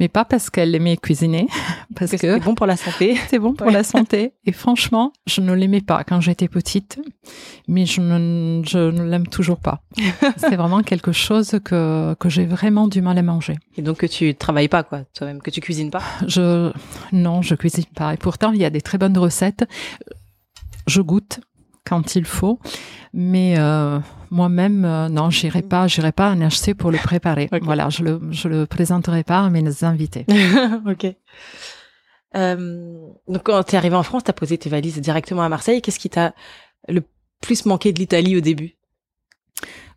Mais 0.00 0.08
pas 0.08 0.24
parce 0.24 0.50
qu'elle 0.50 0.74
aimait 0.74 0.96
cuisiner, 0.96 1.48
parce 1.96 2.12
que 2.12 2.16
que 2.16 2.34
c'est 2.34 2.40
bon 2.40 2.54
pour 2.54 2.66
la 2.66 2.76
santé 2.76 3.16
c'est 3.28 3.38
bon 3.38 3.54
pour 3.54 3.66
Ouais. 3.66 3.72
la 3.72 3.82
santé. 3.82 4.32
Et 4.46 4.52
franchement, 4.52 5.12
je 5.26 5.40
ne 5.40 5.52
l'aimais 5.52 5.80
pas 5.80 6.04
quand 6.04 6.20
j'étais 6.20 6.48
petite, 6.48 7.00
mais 7.66 7.84
je 7.86 8.00
ne, 8.00 8.62
je 8.64 8.78
ne 8.78 9.02
l'aime 9.02 9.26
toujours 9.26 9.58
pas. 9.58 9.82
c'est 10.36 10.56
vraiment 10.56 10.82
quelque 10.82 11.12
chose 11.12 11.58
que, 11.64 12.14
que 12.20 12.28
j'ai 12.28 12.46
vraiment 12.46 12.86
du 12.88 13.02
mal 13.02 13.18
à 13.18 13.22
manger. 13.22 13.56
Et 13.76 13.82
donc 13.82 13.98
que 13.98 14.06
tu 14.06 14.34
travailles 14.34 14.68
pas 14.68 14.82
quoi, 14.84 15.00
toi-même, 15.14 15.42
que 15.42 15.50
tu 15.50 15.60
cuisines 15.60 15.90
pas? 15.90 16.02
Je, 16.26 16.70
non, 17.12 17.42
je 17.42 17.54
cuisine 17.54 17.84
pas. 17.94 18.14
Et 18.14 18.16
pourtant, 18.16 18.52
il 18.52 18.60
y 18.60 18.64
a 18.64 18.70
des 18.70 18.80
très 18.80 18.98
bonnes 18.98 19.18
recettes. 19.18 19.64
Je 20.86 21.00
goûte 21.02 21.40
quand 21.88 22.14
il 22.16 22.24
faut, 22.24 22.58
mais 23.12 23.54
euh, 23.58 23.98
moi-même, 24.30 24.84
euh, 24.84 25.08
non, 25.08 25.30
j'irai 25.30 25.62
pas, 25.62 25.86
j'irai 25.86 26.12
pas 26.12 26.30
en 26.30 26.40
acheter 26.40 26.74
pour 26.74 26.90
le 26.90 26.98
préparer. 26.98 27.48
Voilà, 27.62 27.88
je 27.88 28.02
le, 28.02 28.20
je 28.30 28.48
le 28.48 28.66
présenterai 28.66 29.24
pas 29.24 29.40
à 29.40 29.50
mes 29.50 29.84
invités. 29.84 30.26
ok. 30.86 31.14
Euh, 32.36 32.92
donc 33.26 33.42
quand 33.44 33.62
t'es 33.62 33.76
arrivé 33.76 33.96
en 33.96 34.02
France, 34.02 34.24
t'as 34.24 34.34
posé 34.34 34.58
tes 34.58 34.68
valises 34.68 35.00
directement 35.00 35.42
à 35.42 35.48
Marseille. 35.48 35.80
Qu'est-ce 35.80 35.98
qui 35.98 36.10
t'a 36.10 36.34
le 36.88 37.02
plus 37.40 37.64
manqué 37.64 37.92
de 37.92 37.98
l'Italie 37.98 38.36
au 38.36 38.40
début? 38.40 38.74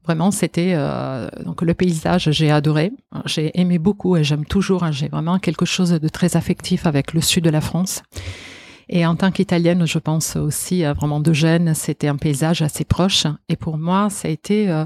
Vraiment, 0.06 0.32
c'était 0.32 0.74
euh, 0.74 1.30
donc 1.46 1.62
le 1.62 1.74
paysage, 1.76 2.32
j'ai 2.32 2.50
adoré, 2.50 2.92
j'ai 3.26 3.52
aimé 3.60 3.78
beaucoup 3.78 4.16
et 4.18 4.24
j'aime 4.24 4.46
toujours. 4.46 4.84
hein, 4.84 4.92
j'ai 4.92 5.10
vraiment 5.10 5.38
quelque 5.38 5.66
chose 5.66 5.92
de 5.92 6.08
très 6.08 6.36
affectif 6.36 6.88
avec 6.88 7.14
le 7.14 7.22
sud 7.22 7.44
de 7.44 7.52
la 7.52 7.62
France. 7.62 8.02
Et 8.94 9.06
en 9.06 9.16
tant 9.16 9.32
qu'italienne, 9.32 9.86
je 9.88 9.98
pense 10.00 10.36
aussi 10.36 10.84
euh, 10.86 10.92
vraiment 10.94 11.20
de 11.22 11.32
Gênes, 11.34 11.74
c'était 11.74 12.10
un 12.10 12.18
paysage 12.18 12.62
assez 12.62 12.84
proche. 12.84 13.26
Et 13.50 13.56
pour 13.56 13.78
moi, 13.78 14.10
ça 14.10 14.28
a 14.28 14.32
été 14.32 14.70
euh, 14.70 14.86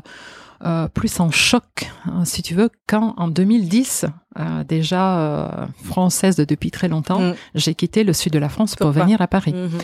euh, 0.63 0.87
plus 0.87 1.19
en 1.19 1.31
choc, 1.31 1.89
hein, 2.05 2.23
si 2.23 2.43
tu 2.43 2.53
veux, 2.53 2.69
quand 2.87 3.15
en 3.17 3.27
2010, 3.27 4.05
euh, 4.39 4.63
déjà 4.63 5.19
euh, 5.19 5.65
française 5.83 6.35
depuis 6.35 6.69
très 6.71 6.87
longtemps, 6.87 7.19
Mm. 7.19 7.33
j'ai 7.55 7.73
quitté 7.73 8.03
le 8.03 8.13
sud 8.13 8.31
de 8.31 8.39
la 8.39 8.47
France 8.49 8.75
pour 8.75 8.91
venir 8.91 9.21
à 9.21 9.27
Paris. 9.27 9.53
Mhm. 9.53 9.79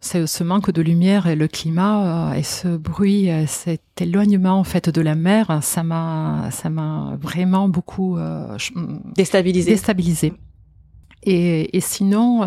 C'est 0.00 0.28
ce 0.28 0.44
manque 0.44 0.70
de 0.70 0.80
lumière 0.80 1.26
et 1.26 1.34
le 1.34 1.48
climat 1.48 2.32
et 2.36 2.44
ce 2.44 2.68
bruit, 2.76 3.28
cet 3.48 3.82
éloignement 4.00 4.60
en 4.60 4.62
fait 4.62 4.88
de 4.90 5.00
la 5.00 5.16
mer, 5.16 5.58
ça 5.62 5.82
m'a, 5.82 6.50
ça 6.52 6.70
m'a 6.70 7.16
vraiment 7.20 7.68
beaucoup 7.68 8.16
Déstabilisé. 9.16 9.72
déstabilisé. 9.72 10.32
Et, 11.24 11.76
et 11.76 11.80
sinon, 11.80 12.44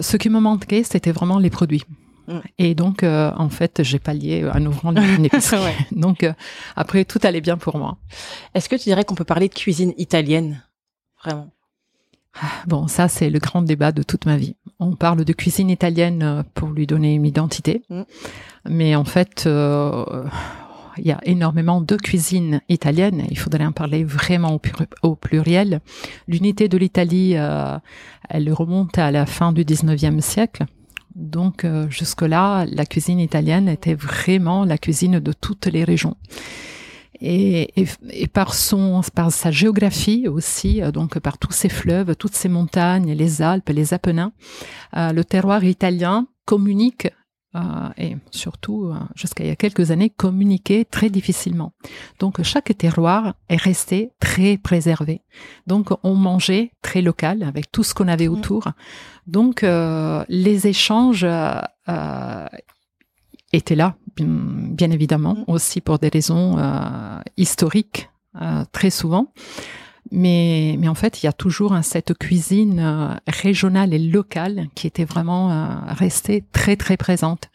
ce 0.00 0.16
qui 0.16 0.30
me 0.30 0.40
manquait, 0.40 0.82
c'était 0.82 1.12
vraiment 1.12 1.38
les 1.38 1.50
produits. 1.50 1.84
Mm. 2.28 2.38
Et 2.58 2.74
donc, 2.74 3.02
euh, 3.02 3.32
en 3.36 3.48
fait, 3.48 3.82
j'ai 3.82 3.98
pallié 3.98 4.48
en 4.52 4.64
ouvrant 4.66 4.94
une 4.94 5.24
épicerie. 5.24 5.62
Ouais. 5.62 5.76
Donc, 5.92 6.22
euh, 6.22 6.32
après, 6.76 7.04
tout 7.04 7.20
allait 7.22 7.40
bien 7.40 7.56
pour 7.56 7.78
moi. 7.78 7.98
Est-ce 8.54 8.68
que 8.68 8.76
tu 8.76 8.84
dirais 8.84 9.04
qu'on 9.04 9.14
peut 9.14 9.24
parler 9.24 9.48
de 9.48 9.54
cuisine 9.54 9.92
italienne 9.96 10.62
Vraiment? 11.22 11.50
Bon, 12.66 12.88
ça, 12.88 13.08
c'est 13.08 13.30
le 13.30 13.38
grand 13.38 13.62
débat 13.62 13.92
de 13.92 14.02
toute 14.02 14.26
ma 14.26 14.36
vie. 14.36 14.56
On 14.80 14.96
parle 14.96 15.24
de 15.24 15.32
cuisine 15.32 15.70
italienne 15.70 16.22
euh, 16.22 16.42
pour 16.54 16.68
lui 16.68 16.86
donner 16.86 17.14
une 17.14 17.26
identité. 17.26 17.82
Mm. 17.90 18.02
Mais 18.68 18.96
en 18.96 19.04
fait, 19.04 19.44
euh, 19.46 20.24
il 20.98 21.06
y 21.06 21.12
a 21.12 21.20
énormément 21.24 21.80
de 21.80 21.96
cuisine 21.96 22.60
italienne. 22.68 23.24
Il 23.30 23.38
faudrait 23.38 23.64
en 23.64 23.72
parler 23.72 24.04
vraiment 24.04 24.52
au, 24.54 24.58
pluri- 24.58 24.88
au 25.02 25.14
pluriel. 25.16 25.80
L'unité 26.28 26.68
de 26.68 26.76
l'Italie, 26.78 27.32
euh, 27.36 27.78
elle 28.28 28.52
remonte 28.52 28.98
à 28.98 29.10
la 29.10 29.26
fin 29.26 29.52
du 29.52 29.64
19e 29.64 30.20
siècle. 30.20 30.64
Donc, 31.14 31.64
euh, 31.64 31.88
jusque-là, 31.90 32.64
la 32.66 32.86
cuisine 32.86 33.20
italienne 33.20 33.68
était 33.68 33.94
vraiment 33.94 34.64
la 34.64 34.78
cuisine 34.78 35.20
de 35.20 35.32
toutes 35.32 35.66
les 35.66 35.84
régions. 35.84 36.16
Et, 37.20 37.72
par 38.32 38.54
son, 38.54 39.00
par 39.14 39.30
sa 39.30 39.50
géographie 39.50 40.26
aussi, 40.28 40.82
euh, 40.82 40.90
donc 40.90 41.18
par 41.20 41.38
tous 41.38 41.52
ces 41.52 41.68
fleuves, 41.68 42.16
toutes 42.16 42.34
ces 42.34 42.48
montagnes, 42.48 43.12
les 43.12 43.40
Alpes, 43.42 43.70
les 43.70 43.94
Apennins, 43.94 44.32
le 44.94 45.22
terroir 45.22 45.64
italien 45.64 46.26
communique 46.44 47.08
et 47.96 48.16
surtout 48.30 48.86
euh, 48.86 48.94
jusqu'à 49.14 49.44
il 49.44 49.48
y 49.48 49.50
a 49.50 49.56
quelques 49.56 49.90
années 49.90 50.10
communiquait 50.10 50.84
très 50.84 51.10
difficilement. 51.10 51.72
Donc 52.18 52.42
chaque 52.42 52.76
terroir 52.76 53.34
est 53.48 53.60
resté 53.60 54.10
très 54.20 54.56
préservé. 54.56 55.22
Donc 55.66 55.90
on 56.02 56.14
mangeait 56.14 56.72
très 56.82 57.02
local 57.02 57.42
avec 57.42 57.70
tout 57.70 57.84
ce 57.84 57.94
qu'on 57.94 58.08
avait 58.08 58.28
autour. 58.28 58.68
Donc 59.26 59.62
euh, 59.62 60.24
les 60.28 60.66
échanges 60.66 61.24
euh, 61.24 61.60
euh, 61.88 62.46
étaient 63.52 63.76
là 63.76 63.96
bien, 64.16 64.90
évidemment, 64.90 65.34
mm. 65.34 65.44
aussi 65.48 65.80
pour 65.80 65.98
des 65.98 66.08
raisons 66.08 66.58
euh, 66.58 67.20
historiques, 67.36 68.10
euh, 68.40 68.64
très 68.72 68.90
souvent. 68.90 69.32
Mais, 70.10 70.76
mais 70.78 70.88
en 70.88 70.94
fait, 70.94 71.22
il 71.22 71.26
y 71.26 71.28
a 71.28 71.32
toujours 71.32 71.76
cette 71.82 72.14
cuisine 72.14 72.78
euh, 72.78 73.14
régionale 73.26 73.94
et 73.94 73.98
locale 73.98 74.68
qui 74.74 74.86
était 74.86 75.04
vraiment 75.04 75.50
euh, 75.50 75.66
restée 75.88 76.44
très 76.52 76.76
très 76.76 76.96
présente. 76.96 77.50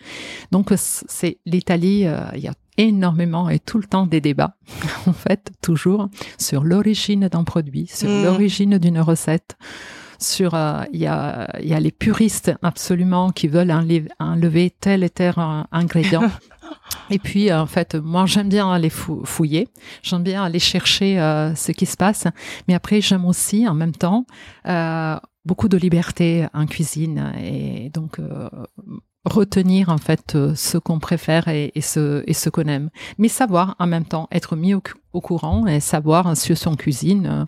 Donc 0.51 0.73
c'est 0.75 1.37
l'Italie, 1.45 2.07
euh, 2.07 2.19
il 2.35 2.41
y 2.41 2.47
a 2.47 2.53
énormément 2.77 3.49
et 3.49 3.59
tout 3.59 3.77
le 3.77 3.83
temps 3.83 4.07
des 4.07 4.21
débats, 4.21 4.55
en 5.05 5.13
fait, 5.13 5.51
toujours 5.61 6.09
sur 6.37 6.63
l'origine 6.63 7.27
d'un 7.27 7.43
produit, 7.43 7.87
sur 7.87 8.09
mm. 8.09 8.23
l'origine 8.23 8.77
d'une 8.77 8.99
recette 8.99 9.57
sur 10.21 10.53
il 10.91 10.99
y 10.99 11.07
a 11.07 11.49
il 11.61 11.69
y 11.69 11.73
a 11.73 11.79
les 11.79 11.93
puristes 11.93 12.51
absolument 12.61 13.29
qui 13.29 13.47
veulent 13.47 13.71
enlever 14.19 14.69
tel 14.69 15.05
et 15.05 15.09
tel 15.09 15.35
ingrédient 15.71 16.29
Et 17.09 17.19
puis, 17.19 17.51
en 17.51 17.65
fait, 17.65 17.95
moi, 17.95 18.25
j'aime 18.25 18.49
bien 18.49 18.71
aller 18.71 18.89
fouiller, 18.89 19.67
j'aime 20.01 20.23
bien 20.23 20.43
aller 20.43 20.59
chercher 20.59 21.19
euh, 21.19 21.55
ce 21.55 21.71
qui 21.71 21.85
se 21.85 21.97
passe, 21.97 22.25
mais 22.67 22.73
après, 22.73 23.01
j'aime 23.01 23.25
aussi, 23.25 23.67
en 23.67 23.73
même 23.73 23.93
temps, 23.93 24.25
euh, 24.67 25.15
beaucoup 25.45 25.69
de 25.69 25.77
liberté 25.77 26.47
en 26.53 26.65
cuisine 26.65 27.33
et 27.41 27.89
donc 27.89 28.19
euh, 28.19 28.49
retenir 29.25 29.89
en 29.89 29.97
fait 29.97 30.37
ce 30.55 30.77
qu'on 30.77 30.99
préfère 30.99 31.47
et, 31.47 31.71
ce 31.81 32.23
et 32.27 32.33
ce 32.33 32.49
qu'on 32.49 32.67
aime, 32.67 32.89
mais 33.17 33.29
savoir 33.29 33.75
en 33.79 33.87
même 33.87 34.05
temps 34.05 34.27
être 34.31 34.55
mis 34.55 34.73
au, 34.73 34.81
courant 35.21 35.65
et 35.65 35.79
savoir 35.79 36.37
sur 36.37 36.57
son 36.57 36.75
cuisine 36.75 37.45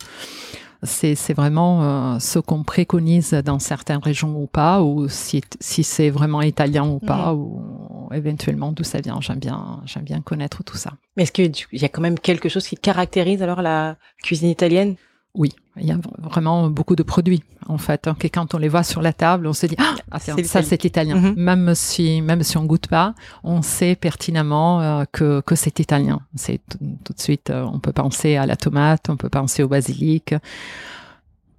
c'est 0.84 1.34
vraiment 1.34 1.84
euh, 2.16 2.20
ce 2.20 2.40
qu'on 2.40 2.64
préconise 2.64 3.32
dans 3.32 3.60
certaines 3.60 4.00
régions 4.00 4.36
ou 4.42 4.48
pas, 4.48 4.82
ou 4.82 5.08
si, 5.08 5.42
si 5.60 5.84
c'est 5.84 6.10
vraiment 6.10 6.42
italien 6.42 6.88
ou 6.88 7.00
pas, 7.00 7.34
ou 7.34 8.10
éventuellement 8.12 8.72
d'où 8.72 8.84
ça 8.84 9.00
vient. 9.00 9.20
J'aime 9.22 9.40
bien, 9.40 9.82
j'aime 9.86 10.04
bien 10.04 10.22
connaître 10.22 10.64
tout 10.64 10.78
ça. 10.78 10.94
Mais 11.16 11.24
est-ce 11.24 11.32
qu'il 11.32 11.52
y 11.74 11.86
a 11.86 11.90
quand 11.90 12.02
même 12.02 12.18
quelque 12.18 12.50
chose 12.50 12.68
qui 12.68 12.78
caractérise 12.78 13.44
alors 13.44 13.62
la 13.62 13.98
cuisine 14.24 14.50
italienne? 14.50 14.96
Oui, 15.34 15.52
il 15.78 15.86
y 15.86 15.92
a 15.92 15.98
vraiment 16.20 16.70
beaucoup 16.70 16.96
de 16.96 17.04
produits 17.04 17.44
en 17.68 17.78
fait. 17.78 18.08
Hein, 18.08 18.16
que 18.20 18.28
quand 18.28 18.54
on 18.54 18.58
les 18.58 18.68
voit 18.68 18.84
sur 18.84 19.02
la 19.02 19.14
table, 19.14 19.48
on 19.48 19.54
se 19.54 19.66
dit 19.66 19.76
ah, 19.80 19.96
ah 20.12 20.20
ça 20.20 20.62
c'est 20.62 20.84
italien. 20.84 21.16
Mhm. 21.16 21.34
Même 21.38 21.76
si 21.76 22.22
même 22.22 22.44
si 22.44 22.58
on 22.58 22.66
goûte 22.66 22.88
pas, 22.88 23.14
on 23.44 23.62
sait 23.62 23.96
pertinemment 23.96 24.82
euh, 24.82 25.04
que 25.12 25.42
que 25.42 25.56
c'est 25.56 25.80
italien. 25.80 26.20
C'est 26.36 26.60
tout, 27.04 27.14
de 27.14 27.22
suite, 27.22 27.50
euh, 27.50 27.64
on 27.64 27.80
peut 27.80 27.94
penser 27.94 28.36
à 28.36 28.46
la 28.46 28.58
tomate, 28.58 29.10
on 29.10 29.16
peut 29.16 29.30
penser 29.30 29.64
au 29.64 29.70
basilic, 29.70 30.36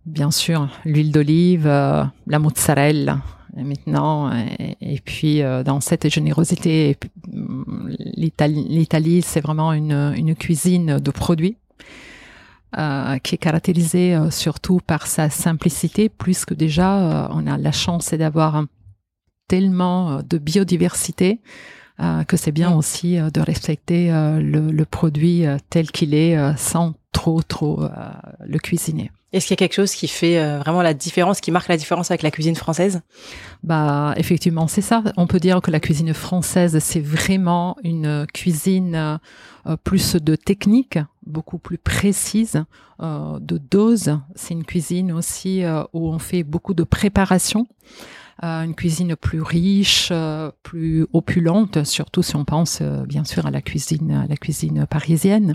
bien 0.05 0.31
sûr 0.31 0.69
l'huile 0.85 1.11
d'olive, 1.11 1.67
euh, 1.67 2.05
la 2.27 2.39
mozzarella. 2.39 3.21
maintenant, 3.57 4.33
et, 4.81 5.01
puis 5.05 5.43
dans 5.65 5.81
cette 5.81 6.09
générosité, 6.09 6.97
l'Italie, 7.99 9.23
c'est 9.23 9.41
vraiment 9.41 9.73
une, 9.73 10.15
une 10.17 10.35
cuisine 10.35 10.99
de 10.99 11.11
produits 11.11 11.57
euh, 12.79 13.19
qui 13.19 13.35
est 13.35 13.39
caractérisé 13.39 14.15
euh, 14.15 14.31
surtout 14.31 14.81
par 14.87 15.07
sa 15.07 15.29
simplicité, 15.29 16.09
puisque 16.09 16.55
déjà 16.55 17.01
euh, 17.01 17.29
on 17.31 17.47
a 17.47 17.59
la 17.59 17.71
chance 17.71 18.15
d'avoir 18.15 18.65
tellement 19.47 20.23
de 20.23 20.39
biodiversité 20.39 21.41
que 22.27 22.37
c'est 22.37 22.53
bien 22.53 22.75
aussi 22.75 23.19
de 23.19 23.41
respecter 23.41 24.09
le, 24.11 24.73
le, 24.73 24.85
produit 24.87 25.45
tel 25.69 25.91
qu'il 25.91 26.15
est 26.15 26.57
sans 26.57 26.95
trop 27.13 27.43
trop 27.43 27.87
le 28.41 28.59
cuisiner. 28.59 29.13
Est-ce 29.33 29.47
qu'il 29.47 29.55
y 29.55 29.57
a 29.57 29.63
quelque 29.67 29.75
chose 29.75 29.95
qui 29.95 30.09
fait 30.09 30.39
euh, 30.39 30.59
vraiment 30.59 30.83
la 30.83 30.93
différence, 30.93 31.41
qui 31.41 31.51
marque 31.51 31.69
la 31.69 31.79
différence 31.79 32.11
avec 32.11 32.23
la 32.23 32.31
cuisine 32.31 32.55
française? 32.55 33.01
Bah, 33.63 34.13
effectivement, 34.19 34.69
c'est 34.69 34.83
ça. 34.83 35.03
On 35.17 35.27
peut 35.27 35.41
dire 35.41 35.63
que 35.63 35.71
la 35.71 35.81
cuisine 35.81 36.13
française, 36.13 36.79
c'est 36.81 37.01
vraiment 37.01 37.77
une 37.83 38.27
cuisine 38.35 39.19
euh, 39.67 39.77
plus 39.85 40.17
de 40.17 40.37
technique, 40.37 40.99
beaucoup 41.25 41.57
plus 41.57 41.79
précise, 41.79 42.63
euh, 43.01 43.39
de 43.41 43.57
dose. 43.57 44.19
C'est 44.35 44.53
une 44.53 44.65
cuisine 44.65 45.13
aussi 45.13 45.63
où 45.95 46.09
on 46.09 46.19
fait 46.19 46.43
beaucoup 46.43 46.75
de 46.75 46.85
préparation. 46.85 47.67
une 48.43 48.75
cuisine 48.75 49.17
plus 49.17 49.41
riche, 49.41 50.13
plus 50.63 51.07
opulente, 51.15 51.85
surtout 51.85 52.23
si 52.23 52.37
on 52.37 52.45
pense 52.45 52.83
bien 52.83 53.25
sûr 53.25 53.47
à 53.47 53.51
la 53.51 53.63
cuisine, 53.63 54.13
à 54.13 54.27
la 54.27 54.37
cuisine 54.37 54.87
parisienne. 54.87 55.55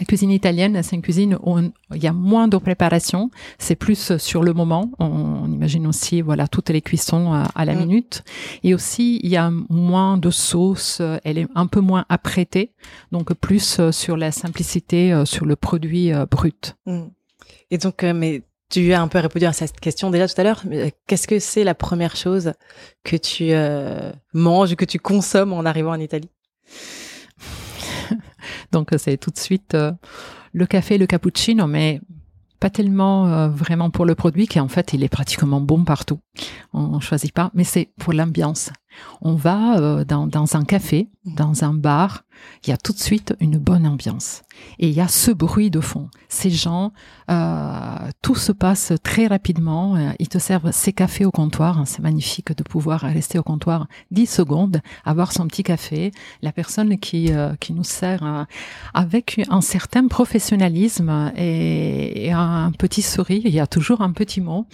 La 0.00 0.06
cuisine 0.06 0.30
italienne, 0.30 0.82
c'est 0.82 0.96
une 0.96 1.02
cuisine 1.02 1.36
où 1.42 1.58
il 1.58 2.02
y 2.02 2.06
a 2.06 2.14
moins 2.14 2.48
de 2.48 2.56
préparation, 2.56 3.30
c'est 3.58 3.76
plus 3.76 4.16
sur 4.16 4.42
le 4.42 4.54
moment. 4.54 4.90
On, 4.98 5.52
imagine 5.52 5.86
aussi, 5.86 6.22
voilà, 6.22 6.48
toutes 6.48 6.70
les 6.70 6.80
cuissons 6.80 7.34
à, 7.34 7.64
la 7.66 7.74
mm. 7.74 7.78
minute. 7.78 8.24
Et 8.64 8.72
aussi, 8.72 9.20
il 9.22 9.28
y 9.28 9.36
a 9.36 9.50
moins 9.68 10.16
de 10.16 10.30
sauce, 10.30 11.02
elle 11.22 11.36
est 11.36 11.46
un 11.54 11.66
peu 11.66 11.80
moins 11.80 12.06
apprêtée, 12.08 12.72
donc 13.12 13.34
plus 13.34 13.90
sur 13.90 14.16
la 14.16 14.32
simplicité, 14.32 15.12
euh, 15.12 15.26
sur 15.26 15.44
le 15.44 15.54
produit 15.54 16.14
euh, 16.14 16.24
brut. 16.24 16.76
Mm. 16.86 17.02
Et 17.70 17.76
donc, 17.76 18.02
euh, 18.02 18.14
mais 18.14 18.40
tu 18.70 18.94
as 18.94 19.02
un 19.02 19.08
peu 19.08 19.18
répondu 19.18 19.44
à 19.44 19.52
cette 19.52 19.80
question 19.80 20.10
déjà 20.10 20.26
tout 20.28 20.40
à 20.40 20.44
l'heure. 20.44 20.62
Mais 20.66 20.94
qu'est-ce 21.08 21.28
que 21.28 21.38
c'est 21.38 21.64
la 21.64 21.74
première 21.74 22.16
chose 22.16 22.54
que 23.04 23.16
tu 23.16 23.52
manges, 24.32 24.76
que 24.76 24.86
tu 24.86 24.98
consommes 24.98 25.52
en 25.52 25.66
arrivant 25.66 25.90
en 25.90 26.00
Italie? 26.00 26.30
donc 28.72 28.90
c'est 28.98 29.16
tout 29.16 29.30
de 29.30 29.38
suite 29.38 29.74
euh, 29.74 29.92
le 30.52 30.66
café, 30.66 30.98
le 30.98 31.06
cappuccino, 31.06 31.66
mais 31.66 32.00
pas 32.58 32.70
tellement 32.70 33.26
euh, 33.28 33.48
vraiment 33.48 33.90
pour 33.90 34.04
le 34.04 34.14
produit 34.14 34.46
qui 34.46 34.60
en 34.60 34.68
fait 34.68 34.92
il 34.92 35.02
est 35.02 35.08
pratiquement 35.08 35.60
bon 35.60 35.84
partout. 35.84 36.20
On, 36.72 36.80
on 36.80 37.00
choisit 37.00 37.32
pas, 37.32 37.50
mais 37.54 37.64
c'est 37.64 37.90
pour 37.98 38.12
l'ambiance. 38.12 38.70
On 39.20 39.34
va 39.34 39.78
euh, 39.78 40.04
dans, 40.04 40.56
un 40.56 40.64
café, 40.64 41.08
dans 41.24 41.64
un 41.64 41.74
bar, 41.74 42.24
il 42.64 42.70
y 42.70 42.72
a 42.72 42.76
tout 42.76 42.92
de 42.92 42.98
suite 42.98 43.34
une 43.40 43.58
bonne 43.58 43.86
ambiance. 43.86 44.42
Et 44.78 44.88
il 44.88 44.94
y 44.94 45.00
a 45.00 45.08
ce 45.08 45.30
bruit 45.30 45.70
de 45.70 45.80
fond. 45.80 46.08
Ces 46.28 46.50
gens, 46.50 46.92
euh, 47.30 48.10
tout 48.22 48.34
se 48.34 48.52
passe 48.52 48.92
très 49.02 49.26
rapidement. 49.26 49.96
Euh, 49.96 50.12
ils 50.18 50.28
te 50.28 50.38
servent 50.38 50.70
ces 50.70 50.92
cafés 50.92 51.24
au 51.24 51.30
comptoir. 51.30 51.82
C'est 51.86 52.00
magnifique 52.00 52.56
de 52.56 52.62
pouvoir 52.62 53.00
rester 53.00 53.38
au 53.38 53.42
comptoir 53.42 53.88
10 54.10 54.26
secondes, 54.26 54.80
avoir 55.04 55.32
son 55.32 55.46
petit 55.46 55.62
café. 55.62 56.12
La 56.42 56.52
personne 56.52 56.98
qui, 56.98 57.30
qui 57.60 57.72
nous 57.72 57.84
sert 57.84 58.46
avec 58.94 59.40
un 59.50 59.60
certain 59.60 60.08
professionnalisme 60.08 61.32
et, 61.36 62.26
et 62.26 62.32
un 62.32 62.72
petit 62.72 63.02
sourire, 63.02 63.42
il 63.44 63.54
y 63.54 63.60
a 63.60 63.66
toujours 63.66 64.00
un 64.00 64.12
petit 64.12 64.40
mot. 64.40 64.66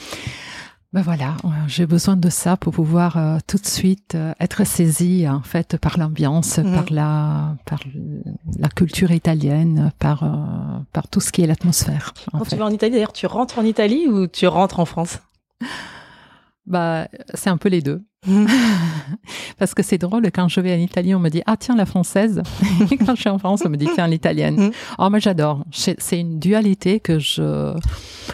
Ben 0.97 1.03
voilà, 1.03 1.37
j'ai 1.67 1.85
besoin 1.85 2.17
de 2.17 2.31
ça 2.31 2.57
pour 2.57 2.73
pouvoir 2.73 3.19
euh, 3.19 3.37
tout 3.47 3.59
de 3.59 3.67
suite 3.67 4.15
euh, 4.15 4.33
être 4.41 4.65
saisi 4.65 5.29
en 5.29 5.43
fait 5.43 5.77
par 5.77 5.99
l'ambiance, 5.99 6.57
mhm. 6.57 6.73
par 6.73 6.85
la 6.91 7.57
par 7.67 7.81
la 8.59 8.71
culture 8.71 9.11
italienne, 9.11 9.93
par 9.99 10.23
euh, 10.23 10.29
par 10.95 11.07
tout 11.09 11.21
ce 11.21 11.33
qui 11.33 11.43
est 11.43 11.47
l'atmosphère. 11.47 12.15
Quand 12.33 12.47
tu 12.49 12.57
vas 12.57 12.65
en 12.65 12.71
Italie, 12.71 12.93
d'ailleurs, 12.93 13.13
tu 13.13 13.27
rentres 13.27 13.59
en 13.59 13.65
Italie 13.65 14.09
ou 14.09 14.27
tu 14.27 14.47
rentres 14.47 14.81
en 14.81 14.87
France? 14.87 15.19
Bah, 16.67 17.09
c'est 17.35 17.51
un 17.51 17.57
peu 17.57 17.69
les 17.69 17.83
deux. 17.83 18.03
Parce 19.59 19.75
que 19.75 19.83
c'est 19.83 19.99
drôle, 19.99 20.31
quand 20.33 20.49
je 20.49 20.61
vais 20.61 20.75
en 20.75 20.79
Italie, 20.79 21.15
on 21.15 21.21
me 21.21 21.29
dit 21.29 21.43
Ah, 21.47 21.57
tiens, 21.57 21.77
la 21.77 21.87
française. 21.87 22.43
Et 22.91 22.97
quand 22.97 23.15
je 23.15 23.21
suis 23.21 23.31
en 23.31 23.39
France, 23.39 23.63
on 23.65 23.69
me 23.69 23.77
dit 23.77 23.89
Tiens, 23.95 24.09
l'italienne. 24.09 24.57
Mhm. 24.57 24.71
Oh, 24.99 25.11
moi, 25.11 25.19
j'adore. 25.19 25.65
C'est 25.71 26.19
une 26.19 26.39
dualité 26.39 27.01
que 27.01 27.19
je 27.19 27.75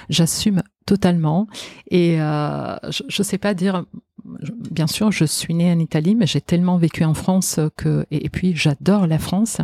j'assume 0.09 0.63
totalement. 0.87 1.47
Et 1.91 2.21
euh, 2.21 2.77
je 2.89 3.03
ne 3.21 3.25
sais 3.25 3.39
pas 3.39 3.55
dire. 3.55 3.85
Bien 4.25 4.87
sûr, 4.87 5.11
je 5.11 5.25
suis 5.25 5.53
née 5.53 5.73
en 5.73 5.79
Italie, 5.79 6.15
mais 6.15 6.27
j'ai 6.27 6.41
tellement 6.41 6.79
vécu 6.79 7.05
en 7.05 7.15
France 7.15 7.59
que 7.77 8.07
et, 8.11 8.29
puis 8.29 8.55
j'adore 8.55 9.07
la 9.07 9.19
France. 9.19 9.59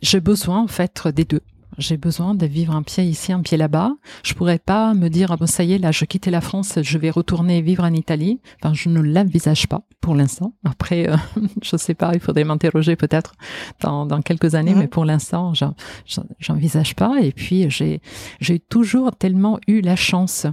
J'ai 0.00 0.20
besoin 0.20 0.62
en 0.62 0.68
fait 0.68 1.08
des 1.08 1.24
deux. 1.24 1.42
J'ai 1.80 1.96
besoin 1.96 2.34
de 2.34 2.44
vivre 2.44 2.74
un 2.74 2.82
pied 2.82 3.04
ici, 3.04 3.32
un 3.32 3.40
pied 3.40 3.56
là-bas. 3.56 3.92
Je 4.22 4.34
pourrais 4.34 4.58
pas 4.58 4.92
me 4.92 5.08
dire 5.08 5.32
ah 5.32 5.36
bon 5.38 5.46
ça 5.46 5.64
y 5.64 5.72
est 5.72 5.78
là, 5.78 5.92
je 5.92 6.04
quitte 6.04 6.26
la 6.26 6.42
France, 6.42 6.78
je 6.82 6.98
vais 6.98 7.08
retourner 7.08 7.62
vivre 7.62 7.84
en 7.84 7.92
Italie. 7.94 8.38
Enfin, 8.62 8.74
je 8.74 8.90
ne 8.90 9.00
l'envisage 9.00 9.66
pas 9.66 9.82
pour 10.02 10.14
l'instant. 10.14 10.52
Après, 10.62 11.08
euh, 11.08 11.16
je 11.62 11.76
sais 11.78 11.94
pas, 11.94 12.12
il 12.12 12.20
faudrait 12.20 12.44
m'interroger 12.44 12.96
peut-être 12.96 13.32
dans, 13.80 14.04
dans 14.04 14.20
quelques 14.20 14.54
années, 14.54 14.74
mais 14.74 14.88
pour 14.88 15.06
l'instant, 15.06 15.54
j'envisage 16.38 16.94
pas. 16.94 17.20
Et 17.22 17.32
puis 17.32 17.70
j'ai 17.70 18.02
j'ai 18.40 18.58
toujours 18.58 19.16
tellement 19.16 19.58
eu 19.66 19.80
la 19.80 19.96
chance 19.96 20.46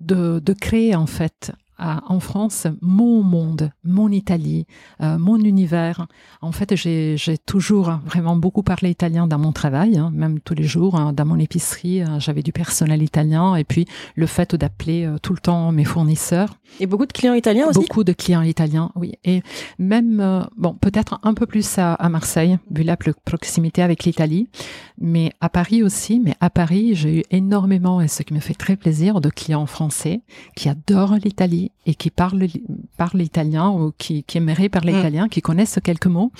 de 0.00 0.40
de 0.40 0.52
créer 0.54 0.96
en 0.96 1.06
fait 1.06 1.52
en 1.78 2.20
France 2.20 2.66
mon 2.80 3.22
monde, 3.22 3.70
mon 3.84 4.08
Italie, 4.10 4.66
euh, 5.00 5.18
mon 5.18 5.38
univers. 5.38 6.06
En 6.40 6.52
fait, 6.52 6.76
j'ai 6.76 7.38
toujours 7.44 7.92
vraiment 8.04 8.36
beaucoup 8.36 8.62
parlé 8.62 8.90
italien 8.90 9.26
dans 9.26 9.38
mon 9.38 9.52
travail, 9.52 9.98
hein, 9.98 10.10
même 10.14 10.40
tous 10.40 10.54
les 10.54 10.64
jours. 10.64 10.94
Hein, 10.94 11.12
dans 11.12 11.24
mon 11.24 11.38
épicerie, 11.38 12.02
euh, 12.02 12.18
j'avais 12.18 12.42
du 12.42 12.52
personnel 12.52 13.02
italien 13.02 13.56
et 13.56 13.64
puis 13.64 13.86
le 14.14 14.26
fait 14.26 14.54
d'appeler 14.54 15.04
euh, 15.04 15.18
tout 15.18 15.32
le 15.32 15.40
temps 15.40 15.72
mes 15.72 15.84
fournisseurs. 15.84 16.58
Et 16.80 16.86
beaucoup 16.86 17.06
de 17.06 17.12
clients 17.12 17.34
italiens 17.34 17.66
aussi? 17.68 17.80
Beaucoup 17.80 18.04
de 18.04 18.12
clients 18.12 18.42
italiens, 18.42 18.90
oui. 18.94 19.12
Et 19.24 19.42
même, 19.78 20.46
bon, 20.56 20.74
peut-être 20.74 21.18
un 21.22 21.34
peu 21.34 21.46
plus 21.46 21.78
à, 21.78 21.94
à 21.94 22.08
Marseille, 22.08 22.58
vu 22.70 22.82
la 22.82 22.96
proximité 22.96 23.82
avec 23.82 24.04
l'Italie, 24.04 24.48
mais 24.98 25.32
à 25.40 25.48
Paris 25.48 25.82
aussi. 25.82 26.20
Mais 26.20 26.34
à 26.40 26.48
Paris, 26.48 26.94
j'ai 26.94 27.18
eu 27.18 27.22
énormément, 27.30 28.00
et 28.00 28.08
ce 28.08 28.22
qui 28.22 28.32
me 28.32 28.40
fait 28.40 28.54
très 28.54 28.76
plaisir, 28.76 29.20
de 29.20 29.28
clients 29.28 29.66
français 29.66 30.22
qui 30.56 30.68
adorent 30.68 31.16
l'Italie 31.16 31.61
Italie 31.64 31.72
et 31.86 31.94
qui 31.94 32.10
parlent 32.10 32.46
parlent 32.96 33.20
italien 33.22 33.70
ou 33.70 33.92
qui, 33.98 34.22
qui 34.24 34.38
aimeraient 34.38 34.68
parler 34.68 34.92
Mm. 34.92 34.98
italien, 34.98 35.28
qui 35.28 35.40
connaissent 35.40 35.78
quelques 35.82 36.06
mots 36.06 36.30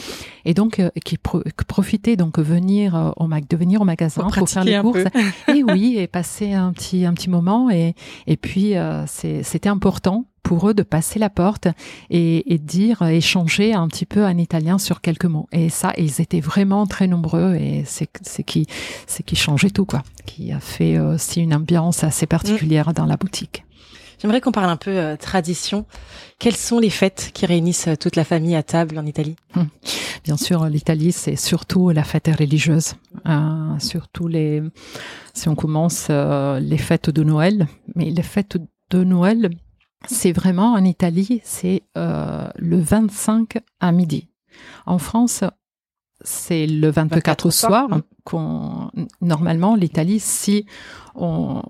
et 0.44 0.54
donc 0.54 0.78
euh, 0.78 0.90
qui 1.04 1.16
pro- 1.18 1.42
profitaient 1.66 2.16
donc 2.16 2.38
venir 2.38 2.94
euh, 2.94 3.10
au 3.16 3.26
mag 3.26 3.44
de 3.48 3.56
venir 3.56 3.80
au 3.80 3.84
magasin 3.84 4.22
Pour 4.22 4.32
pour, 4.34 4.48
faire 4.48 4.64
les 4.64 4.80
courses 4.80 5.04
peu. 5.12 5.20
et 5.56 5.62
oui 5.64 5.96
et 5.98 6.06
passer 6.06 6.52
un 6.52 6.72
petit 6.72 7.04
un 7.04 7.14
petit 7.14 7.30
moment 7.30 7.70
et 7.70 7.94
et 8.26 8.36
puis 8.36 8.76
euh, 8.76 9.04
c'était 9.06 9.68
important 9.68 10.26
pour 10.44 10.68
eux 10.68 10.74
de 10.74 10.82
passer 10.82 11.18
la 11.20 11.30
porte 11.30 11.68
et, 12.10 12.52
et 12.52 12.58
dire 12.58 13.02
échanger 13.02 13.74
un 13.74 13.86
petit 13.88 14.06
peu 14.06 14.24
en 14.26 14.36
italien 14.36 14.78
sur 14.78 15.00
quelques 15.00 15.24
mots 15.26 15.48
et 15.52 15.68
ça 15.68 15.92
ils 15.98 16.20
étaient 16.20 16.40
vraiment 16.40 16.86
très 16.86 17.06
nombreux 17.06 17.54
et 17.56 17.84
c'est 17.86 18.08
qui 18.44 18.66
c'est 19.06 19.22
qui 19.24 19.36
changeait 19.36 19.70
tout 19.70 19.86
quoi 19.86 20.02
qui 20.26 20.52
a 20.52 20.60
fait 20.60 20.96
euh, 20.98 21.14
aussi 21.14 21.40
une 21.40 21.54
ambiance 21.54 22.02
assez 22.04 22.26
particulière 22.26 22.92
dans 22.92 23.06
la 23.06 23.16
boutique 23.16 23.64
J'aimerais 24.22 24.40
qu'on 24.40 24.52
parle 24.52 24.70
un 24.70 24.76
peu 24.76 24.96
euh, 24.96 25.16
tradition. 25.16 25.84
Quelles 26.38 26.54
sont 26.54 26.78
les 26.78 26.90
fêtes 26.90 27.32
qui 27.34 27.44
réunissent 27.44 27.88
euh, 27.88 27.96
toute 27.96 28.14
la 28.14 28.22
famille 28.22 28.54
à 28.54 28.62
table 28.62 28.96
en 28.96 29.04
Italie? 29.04 29.34
Bien 30.22 30.36
sûr, 30.36 30.64
l'Italie, 30.66 31.10
c'est 31.10 31.34
surtout 31.34 31.90
la 31.90 32.04
fête 32.04 32.30
religieuse. 32.38 32.94
Euh, 33.26 33.78
surtout 33.80 34.28
les, 34.28 34.62
si 35.34 35.48
on 35.48 35.56
commence 35.56 36.06
euh, 36.08 36.60
les 36.60 36.78
fêtes 36.78 37.10
de 37.10 37.24
Noël, 37.24 37.66
mais 37.96 38.10
les 38.10 38.22
fêtes 38.22 38.58
de 38.90 39.02
Noël, 39.02 39.50
c'est 40.06 40.30
vraiment 40.30 40.74
en 40.74 40.84
Italie, 40.84 41.40
c'est 41.42 41.82
le 41.96 42.80
25 42.80 43.58
à 43.80 43.90
midi. 43.90 44.28
En 44.86 44.98
France, 44.98 45.42
c'est 46.20 46.68
le 46.68 46.90
24, 46.90 47.16
24 47.16 47.44
au 47.44 47.48
au 47.48 47.50
soir. 47.50 47.88
soir. 47.88 48.00
Qu'on 48.24 48.90
normalement 49.20 49.74
l'Italie, 49.74 50.20
si 50.20 50.66
on 51.14 51.62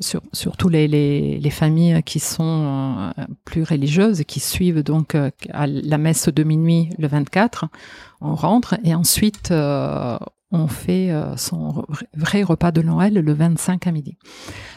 sur, 0.00 0.20
surtout 0.32 0.68
les, 0.68 0.88
les, 0.88 1.38
les 1.38 1.50
familles 1.50 2.02
qui 2.04 2.18
sont 2.20 3.12
euh, 3.18 3.24
plus 3.44 3.62
religieuses, 3.62 4.22
qui 4.26 4.40
suivent 4.40 4.82
donc 4.82 5.14
euh, 5.14 5.30
la 5.52 5.98
messe 5.98 6.28
de 6.28 6.42
minuit 6.42 6.90
le 6.98 7.08
24, 7.08 7.66
on 8.20 8.34
rentre 8.34 8.76
et 8.84 8.94
ensuite 8.94 9.50
euh, 9.50 10.18
on 10.52 10.68
fait 10.68 11.10
euh, 11.10 11.36
son 11.36 11.84
vrai 12.16 12.42
repas 12.42 12.70
de 12.70 12.80
Noël 12.80 13.14
le 13.14 13.32
25 13.32 13.86
à 13.86 13.90
midi. 13.92 14.16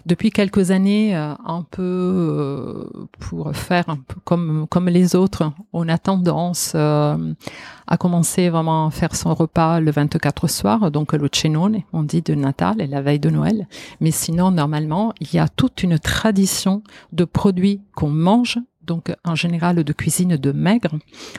Depuis 0.05 0.31
quelques 0.31 0.71
années, 0.71 1.15
euh, 1.15 1.33
un 1.45 1.63
peu 1.69 1.83
euh, 1.83 3.07
pour 3.19 3.55
faire 3.55 3.87
un 3.89 3.97
peu 3.97 4.15
comme 4.23 4.65
comme 4.67 4.89
les 4.89 5.15
autres, 5.15 5.51
on 5.71 5.87
a 5.87 5.97
tendance 5.97 6.73
à 6.73 7.97
commencer 7.99 8.49
vraiment 8.49 8.87
à 8.87 8.91
faire 8.91 9.15
son 9.15 9.33
repas 9.33 9.79
le 9.79 9.91
24 9.91 10.47
soir, 10.47 10.91
donc 10.91 11.13
le 11.13 11.29
cenone, 11.31 11.81
on 11.93 12.03
dit 12.03 12.21
de 12.21 12.33
Natal 12.33 12.81
et 12.81 12.87
la 12.87 13.01
veille 13.01 13.19
de 13.19 13.29
Noël. 13.29 13.67
Mais 13.99 14.11
sinon, 14.11 14.51
normalement, 14.51 15.13
il 15.21 15.33
y 15.33 15.39
a 15.39 15.47
toute 15.47 15.83
une 15.83 15.99
tradition 15.99 16.83
de 17.13 17.25
produits 17.25 17.81
qu'on 17.95 18.09
mange, 18.09 18.59
donc 18.89 19.13
en 19.23 19.35
général 19.35 19.83
de 19.83 19.93
cuisine 19.93 20.35
de 20.35 20.51
maigre, 20.51 20.97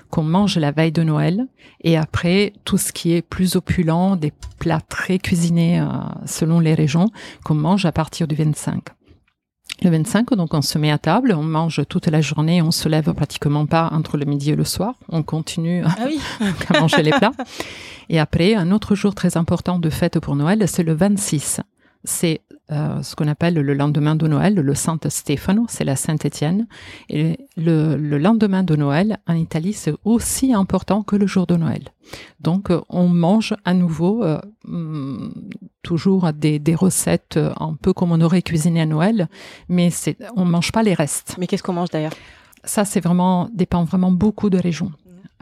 qu'on 0.08 0.22
mange 0.22 0.56
la 0.56 0.70
veille 0.70 0.92
de 0.92 1.02
Noël. 1.02 1.46
Et 1.82 1.96
après, 1.96 2.52
tout 2.64 2.78
ce 2.78 2.92
qui 2.92 3.12
est 3.12 3.22
plus 3.22 3.56
opulent, 3.56 4.16
des 4.16 4.32
plats 4.60 4.80
très 4.80 5.18
cuisinés 5.18 5.80
euh, 5.80 5.86
selon 6.26 6.60
les 6.60 6.74
régions, 6.74 7.10
qu'on 7.44 7.56
mange 7.56 7.84
à 7.86 7.92
partir 7.92 8.28
du 8.28 8.36
25. 8.36 8.84
Le 9.82 9.90
25, 9.90 10.34
donc 10.34 10.54
on 10.54 10.62
se 10.62 10.78
met 10.78 10.92
à 10.92 10.98
table, 10.98 11.34
on 11.36 11.42
mange 11.42 11.80
toute 11.88 12.06
la 12.06 12.20
journée, 12.20 12.62
on 12.62 12.70
se 12.70 12.88
lève 12.88 13.12
pratiquement 13.14 13.66
pas 13.66 13.88
entre 13.92 14.16
le 14.16 14.26
midi 14.26 14.50
et 14.50 14.56
le 14.56 14.64
soir, 14.64 14.94
on 15.08 15.22
continue 15.22 15.82
Ah 15.84 16.06
oui. 16.06 16.20
à 16.68 16.80
manger 16.80 17.02
les 17.02 17.10
plats. 17.10 17.32
Et 18.08 18.20
après, 18.20 18.54
un 18.54 18.70
autre 18.70 18.94
jour 18.94 19.14
très 19.14 19.36
important 19.36 19.78
de 19.78 19.90
fête 19.90 20.20
pour 20.20 20.36
Noël, 20.36 20.68
c'est 20.68 20.82
le 20.84 20.94
26. 20.94 21.60
C'est 22.04 22.42
euh, 22.70 23.02
ce 23.02 23.16
qu'on 23.16 23.28
appelle 23.28 23.54
le 23.54 23.74
lendemain 23.74 24.14
de 24.14 24.26
Noël, 24.26 24.54
le 24.54 24.74
Saint 24.74 24.98
Stefano, 25.08 25.66
c'est 25.68 25.84
la 25.84 25.96
Saint-Étienne. 25.96 26.66
Et 27.08 27.48
le, 27.56 27.96
le 27.96 28.18
lendemain 28.18 28.62
de 28.62 28.76
Noël, 28.76 29.18
en 29.26 29.34
Italie, 29.34 29.72
c'est 29.72 29.94
aussi 30.04 30.54
important 30.54 31.02
que 31.02 31.16
le 31.16 31.26
jour 31.26 31.46
de 31.46 31.56
Noël. 31.56 31.84
Donc, 32.40 32.70
euh, 32.70 32.80
on 32.88 33.08
mange 33.08 33.54
à 33.64 33.74
nouveau 33.74 34.24
euh, 34.24 34.40
hum, 34.66 35.32
toujours 35.82 36.32
des, 36.32 36.58
des 36.58 36.74
recettes 36.74 37.38
un 37.58 37.74
peu 37.74 37.92
comme 37.92 38.12
on 38.12 38.20
aurait 38.20 38.42
cuisiné 38.42 38.82
à 38.82 38.86
Noël, 38.86 39.28
mais 39.68 39.90
on 40.36 40.44
mange 40.44 40.72
pas 40.72 40.82
les 40.82 40.94
restes. 40.94 41.36
Mais 41.38 41.46
qu'est-ce 41.46 41.62
qu'on 41.62 41.72
mange 41.72 41.90
d'ailleurs? 41.90 42.12
Ça, 42.64 42.84
c'est 42.84 43.00
vraiment 43.00 43.48
dépend 43.54 43.84
vraiment 43.84 44.12
beaucoup 44.12 44.50
de 44.50 44.58
régions. 44.58 44.92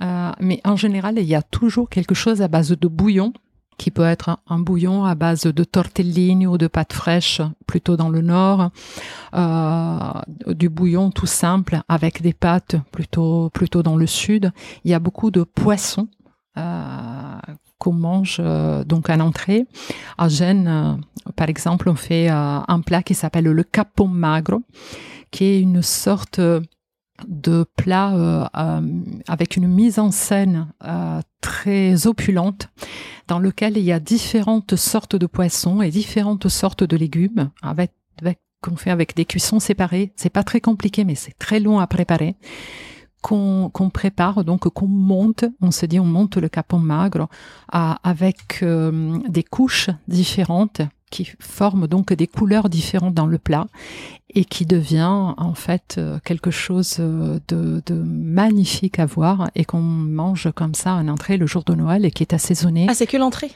Euh, 0.03 0.31
mais 0.41 0.61
en 0.65 0.77
général, 0.77 1.19
il 1.19 1.25
y 1.25 1.35
a 1.35 1.43
toujours 1.43 1.89
quelque 1.89 2.15
chose 2.15 2.43
à 2.43 2.49
base 2.49 2.71
de 2.71 2.89
bouillon, 2.89 3.33
qui 3.79 3.91
peut 3.91 4.05
être 4.05 4.39
un, 4.47 4.59
bouillon 4.59 5.05
à 5.05 5.15
base 5.15 5.43
de 5.43 5.65
tortellini 5.65 6.47
ou 6.47 6.59
de 6.59 6.67
pâtes 6.67 6.93
fraîches, 6.93 7.41
plutôt 7.67 7.97
dans 7.97 8.11
le 8.11 8.21
nord, 8.21 8.71
euh, 9.35 9.99
du 10.49 10.69
bouillon 10.69 11.11
tout 11.11 11.27
simple 11.27 11.81
avec 11.89 12.21
des 12.21 12.35
pâtes 12.35 12.77
plutôt 12.93 13.51
plutôt 13.51 13.83
dans 13.83 13.97
le 13.97 14.07
sud. 14.07 14.53
Il 14.85 14.91
y 14.91 14.95
a 14.95 14.99
beaucoup 14.99 15.31
de 15.31 15.43
poissons. 15.43 16.09
Euh, 16.57 17.39
qu'on 17.79 17.93
mange 17.93 18.39
euh, 18.41 18.85
donc 18.85 19.09
à 19.09 19.17
l'entrée. 19.17 19.67
À 20.19 20.29
Gênes, 20.29 20.69
euh, 20.69 21.33
par 21.37 21.49
exemple, 21.49 21.89
on 21.89 21.95
fait 21.95 22.31
euh, 22.31 22.61
un 22.67 22.81
plat 22.81 23.03
qui 23.03 23.15
s'appelle 23.15 23.45
le 23.45 23.63
capon 23.63 24.09
magro, 24.09 24.63
qui 25.31 25.45
est 25.45 25.61
une 25.61 25.83
sorte 25.83 26.41
de 27.27 27.65
plat 27.77 28.15
euh, 28.15 28.45
euh, 28.57 28.81
avec 29.27 29.57
une 29.57 29.67
mise 29.67 29.99
en 29.99 30.11
scène 30.11 30.69
euh, 30.85 31.21
très 31.41 32.07
opulente 32.07 32.69
dans 33.27 33.39
lequel 33.39 33.77
il 33.77 33.85
y 33.85 33.93
a 33.93 34.01
différentes 34.01 34.77
sortes 34.77 35.17
de 35.17 35.27
poissons 35.27 35.83
et 35.83 35.91
différentes 35.91 36.49
sortes 36.49 36.85
de 36.85 36.97
légumes 36.97 37.51
avec, 37.63 37.93
avec 38.21 38.41
qu'on 38.63 38.77
fait 38.77 38.91
avec 38.91 39.15
des 39.17 39.25
cuissons 39.25 39.61
séparées. 39.61 40.13
C'est 40.17 40.31
pas 40.31 40.43
très 40.43 40.61
compliqué, 40.61 41.05
mais 41.05 41.15
c'est 41.15 41.39
très 41.39 41.61
long 41.61 41.79
à 41.79 41.87
préparer. 41.87 42.37
Qu'on 43.21 43.71
prépare, 43.93 44.45
donc 44.45 44.69
qu'on 44.69 44.87
monte, 44.87 45.45
on 45.61 45.73
se 45.73 45.87
dit 45.87 45.99
on 45.99 46.05
monte 46.05 46.37
le 46.37 46.49
capon 46.49 46.79
magre 46.79 47.29
avec 47.69 48.63
euh, 48.63 49.19
des 49.29 49.43
couches 49.43 49.91
différentes 50.07 50.83
qui 51.11 51.29
forment 51.41 51.87
donc 51.87 52.13
des 52.13 52.27
couleurs 52.27 52.69
différentes 52.69 53.15
dans 53.15 53.27
le 53.27 53.39
plat 53.39 53.67
et 54.35 54.45
qui 54.45 54.67
devient 54.67 55.33
en 55.37 55.55
fait 55.55 55.95
euh, 55.99 56.19
quelque 56.25 56.51
chose 56.51 56.97
euh, 57.01 57.39
de, 57.49 57.83
de 57.87 57.95
magnifique 57.95 58.99
à 58.99 59.07
voir 59.07 59.51
et 59.55 59.65
qu'on 59.65 59.81
mange 59.81 60.51
comme 60.55 60.75
ça 60.75 60.95
en 60.95 61.09
entrée 61.09 61.37
le 61.39 61.47
jour 61.47 61.65
de 61.65 61.75
Noël 61.75 62.05
et 62.05 62.11
qui 62.11 62.23
est 62.23 62.35
assaisonné. 62.35 62.87
Ah, 62.91 62.95
c'est 62.95 63.07
que 63.07 63.17
l'entrée? 63.17 63.51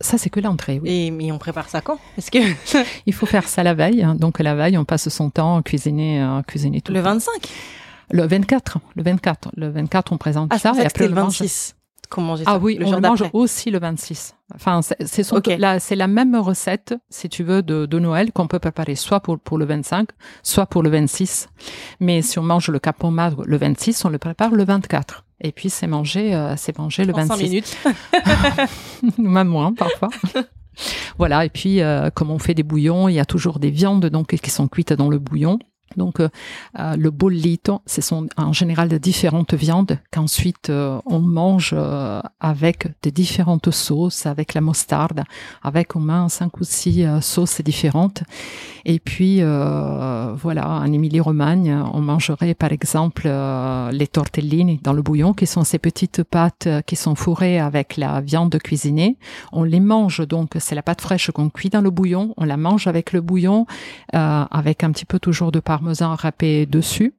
Ça, 0.00 0.18
c'est 0.18 0.30
que 0.30 0.40
l'entrée, 0.40 0.80
oui. 0.82 0.90
Et 0.90 1.10
mais 1.10 1.32
on 1.32 1.38
prépare 1.38 1.68
ça 1.68 1.80
quand? 1.80 1.98
Est-ce 2.16 2.30
que 2.30 2.38
Il 3.06 3.12
faut 3.12 3.26
faire 3.26 3.48
ça 3.48 3.62
la 3.62 3.74
veille. 3.74 4.02
hein. 4.02 4.14
Donc 4.14 4.38
la 4.38 4.54
veille, 4.54 4.78
on 4.78 4.84
passe 4.84 5.08
son 5.08 5.30
temps 5.30 5.56
à 5.58 5.62
cuisiner, 5.62 6.20
à 6.22 6.42
cuisiner 6.46 6.80
tout 6.80 6.92
le 6.92 6.98
temps. 7.02 7.10
25 7.10 7.32
Le 8.12 8.26
24. 8.26 8.78
Le 8.94 9.02
24. 9.02 9.50
Le 9.56 9.68
24, 9.70 10.12
on 10.12 10.18
présente 10.18 10.50
Ah, 10.54 10.58
ça. 10.58 10.70
et 10.70 10.72
que 10.74 10.78
après, 10.78 10.88
c'était 10.90 11.08
le 11.08 11.12
on 11.20 11.24
mange- 11.24 11.38
26 11.40 11.74
qu'on 12.08 12.22
mangeait 12.22 12.44
Ah 12.46 12.58
oui, 12.58 12.76
le 12.76 12.84
on 12.86 12.88
jour 12.90 13.00
le 13.00 13.08
mange 13.08 13.24
aussi 13.32 13.70
le 13.70 13.78
26. 13.78 14.34
Enfin, 14.54 14.82
c'est 14.82 14.96
c'est 15.06 15.22
son- 15.22 15.36
Ok. 15.36 15.46
là, 15.58 15.80
c'est 15.80 15.96
la 15.96 16.06
même 16.06 16.34
recette, 16.36 16.94
si 17.10 17.28
tu 17.28 17.42
veux, 17.44 17.62
de, 17.62 17.86
de 17.86 17.98
Noël 17.98 18.32
qu'on 18.32 18.46
peut 18.46 18.58
préparer 18.58 18.94
soit 18.94 19.20
pour, 19.20 19.38
pour 19.38 19.58
le 19.58 19.64
25, 19.64 20.08
soit 20.42 20.66
pour 20.66 20.82
le 20.82 20.90
26. 20.90 21.48
Mais 22.00 22.22
si 22.22 22.38
on 22.38 22.42
mange 22.42 22.68
le 22.68 22.78
capon 22.78 23.10
magre 23.10 23.42
le 23.46 23.56
26, 23.56 24.04
on 24.04 24.08
le 24.10 24.18
prépare 24.18 24.50
le 24.52 24.64
24. 24.64 25.24
Et 25.40 25.52
puis 25.52 25.68
c'est 25.70 25.86
mangé, 25.86 26.34
euh, 26.34 26.54
c'est 26.56 26.78
mangé 26.78 27.04
le 27.04 27.12
En 27.14 27.16
5 27.18 27.26
26. 27.36 27.42
minutes. 27.44 27.76
même 29.18 29.48
moins 29.48 29.72
parfois. 29.72 30.08
voilà, 31.18 31.44
et 31.44 31.50
puis 31.50 31.80
euh, 31.80 32.10
comme 32.10 32.30
on 32.30 32.38
fait 32.38 32.54
des 32.54 32.62
bouillons, 32.62 33.08
il 33.08 33.14
y 33.14 33.20
a 33.20 33.24
toujours 33.24 33.58
des 33.58 33.70
viandes 33.70 34.06
donc 34.06 34.34
qui 34.36 34.50
sont 34.50 34.68
cuites 34.68 34.92
dans 34.92 35.08
le 35.08 35.18
bouillon. 35.18 35.58
Donc 35.96 36.20
euh, 36.20 36.28
euh, 36.78 36.96
le 36.96 37.10
bollito, 37.10 37.80
ce 37.86 38.00
sont 38.00 38.26
en 38.36 38.52
général 38.52 38.88
différentes 38.98 39.54
viandes 39.54 39.98
qu'ensuite 40.10 40.70
euh, 40.70 41.00
on 41.06 41.20
mange 41.20 41.74
avec 42.40 42.86
de 43.02 43.10
différentes 43.10 43.70
sauces, 43.70 44.26
avec 44.26 44.54
la 44.54 44.60
mostarde, 44.60 45.24
avec 45.62 45.96
au 45.96 45.98
moins 45.98 46.28
cinq 46.28 46.60
ou 46.60 46.64
six 46.64 47.04
sauces 47.20 47.60
différentes. 47.60 48.22
Et 48.84 48.98
puis 48.98 49.40
voilà, 49.40 50.68
en 50.68 50.92
Émilie-Romagne, 50.92 51.84
on 51.92 52.00
mangerait 52.00 52.54
par 52.54 52.72
exemple 52.72 53.28
les 53.92 54.06
tortellini 54.06 54.80
dans 54.82 54.92
le 54.92 55.02
bouillon, 55.02 55.32
qui 55.32 55.46
sont 55.46 55.64
ces 55.64 55.78
petites 55.78 56.22
pâtes 56.22 56.68
qui 56.86 56.96
sont 56.96 57.14
fourrées 57.14 57.58
avec 57.58 57.96
la 57.96 58.20
viande 58.20 58.56
cuisinée. 58.58 59.16
On 59.52 59.62
les 59.64 59.80
mange 59.80 60.26
donc, 60.26 60.52
c'est 60.58 60.74
la 60.74 60.82
pâte 60.82 61.00
fraîche 61.00 61.30
qu'on 61.30 61.48
cuit 61.48 61.70
dans 61.70 61.80
le 61.80 61.90
bouillon, 61.90 62.34
on 62.36 62.44
la 62.44 62.56
mange 62.56 62.86
avec 62.86 63.12
le 63.12 63.20
bouillon, 63.20 63.66
avec 64.12 64.84
un 64.84 64.92
petit 64.92 65.06
peu 65.06 65.18
toujours 65.18 65.52
de 65.52 65.60
parmesan 65.60 65.83
râpé 66.14 66.66
dessus. 66.66 67.14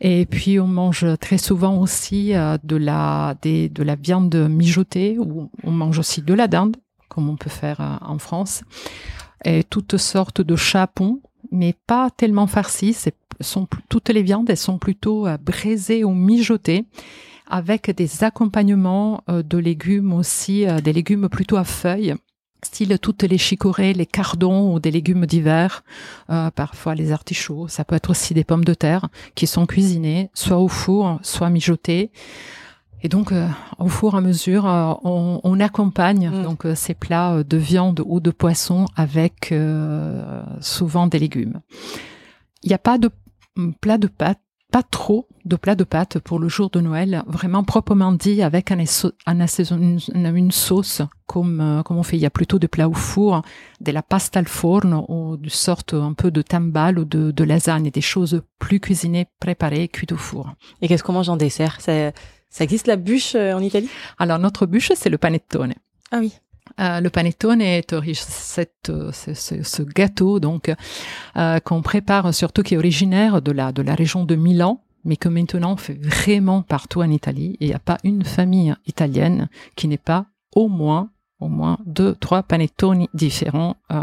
Et 0.00 0.24
puis 0.24 0.58
on 0.58 0.66
mange 0.66 1.06
très 1.20 1.38
souvent 1.38 1.78
aussi 1.78 2.34
euh, 2.34 2.56
de 2.64 2.76
la 2.76 3.36
des, 3.42 3.68
de 3.68 3.82
la 3.82 3.96
viande 3.96 4.34
mijotée 4.34 5.18
ou 5.18 5.50
on 5.62 5.70
mange 5.70 5.98
aussi 5.98 6.22
de 6.22 6.32
la 6.34 6.48
dinde 6.48 6.76
comme 7.08 7.28
on 7.28 7.36
peut 7.36 7.50
faire 7.50 7.80
euh, 7.80 7.96
en 8.00 8.18
France. 8.18 8.62
Et 9.44 9.62
toutes 9.64 9.98
sortes 9.98 10.40
de 10.40 10.56
chapons 10.56 11.20
mais 11.52 11.74
pas 11.86 12.10
tellement 12.10 12.46
farcis. 12.46 12.96
Sont 13.40 13.66
toutes 13.88 14.08
les 14.08 14.22
viandes 14.22 14.48
elles 14.48 14.56
sont 14.56 14.78
plutôt 14.78 15.26
euh, 15.26 15.36
braisées 15.36 16.02
ou 16.02 16.14
mijotées 16.14 16.86
avec 17.46 17.90
des 17.90 18.22
accompagnements 18.22 19.24
de 19.26 19.58
légumes 19.58 20.12
aussi 20.12 20.66
des 20.84 20.92
légumes 20.92 21.28
plutôt 21.28 21.56
à 21.56 21.64
feuilles 21.64 22.14
style 22.64 22.98
toutes 23.00 23.22
les 23.22 23.38
chicorées, 23.38 23.92
les 23.92 24.06
cardons 24.06 24.74
ou 24.74 24.80
des 24.80 24.90
légumes 24.90 25.26
d'hiver, 25.26 25.84
euh, 26.30 26.50
parfois 26.50 26.94
les 26.94 27.12
artichauts, 27.12 27.68
ça 27.68 27.84
peut 27.84 27.96
être 27.96 28.10
aussi 28.10 28.34
des 28.34 28.44
pommes 28.44 28.64
de 28.64 28.74
terre 28.74 29.08
qui 29.34 29.46
sont 29.46 29.66
cuisinées 29.66 30.30
soit 30.34 30.58
au 30.58 30.68
four, 30.68 31.18
soit 31.22 31.50
mijotées. 31.50 32.10
Et 33.02 33.08
donc, 33.08 33.32
euh, 33.32 33.48
au 33.78 33.88
four 33.88 34.14
à 34.14 34.20
mesure, 34.20 34.66
euh, 34.66 34.92
on, 35.04 35.40
on, 35.42 35.60
accompagne 35.60 36.30
Mm. 36.30 36.42
donc 36.42 36.66
euh, 36.66 36.74
ces 36.74 36.94
plats 36.94 37.42
de 37.42 37.56
viande 37.56 38.02
ou 38.04 38.20
de 38.20 38.30
poisson 38.30 38.86
avec 38.94 39.52
euh, 39.52 40.42
souvent 40.60 41.06
des 41.06 41.18
légumes. 41.18 41.60
Il 42.62 42.68
n'y 42.68 42.74
a 42.74 42.78
pas 42.78 42.98
de 42.98 43.10
mm, 43.56 43.72
plat 43.80 43.96
de 43.96 44.06
pâtes, 44.06 44.40
pas 44.70 44.82
trop 44.82 45.26
de 45.44 45.56
plats 45.56 45.74
de 45.74 45.84
pâtes 45.84 46.18
pour 46.18 46.38
le 46.38 46.48
jour 46.48 46.70
de 46.70 46.80
Noël, 46.80 47.22
vraiment 47.26 47.64
proprement 47.64 48.12
dit 48.12 48.42
avec 48.42 48.70
un, 48.70 48.78
un 49.26 49.40
assaison- 49.40 49.78
une, 50.14 50.36
une 50.36 50.50
sauce 50.52 51.02
comme 51.26 51.60
euh, 51.60 51.82
comme 51.82 51.96
on 51.98 52.02
fait. 52.02 52.16
Il 52.16 52.20
y 52.20 52.26
a 52.26 52.30
plutôt 52.30 52.58
de 52.58 52.66
plats 52.66 52.88
au 52.88 52.92
four, 52.94 53.42
de 53.80 53.92
la 53.92 54.02
pasta 54.02 54.38
al 54.38 54.48
forno 54.48 55.06
ou 55.08 55.36
du 55.36 55.50
sorte 55.50 55.94
un 55.94 56.12
peu 56.12 56.30
de 56.30 56.42
tambal 56.42 56.98
ou 56.98 57.04
de, 57.04 57.30
de 57.30 57.44
lasagne, 57.44 57.90
des 57.90 58.00
choses 58.00 58.42
plus 58.58 58.80
cuisinées, 58.80 59.26
préparées, 59.40 59.88
cuites 59.88 60.12
au 60.12 60.16
four. 60.16 60.52
Et 60.82 60.88
qu'est-ce 60.88 61.02
qu'on 61.02 61.12
mange 61.14 61.28
en 61.28 61.36
dessert? 61.36 61.80
Ça, 61.80 62.12
ça 62.50 62.64
existe 62.64 62.86
la 62.86 62.96
bûche 62.96 63.34
euh, 63.34 63.52
en 63.54 63.60
Italie? 63.60 63.88
Alors 64.18 64.38
notre 64.38 64.66
bûche, 64.66 64.92
c'est 64.94 65.10
le 65.10 65.18
panettone. 65.18 65.74
Ah 66.10 66.18
oui. 66.20 66.32
Euh, 66.78 67.00
le 67.00 67.10
panettone 67.10 67.60
est 67.62 67.94
cette, 68.14 68.92
ce, 69.12 69.34
ce- 69.34 69.62
ce 69.62 69.82
gâteau 69.82 70.38
donc 70.38 70.72
euh, 71.36 71.58
qu'on 71.60 71.82
prépare 71.82 72.32
surtout 72.32 72.62
qui 72.62 72.74
est 72.74 72.78
originaire 72.78 73.42
de 73.42 73.50
la 73.50 73.72
de 73.72 73.82
la 73.82 73.94
région 73.96 74.24
de 74.24 74.36
Milan, 74.36 74.80
mais 75.04 75.16
que 75.16 75.28
maintenant 75.28 75.72
on 75.72 75.76
fait 75.76 75.98
vraiment 76.02 76.62
partout 76.62 77.02
en 77.02 77.10
Italie. 77.10 77.56
Il 77.60 77.68
n'y 77.68 77.74
a 77.74 77.78
pas 77.78 77.98
une 78.04 78.24
famille 78.24 78.74
italienne 78.86 79.48
qui 79.76 79.88
n'ait 79.88 79.98
pas 79.98 80.26
au 80.54 80.68
moins 80.68 81.10
au 81.40 81.48
moins 81.48 81.78
deux, 81.86 82.14
trois 82.14 82.42
panettoni 82.42 83.08
différents 83.14 83.76
euh, 83.90 83.96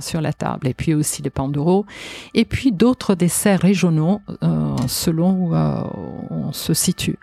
sur 0.00 0.20
la 0.20 0.32
table. 0.32 0.68
Et 0.68 0.74
puis 0.74 0.94
aussi 0.94 1.22
les 1.22 1.30
pandoro. 1.30 1.86
Et 2.34 2.44
puis 2.44 2.72
d'autres 2.72 3.14
desserts 3.14 3.60
régionaux 3.60 4.20
euh, 4.42 4.76
selon 4.86 5.30
où 5.32 5.54
euh, 5.54 5.82
on 6.30 6.52
se 6.52 6.74
situe. 6.74 7.18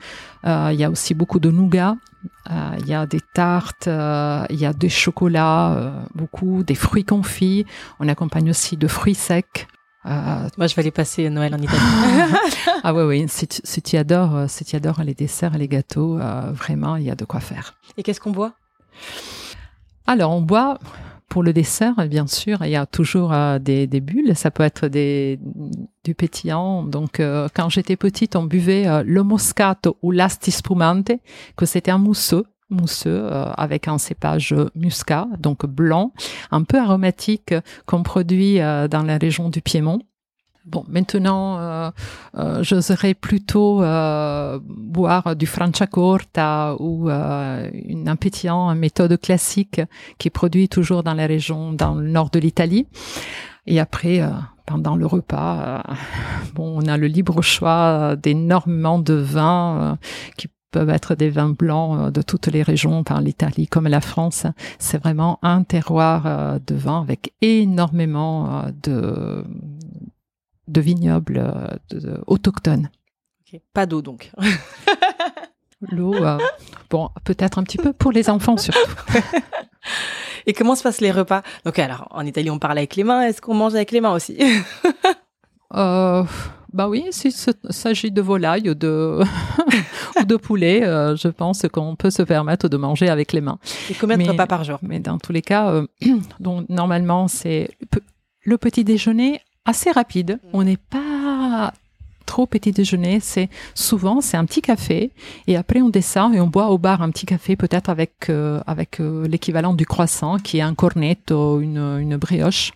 Euh, 0.45 0.71
Il 0.73 0.79
y 0.79 0.83
a 0.83 0.89
aussi 0.89 1.13
beaucoup 1.13 1.39
de 1.39 1.51
nougat. 1.51 1.95
Euh, 2.49 2.75
Il 2.79 2.87
y 2.87 2.93
a 2.93 3.05
des 3.05 3.21
tartes, 3.33 3.87
euh, 3.87 4.45
il 4.49 4.59
y 4.59 4.65
a 4.65 4.73
des 4.73 4.89
chocolats, 4.89 5.93
beaucoup, 6.15 6.63
des 6.63 6.75
fruits 6.75 7.05
confits. 7.05 7.65
On 7.99 8.07
accompagne 8.07 8.49
aussi 8.49 8.77
de 8.77 8.87
fruits 8.87 9.15
secs. 9.15 9.67
Euh, 10.05 10.49
Moi, 10.57 10.67
je 10.67 10.75
vais 10.75 10.81
aller 10.81 10.91
passer 10.91 11.29
Noël 11.29 11.53
en 11.53 11.59
Italie. 11.59 11.79
ah 12.83 12.93
ouais, 12.93 13.03
oui, 13.03 13.25
si 13.27 13.47
tu, 13.47 13.61
si 13.63 13.81
tu 13.81 13.97
adores, 13.97 14.35
euh, 14.35 14.45
si 14.47 14.65
tu 14.65 14.75
adores 14.75 15.03
les 15.03 15.13
desserts 15.13 15.55
et 15.55 15.59
les 15.59 15.67
gâteaux, 15.67 16.17
euh, 16.19 16.51
vraiment, 16.51 16.95
il 16.95 17.03
y 17.03 17.11
a 17.11 17.15
de 17.15 17.25
quoi 17.25 17.39
faire. 17.39 17.75
Et 17.97 18.03
qu'est-ce 18.03 18.19
qu'on 18.19 18.31
boit? 18.31 18.53
Alors, 20.07 20.31
on 20.31 20.41
boit 20.41 20.79
pour 21.31 21.43
le 21.43 21.53
dessert, 21.53 21.93
bien 22.09 22.27
sûr, 22.27 22.57
il 22.65 22.71
y 22.71 22.75
a 22.75 22.85
toujours 22.85 23.31
euh, 23.31 23.57
des, 23.57 23.87
des 23.87 24.01
bulles. 24.01 24.35
Ça 24.35 24.51
peut 24.51 24.63
être 24.63 24.89
des, 24.89 25.39
du 26.03 26.13
pétillant. 26.13 26.83
Donc, 26.83 27.21
euh, 27.21 27.47
quand 27.55 27.69
j'étais 27.69 27.95
petite, 27.95 28.35
on 28.35 28.43
buvait 28.43 28.85
euh, 28.85 29.01
le 29.05 29.23
moscato 29.23 29.95
ou 30.01 30.11
l'asti 30.11 30.51
spumante, 30.51 31.11
que 31.55 31.65
c'était 31.65 31.89
un 31.89 31.99
mousseux 31.99 32.43
mousseux 32.71 33.09
euh, 33.23 33.51
avec 33.57 33.87
un 33.87 33.97
cépage 33.97 34.55
muscat, 34.75 35.27
donc 35.39 35.65
blanc, 35.65 36.13
un 36.49 36.63
peu 36.63 36.79
aromatique 36.79 37.53
qu'on 37.85 38.03
produit 38.03 38.59
euh, 38.59 38.87
dans 38.87 39.03
la 39.03 39.17
région 39.17 39.49
du 39.49 39.61
Piémont. 39.61 40.01
Bon, 40.65 40.85
maintenant, 40.87 41.57
euh, 41.57 41.89
euh, 42.37 42.61
j'oserais 42.61 43.15
plutôt 43.15 43.81
euh, 43.81 44.59
boire 44.63 45.35
du 45.35 45.47
Franciacorta 45.47 46.75
ou 46.79 47.09
euh, 47.09 47.67
une, 47.73 48.07
un 48.07 48.15
pétillant, 48.15 48.69
une 48.69 48.77
méthode 48.77 49.19
classique 49.19 49.81
qui 50.19 50.27
est 50.27 50.31
produit 50.31 50.69
toujours 50.69 51.01
dans 51.01 51.15
la 51.15 51.25
région, 51.25 51.73
dans 51.73 51.95
le 51.95 52.07
nord 52.07 52.29
de 52.29 52.37
l'Italie. 52.37 52.85
Et 53.65 53.79
après, 53.79 54.21
pendant 54.65 54.95
le 54.95 55.05
repas, 55.05 55.83
bon, 56.55 56.79
on 56.79 56.87
a 56.87 56.97
le 56.97 57.07
libre 57.07 57.41
choix 57.41 58.15
d'énormément 58.15 58.99
de 58.99 59.13
vins 59.13 59.97
qui 60.37 60.47
peuvent 60.71 60.89
être 60.89 61.15
des 61.15 61.29
vins 61.29 61.49
blancs 61.49 61.99
euh, 61.99 62.11
de 62.11 62.21
toutes 62.21 62.47
les 62.47 62.63
régions, 62.63 63.03
par 63.03 63.21
l'Italie 63.21 63.67
comme 63.67 63.87
la 63.87 64.01
France. 64.01 64.45
C'est 64.79 64.97
vraiment 64.97 65.39
un 65.41 65.63
terroir 65.63 66.25
euh, 66.25 66.59
de 66.65 66.75
vin 66.75 67.01
avec 67.01 67.33
énormément 67.41 68.63
euh, 68.63 68.71
de 68.83 69.43
de 70.67 70.79
vignobles 70.79 71.79
de, 71.89 71.99
de, 71.99 72.23
autochtones. 72.27 72.89
Pas 73.73 73.85
d'eau 73.85 74.01
donc. 74.01 74.31
L'eau, 75.89 76.13
euh, 76.13 76.37
bon, 76.89 77.09
peut-être 77.23 77.57
un 77.57 77.63
petit 77.63 77.77
peu 77.77 77.91
pour 77.91 78.11
les 78.11 78.29
enfants 78.29 78.57
surtout. 78.57 78.79
Et 80.45 80.53
comment 80.53 80.75
se 80.75 80.83
passent 80.83 81.01
les 81.01 81.11
repas? 81.11 81.41
Donc 81.65 81.79
alors, 81.79 82.07
en 82.11 82.25
Italie, 82.25 82.49
on 82.49 82.59
parle 82.59 82.77
avec 82.77 82.95
les 82.95 83.03
mains. 83.03 83.23
Est-ce 83.23 83.41
qu'on 83.41 83.55
mange 83.55 83.73
avec 83.73 83.91
les 83.91 84.01
mains 84.01 84.13
aussi? 84.13 84.37
Euh, 85.73 86.25
Bah 86.73 86.87
oui, 86.87 87.05
s'il 87.11 87.33
s'agit 87.33 88.11
de 88.11 88.21
volaille 88.21 88.69
ou 88.69 88.73
de, 88.73 89.21
ou 90.19 90.23
de 90.23 90.35
poulet, 90.37 90.83
euh, 90.83 91.15
je 91.17 91.27
pense 91.27 91.65
qu'on 91.71 91.95
peut 91.95 92.09
se 92.09 92.21
permettre 92.21 92.69
de 92.69 92.77
manger 92.77 93.09
avec 93.09 93.33
les 93.33 93.41
mains. 93.41 93.59
Et 93.89 93.93
combien 93.93 94.17
de 94.17 94.23
repas 94.23 94.47
par 94.47 94.63
jour 94.63 94.79
Mais 94.81 94.99
dans 94.99 95.17
tous 95.17 95.33
les 95.33 95.41
cas, 95.41 95.69
euh, 95.71 95.87
donc, 96.39 96.69
normalement, 96.69 97.27
c'est 97.27 97.69
le 98.43 98.57
petit 98.57 98.85
déjeuner 98.85 99.41
assez 99.65 99.91
rapide. 99.91 100.39
On 100.53 100.63
n'est 100.63 100.77
pas 100.77 101.73
trop 102.25 102.45
petit 102.45 102.71
déjeuner, 102.71 103.19
c'est 103.19 103.49
souvent 103.75 104.21
c'est 104.21 104.37
un 104.37 104.45
petit 104.45 104.61
café 104.61 105.11
et 105.47 105.57
après 105.57 105.81
on 105.81 105.89
descend 105.89 106.33
et 106.33 106.39
on 106.39 106.47
boit 106.47 106.69
au 106.69 106.77
bar 106.77 107.01
un 107.01 107.11
petit 107.11 107.25
café 107.25 107.57
peut-être 107.57 107.89
avec 107.89 108.29
euh, 108.29 108.61
avec 108.65 108.99
l'équivalent 108.99 109.73
du 109.73 109.85
croissant 109.85 110.37
qui 110.37 110.59
est 110.59 110.61
un 110.61 110.73
cornetto, 110.73 111.59
une 111.59 111.99
une 111.99 112.15
brioche. 112.15 112.71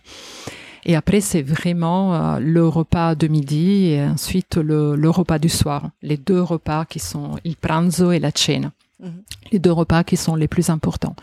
Et 0.88 0.94
après 0.94 1.20
c'est 1.20 1.42
vraiment 1.42 2.14
euh, 2.14 2.38
le 2.38 2.66
repas 2.66 3.14
de 3.16 3.26
midi 3.26 3.86
et 3.90 4.04
ensuite 4.04 4.56
le, 4.56 4.94
le 4.94 5.10
repas 5.10 5.38
du 5.40 5.48
soir, 5.48 5.90
les 6.00 6.16
deux 6.16 6.40
repas 6.40 6.84
qui 6.84 7.00
sont 7.00 7.32
il 7.44 7.56
pranzo 7.56 8.12
et 8.12 8.20
la 8.20 8.30
cena. 8.34 8.70
Mhm. 9.00 9.22
Les 9.52 9.58
deux 9.58 9.72
repas 9.72 10.04
qui 10.04 10.16
sont 10.16 10.36
les 10.36 10.48
plus 10.48 10.70
importants. 10.70 11.16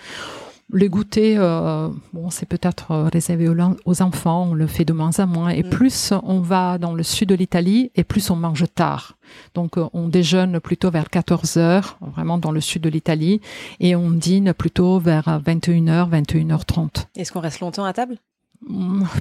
Le 0.72 0.88
goûter, 0.88 1.36
euh, 1.38 1.90
bon, 2.14 2.30
c'est 2.30 2.48
peut-être 2.48 2.92
euh, 2.92 3.10
réservé 3.12 3.48
aux, 3.48 3.56
aux, 3.86 4.02
enfants, 4.02 4.48
on 4.52 4.54
le 4.54 4.66
fait 4.66 4.86
de 4.86 4.94
moins 4.94 5.12
en 5.20 5.28
moins. 5.28 5.50
Et 5.50 5.62
Mm. 5.64 5.70
plus 5.70 6.14
on 6.24 6.40
va 6.40 6.78
dans 6.78 6.94
le 6.94 7.04
sud 7.04 7.30
de 7.30 7.36
l'Italie, 7.36 7.92
et 7.96 8.04
plus 8.04 8.30
on 8.32 8.36
mange 8.36 8.66
tard. 8.74 9.16
Donc 9.56 9.74
on 9.94 10.08
déjeune 10.08 10.60
plutôt 10.60 10.90
vers 10.90 11.10
14 11.10 11.58
heures, 11.58 11.98
vraiment 12.02 12.38
dans 12.38 12.52
le 12.52 12.62
sud 12.62 12.82
de 12.82 12.90
l'Italie, 12.90 13.40
et 13.80 13.96
on 13.96 14.10
dîne 14.12 14.54
plutôt 14.54 15.00
vers 15.00 15.42
21h, 15.46 16.10
21h30. 16.10 17.06
Est-ce 17.16 17.32
qu'on 17.32 17.42
reste 17.42 17.60
longtemps 17.60 17.86
à 17.86 17.94
table? 17.94 18.18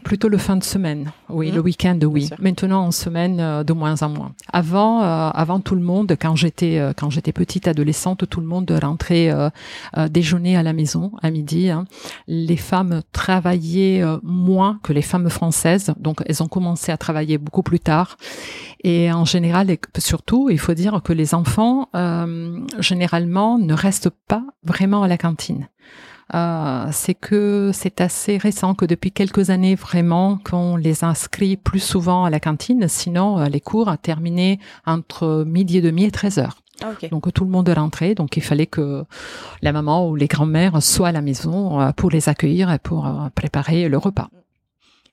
Plutôt 0.05 0.29
le 0.29 0.39
fin 0.39 0.57
de 0.57 0.63
semaine, 0.65 1.11
oui, 1.29 1.51
Mmh. 1.51 1.55
le 1.55 1.61
week-end, 1.61 1.99
oui. 2.05 2.31
Maintenant 2.39 2.85
en 2.87 2.91
semaine, 2.93 3.41
euh, 3.41 3.65
de 3.65 3.73
moins 3.73 4.01
en 4.03 4.09
moins. 4.09 4.33
Avant, 4.53 5.03
euh, 5.03 5.31
avant 5.35 5.59
tout 5.61 5.75
le 5.75 5.81
monde, 5.81 6.17
quand 6.21 6.37
j'étais 6.37 6.79
euh, 6.79 6.93
quand 6.97 7.11
j'étais 7.11 7.33
petite 7.33 7.67
adolescente, 7.67 8.29
tout 8.29 8.41
le 8.41 8.47
monde 8.47 8.71
rentrait 8.83 9.31
euh, 9.31 9.51
euh, 9.97 10.09
déjeuner 10.09 10.57
à 10.57 10.63
la 10.63 10.73
maison 10.73 11.13
à 11.23 11.31
midi. 11.31 11.71
hein. 11.71 11.87
Les 12.29 12.57
femmes 12.57 13.03
travaillaient 13.13 14.03
euh, 14.03 14.19
moins 14.23 14.79
que 14.83 14.93
les 14.93 15.03
femmes 15.03 15.29
françaises, 15.29 15.93
donc 15.99 16.23
elles 16.27 16.43
ont 16.43 16.49
commencé 16.49 16.93
à 16.93 16.97
travailler 16.97 17.39
beaucoup 17.39 17.63
plus 17.65 17.81
tard. 17.81 18.17
Et 18.85 19.13
en 19.13 19.25
général, 19.25 19.71
et 19.71 19.81
surtout, 19.99 20.51
il 20.51 20.59
faut 20.59 20.75
dire 20.75 21.01
que 21.03 21.13
les 21.13 21.35
enfants 21.35 21.89
euh, 21.95 22.61
généralement 22.79 23.59
ne 23.59 23.75
restent 23.75 24.11
pas 24.29 24.45
vraiment 24.65 25.03
à 25.03 25.09
la 25.09 25.19
cantine. 25.19 25.69
Euh, 26.35 26.89
c'est 26.93 27.15
que 27.15 27.71
c'est 27.75 28.01
assez 28.01 28.39
récent 28.39 28.75
que 28.75 28.85
depuis 28.87 29.13
quelques 29.13 29.51
années 29.51 29.75
vraiment 29.75 30.39
qu'on 30.39 30.77
les 30.77 31.05
inscrit 31.05 31.57
plus 31.57 31.81
souvent 31.81 32.25
à 32.25 32.31
la 32.31 32.41
cantine. 32.41 32.89
Sinon, 32.89 33.39
euh, 33.39 33.47
les 33.47 33.61
cours 33.61 33.89
a 33.89 33.97
terminé 33.99 34.59
entre 34.87 35.45
midi 35.47 35.79
et 35.79 35.83
demi 35.83 36.05
et 36.05 36.11
13 36.11 36.39
heures. 36.39 36.63
ah. 36.83 37.07
Donc 37.11 37.33
tout 37.33 37.45
le 37.45 37.51
monde 37.51 37.69
rentrait. 37.69 38.15
Donc 38.15 38.37
il 38.37 38.43
fallait 38.43 38.67
que 38.67 39.05
la 39.61 39.73
maman 39.73 40.09
ou 40.09 40.17
les 40.17 40.27
grands-mères 40.27 40.83
soient 40.83 41.09
à 41.09 41.13
la 41.13 41.23
maison 41.23 41.81
euh, 41.81 41.93
pour 41.93 42.11
les 42.11 42.29
accueillir 42.29 42.71
et 42.71 42.79
pour 42.79 43.07
euh, 43.07 43.29
préparer 43.35 43.89
le 43.89 43.99
repas. 43.99 44.29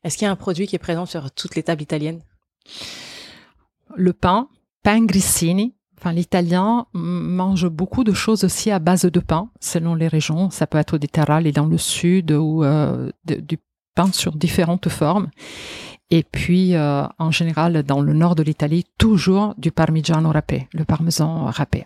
Est-ce 0.03 0.17
qu'il 0.17 0.25
y 0.25 0.29
a 0.29 0.31
un 0.31 0.37
produit 0.37 0.67
qui 0.67 0.75
est 0.75 0.79
présent 0.79 1.05
sur 1.05 1.31
toutes 1.31 1.55
les 1.55 1.63
tables 1.63 1.81
italiennes? 1.81 2.21
Le 3.95 4.13
pain, 4.13 4.47
pain 4.83 5.03
grissini. 5.03 5.75
Enfin, 5.99 6.13
l'italien 6.13 6.85
mange 6.93 7.67
beaucoup 7.67 8.03
de 8.05 8.13
choses 8.13 8.43
aussi 8.45 8.71
à 8.71 8.79
base 8.79 9.01
de 9.03 9.19
pain, 9.19 9.49
selon 9.59 9.95
les 9.95 10.07
régions. 10.07 10.49
Ça 10.49 10.65
peut 10.65 10.77
être 10.77 10.97
des 10.97 11.07
taralli 11.09 11.51
dans 11.51 11.65
le 11.65 11.77
sud 11.77 12.31
ou 12.31 12.63
euh, 12.63 13.11
de, 13.25 13.35
du 13.35 13.57
pain 13.95 14.11
sur 14.13 14.31
différentes 14.35 14.87
formes. 14.89 15.27
Et 16.09 16.23
puis, 16.23 16.75
euh, 16.75 17.03
en 17.19 17.31
général, 17.31 17.83
dans 17.83 18.01
le 18.01 18.13
nord 18.13 18.35
de 18.35 18.43
l'Italie, 18.43 18.85
toujours 18.97 19.53
du 19.57 19.71
parmigiano 19.71 20.31
râpé, 20.31 20.67
le 20.73 20.85
parmesan 20.85 21.45
râpé. 21.45 21.85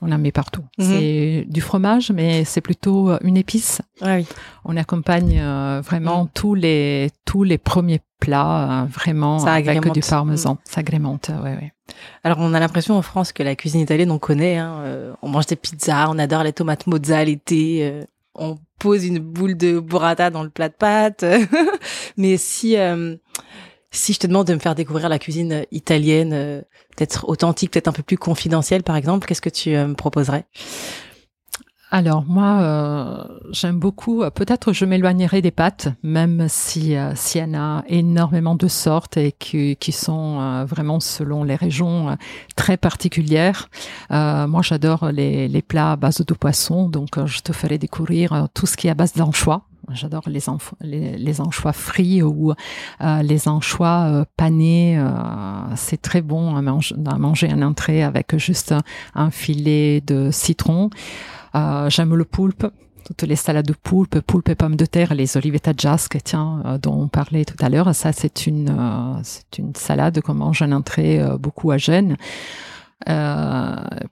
On 0.00 0.10
en 0.12 0.18
met 0.18 0.32
partout. 0.32 0.62
Mhm. 0.78 0.84
C'est 0.86 1.44
du 1.48 1.60
fromage, 1.60 2.10
mais 2.12 2.44
c'est 2.44 2.60
plutôt 2.60 3.10
une 3.22 3.36
épice. 3.36 3.82
Ah 4.00 4.16
oui. 4.16 4.26
On 4.64 4.76
accompagne 4.76 5.38
euh, 5.40 5.82
vraiment 5.84 6.24
Mm. 6.24 6.28
tous 6.34 6.54
les 6.54 7.10
tous 7.24 7.42
les 7.42 7.58
premiers 7.58 8.00
plats, 8.20 8.82
euh, 8.82 8.86
vraiment 8.86 9.38
Ça 9.40 9.54
avec 9.54 9.68
agrémente. 9.68 9.94
du 9.94 10.00
parmesan. 10.08 10.58
Ça 10.64 10.80
agrémente, 10.80 11.30
ouais, 11.42 11.50
ouais. 11.56 11.72
Alors, 12.24 12.38
on 12.40 12.54
a 12.54 12.60
l'impression 12.60 12.96
en 12.96 13.02
France 13.02 13.32
que 13.32 13.42
la 13.42 13.56
cuisine 13.56 13.80
italienne, 13.80 14.10
on 14.10 14.18
connaît. 14.18 14.56
Hein, 14.56 14.82
euh, 14.84 15.12
on 15.22 15.28
mange 15.28 15.46
des 15.46 15.56
pizzas, 15.56 16.08
on 16.08 16.18
adore 16.18 16.42
les 16.42 16.52
tomates 16.52 16.86
mozza 16.86 17.24
l'été. 17.24 17.80
euh, 17.82 18.04
on 18.34 18.56
pose 18.78 19.04
une 19.04 19.18
boule 19.18 19.56
de 19.56 19.80
burrata 19.80 20.30
dans 20.30 20.42
le 20.42 20.50
plat 20.50 20.68
de 20.68 20.74
pâtes. 20.74 21.24
Mais 22.16 22.36
si 22.36 22.76
euh, 22.76 23.16
si 23.90 24.12
je 24.12 24.18
te 24.18 24.26
demande 24.26 24.46
de 24.46 24.54
me 24.54 24.58
faire 24.58 24.74
découvrir 24.74 25.08
la 25.08 25.18
cuisine 25.18 25.64
italienne, 25.72 26.32
euh, 26.32 26.60
peut-être 26.96 27.28
authentique, 27.28 27.72
peut-être 27.72 27.88
un 27.88 27.92
peu 27.92 28.02
plus 28.02 28.18
confidentielle, 28.18 28.82
par 28.82 28.96
exemple, 28.96 29.26
qu'est-ce 29.26 29.42
que 29.42 29.48
tu 29.48 29.70
me 29.70 29.94
proposerais? 29.94 30.44
Alors 31.90 32.24
moi, 32.26 32.60
euh, 32.60 33.24
j'aime 33.50 33.78
beaucoup. 33.78 34.22
euh, 34.22 34.28
Peut-être 34.28 34.74
je 34.74 34.84
m'éloignerai 34.84 35.40
des 35.40 35.50
pâtes, 35.50 35.88
même 36.02 36.46
si 36.48 36.94
euh, 36.96 37.14
y 37.34 37.42
en 37.42 37.54
a 37.54 37.82
énormément 37.88 38.54
de 38.54 38.68
sortes 38.68 39.16
et 39.16 39.32
qui, 39.32 39.76
sont 39.92 40.38
euh, 40.38 40.64
vraiment 40.66 41.00
selon 41.00 41.44
les 41.44 41.54
régions 41.54 42.16
très 42.56 42.76
particulières. 42.76 43.70
Moi, 44.10 44.60
j'adore 44.62 45.10
les, 45.10 45.62
plats 45.66 45.92
à 45.92 45.96
base 45.96 46.20
de 46.24 46.34
poisson, 46.34 46.88
donc 46.88 47.24
je 47.24 47.40
te 47.40 47.52
ferai 47.52 47.78
découvrir 47.78 48.48
tout 48.54 48.66
ce 48.66 48.76
qui 48.76 48.86
est 48.86 48.90
à 48.90 48.94
base 48.94 49.14
d'anchois. 49.14 49.62
J'adore 49.92 50.24
les, 50.28 50.50
anchois 51.40 51.72
frits 51.72 52.22
ou 52.22 52.52
les 53.00 53.48
anchois 53.48 54.26
panés. 54.36 55.02
c'est 55.76 56.00
très 56.00 56.20
bon 56.20 56.54
à, 56.54 56.58
à 56.58 57.18
manger 57.18 57.52
en 57.52 57.62
entrée 57.62 58.02
avec 58.02 58.36
juste 58.36 58.74
un 59.14 59.30
filet 59.30 60.02
de 60.02 60.30
citron. 60.30 60.90
Euh, 61.54 61.90
J'aime 61.90 62.14
le 62.14 62.24
poulpe, 62.24 62.66
toutes 63.04 63.22
les 63.22 63.36
salades 63.36 63.66
de 63.66 63.74
poulpe, 63.74 64.20
poulpe 64.20 64.48
et 64.48 64.54
pommes 64.54 64.76
de 64.76 64.86
terre, 64.86 65.14
les 65.14 65.36
olives 65.36 65.58
tajasque, 65.60 66.18
tiens, 66.24 66.62
euh, 66.64 66.78
dont 66.78 66.94
on 66.94 67.08
parlait 67.08 67.44
tout 67.44 67.56
à 67.60 67.68
l'heure. 67.68 67.94
Ça, 67.94 68.12
c'est 68.12 68.46
une, 68.46 68.70
euh, 68.70 69.20
c'est 69.22 69.58
une 69.58 69.74
salade 69.74 70.20
qu'on 70.20 70.34
mange 70.34 70.62
en 70.62 70.72
entrée 70.72 71.20
beaucoup 71.38 71.70
à 71.70 71.78
Gênes. 71.78 72.16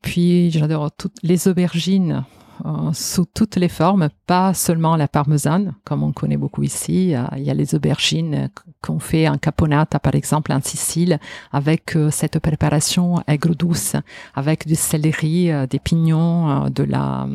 Puis, 0.02 0.50
j'adore 0.50 0.90
toutes 0.92 1.16
les 1.22 1.48
aubergines 1.48 2.24
euh, 2.64 2.92
sous 2.92 3.26
toutes 3.26 3.56
les 3.56 3.68
formes, 3.68 4.08
pas 4.26 4.54
seulement 4.54 4.96
la 4.96 5.08
parmesane, 5.08 5.74
comme 5.84 6.02
on 6.02 6.12
connaît 6.12 6.36
beaucoup 6.36 6.62
ici. 6.62 7.14
Euh, 7.14 7.24
Il 7.36 7.42
y 7.42 7.50
a 7.50 7.54
les 7.54 7.74
aubergines 7.74 8.48
qu'on 8.82 8.98
fait 8.98 9.28
en 9.28 9.36
caponata, 9.36 9.98
par 9.98 10.14
exemple, 10.14 10.52
en 10.52 10.60
Sicile, 10.62 11.18
avec 11.52 11.96
euh, 11.96 12.10
cette 12.10 12.38
préparation 12.38 13.22
aigre-douce, 13.26 13.96
avec 14.34 14.66
du 14.66 14.74
céleri, 14.74 15.50
des 15.68 15.78
pignons, 15.78 16.70
de 16.70 16.82
la, 16.82 17.28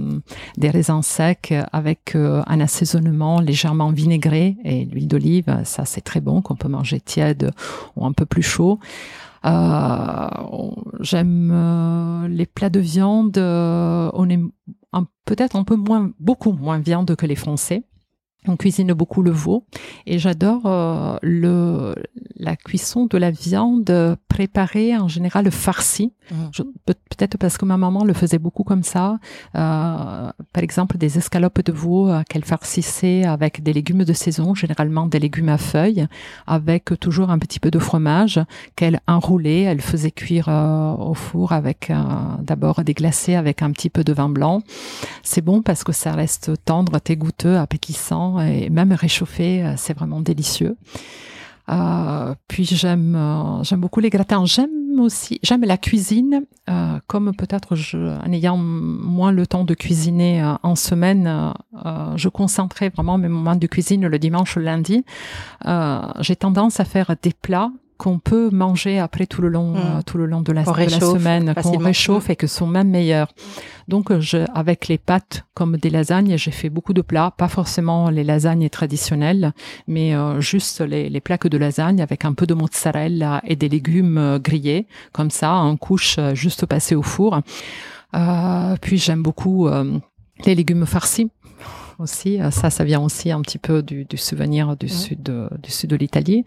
des 0.57 0.69
raisins 0.69 1.01
secs, 1.01 1.53
avec 1.71 2.15
un 2.15 2.59
assaisonnement 2.59 3.39
légèrement 3.39 3.91
vinaigré 3.91 4.57
et 4.63 4.85
l'huile 4.85 5.07
d'olive. 5.07 5.61
Ça, 5.63 5.85
c'est 5.85 6.01
très 6.01 6.21
bon, 6.21 6.41
qu'on 6.41 6.55
peut 6.55 6.67
manger 6.67 6.99
tiède 6.99 7.51
ou 7.95 8.05
un 8.05 8.13
peu 8.13 8.25
plus 8.25 8.43
chaud. 8.43 8.79
J'aime 10.99 12.27
les 12.29 12.45
plats 12.45 12.69
de 12.69 12.79
viande. 12.79 13.37
on 13.37 14.29
peut-être 15.25 15.55
un 15.55 15.63
peu 15.63 15.75
moins, 15.75 16.11
beaucoup 16.19 16.51
moins 16.51 16.79
viande 16.79 17.15
que 17.15 17.25
les 17.25 17.35
Français. 17.35 17.83
On 18.47 18.57
cuisine 18.57 18.91
beaucoup 18.93 19.21
le 19.21 19.29
veau 19.29 19.65
et 20.07 20.17
j'adore 20.17 20.61
euh, 20.65 21.15
le 21.21 21.93
la 22.37 22.55
cuisson 22.55 23.05
de 23.05 23.17
la 23.19 23.29
viande 23.29 24.17
préparée 24.29 24.97
en 24.97 25.07
général 25.07 25.51
farcie. 25.51 26.11
Peut- 26.85 26.95
Peut-être 27.11 27.37
parce 27.37 27.57
que 27.59 27.65
ma 27.65 27.77
maman 27.77 28.03
le 28.03 28.13
faisait 28.13 28.39
beaucoup 28.39 28.63
comme 28.63 28.81
ça. 28.81 29.19
Euh, 29.55 30.31
par 30.53 30.63
exemple, 30.63 30.97
des 30.97 31.19
escalopes 31.19 31.61
de 31.63 31.71
veau 31.71 32.09
euh, 32.09 32.23
qu'elle 32.27 32.43
farcissait 32.45 33.25
avec 33.25 33.61
des 33.61 33.73
légumes 33.73 34.05
de 34.05 34.13
saison, 34.13 34.55
généralement 34.55 35.05
des 35.05 35.19
légumes 35.19 35.49
à 35.49 35.59
feuilles, 35.59 36.07
avec 36.47 36.99
toujours 36.99 37.29
un 37.29 37.37
petit 37.37 37.59
peu 37.59 37.69
de 37.69 37.77
fromage 37.77 38.39
qu'elle 38.75 39.01
enroulait. 39.07 39.61
Elle 39.63 39.81
faisait 39.81 40.09
cuire 40.09 40.47
euh, 40.49 40.93
au 40.95 41.13
four 41.13 41.51
avec 41.51 41.91
d'abord 42.41 42.83
des 42.83 42.93
glacés 42.95 43.35
avec 43.35 43.61
un 43.61 43.69
petit 43.71 43.91
peu 43.91 44.03
de 44.03 44.13
vin 44.13 44.29
blanc. 44.29 44.63
C'est 45.21 45.41
bon 45.43 45.61
parce 45.61 45.83
que 45.83 45.91
ça 45.91 46.13
reste 46.13 46.51
tendre, 46.65 46.99
goûteux, 47.11 47.57
appétissant 47.57 48.30
et 48.39 48.69
même 48.69 48.93
réchauffé, 48.93 49.63
euh, 49.63 49.73
c'est 49.77 49.93
vraiment 49.93 50.21
délicieux. 50.21 50.77
Euh, 51.69 52.33
puis 52.47 52.65
j'aime 52.65 53.15
euh, 53.15 53.63
j'aime 53.63 53.79
beaucoup 53.79 53.99
les 53.99 54.09
gratins. 54.09 54.45
J'aime 54.45 54.99
aussi 54.99 55.39
j'aime 55.43 55.63
la 55.63 55.77
cuisine 55.77 56.45
comme 57.07 57.33
peut-être 57.35 57.75
en 57.95 58.31
ayant 58.31 58.57
moins 58.57 59.31
le 59.31 59.45
temps 59.45 59.65
de 59.65 59.73
cuisiner 59.73 60.41
en 60.63 60.75
semaine, 60.75 61.53
je 62.15 62.29
concentrais 62.29 62.89
vraiment 62.89 63.17
mes 63.17 63.27
moments 63.27 63.57
de 63.57 63.67
cuisine 63.67 64.07
le 64.07 64.19
dimanche, 64.19 64.55
le 64.55 64.63
lundi. 64.63 65.03
J'ai 65.65 66.35
tendance 66.37 66.79
à 66.79 66.85
faire 66.85 67.15
des 67.21 67.33
plats 67.33 67.71
qu'on 68.01 68.17
peut 68.17 68.49
manger 68.51 68.97
après 68.97 69.27
tout 69.27 69.43
le 69.43 69.47
long, 69.49 69.73
Mm. 69.73 69.77
euh, 69.77 70.01
tout 70.03 70.17
le 70.17 70.25
long 70.25 70.41
de 70.41 70.51
la, 70.51 70.63
de 70.63 70.89
semaine, 70.89 71.53
qu'on 71.53 71.77
réchauffe 71.77 72.31
et 72.31 72.35
que 72.35 72.47
sont 72.47 72.65
même 72.65 72.89
meilleurs. 72.89 73.27
Donc, 73.87 74.09
euh, 74.09 74.19
je, 74.19 74.39
avec 74.55 74.87
les 74.87 74.97
pâtes 74.97 75.43
comme 75.53 75.77
des 75.77 75.91
lasagnes, 75.91 76.35
j'ai 76.35 76.49
fait 76.51 76.69
beaucoup 76.69 76.93
de 76.93 77.03
plats, 77.03 77.31
pas 77.37 77.47
forcément 77.47 78.09
les 78.09 78.23
lasagnes 78.23 78.69
traditionnelles, 78.69 79.53
mais 79.87 80.15
euh, 80.15 80.41
juste 80.41 80.81
les, 80.81 81.09
les 81.09 81.21
plaques 81.21 81.47
de 81.47 81.57
lasagne 81.59 82.01
avec 82.01 82.25
un 82.25 82.33
peu 82.33 82.47
de 82.47 82.55
mozzarella 82.55 83.41
et 83.45 83.55
des 83.55 83.69
légumes 83.69 84.39
grillés, 84.43 84.87
comme 85.13 85.29
ça, 85.29 85.53
en 85.53 85.77
couche 85.77 86.17
juste 86.33 86.65
passée 86.65 86.95
au 86.95 87.03
four. 87.03 87.39
Euh, 88.15 88.75
puis 88.81 88.97
j'aime 88.97 89.21
beaucoup 89.21 89.67
euh, 89.67 89.99
les 90.45 90.55
légumes 90.55 90.85
farcis 90.87 91.29
aussi. 91.99 92.39
Ça, 92.49 92.71
ça 92.71 92.83
vient 92.83 92.99
aussi 93.01 93.29
un 93.31 93.41
petit 93.41 93.59
peu 93.59 93.83
du, 93.83 94.05
du 94.05 94.17
souvenir 94.17 94.75
du 94.75 94.87
Mhm. 94.87 94.91
sud 94.91 95.21
de, 95.23 95.47
du 95.61 95.69
sud 95.69 95.89
de 95.91 95.95
l'Italie. 95.95 96.43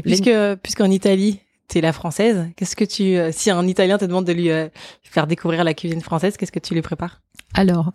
Et 0.00 0.02
puisque 0.02 0.30
puisqu'en 0.62 0.90
Italie, 0.90 1.40
t'es 1.68 1.80
la 1.80 1.92
française, 1.92 2.48
qu'est-ce 2.56 2.74
que 2.74 2.84
tu 2.84 3.16
euh, 3.16 3.30
si 3.32 3.50
un 3.50 3.66
Italien 3.66 3.96
te 3.96 4.04
demande 4.04 4.24
de 4.24 4.32
lui 4.32 4.50
euh, 4.50 4.68
faire 5.02 5.26
découvrir 5.26 5.62
la 5.64 5.74
cuisine 5.74 6.00
française, 6.00 6.36
qu'est-ce 6.36 6.52
que 6.52 6.58
tu 6.58 6.74
lui 6.74 6.82
prépares? 6.82 7.20
Alors, 7.54 7.92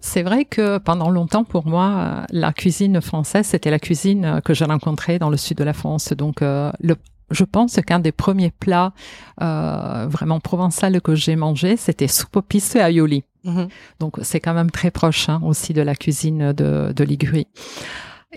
c'est 0.00 0.22
vrai 0.22 0.44
que 0.44 0.78
pendant 0.78 1.10
longtemps, 1.10 1.44
pour 1.44 1.66
moi, 1.66 1.86
euh, 1.86 2.24
la 2.30 2.52
cuisine 2.52 3.00
française, 3.00 3.46
c'était 3.46 3.70
la 3.70 3.78
cuisine 3.78 4.40
que 4.44 4.54
j'ai 4.54 4.64
rencontrée 4.64 5.18
dans 5.18 5.30
le 5.30 5.36
sud 5.36 5.56
de 5.56 5.64
la 5.64 5.72
France. 5.72 6.12
Donc, 6.12 6.42
euh, 6.42 6.70
le, 6.80 6.96
je 7.30 7.44
pense 7.44 7.74
qu'un 7.86 7.98
des 7.98 8.12
premiers 8.12 8.50
plats 8.50 8.92
euh, 9.40 10.06
vraiment 10.08 10.40
provençal 10.40 11.00
que 11.00 11.14
j'ai 11.14 11.36
mangé, 11.36 11.76
c'était 11.76 12.08
soupe 12.08 12.36
aux 12.36 12.42
pistes 12.42 12.76
et 12.76 12.80
aioli. 12.80 13.24
Mhm. 13.44 13.68
Donc, 13.98 14.18
c'est 14.22 14.40
quand 14.40 14.54
même 14.54 14.70
très 14.70 14.92
proche 14.92 15.28
hein, 15.28 15.40
aussi 15.44 15.72
de 15.72 15.82
la 15.82 15.96
cuisine 15.96 16.52
de, 16.52 16.92
de 16.94 17.04
Ligurie. 17.04 17.48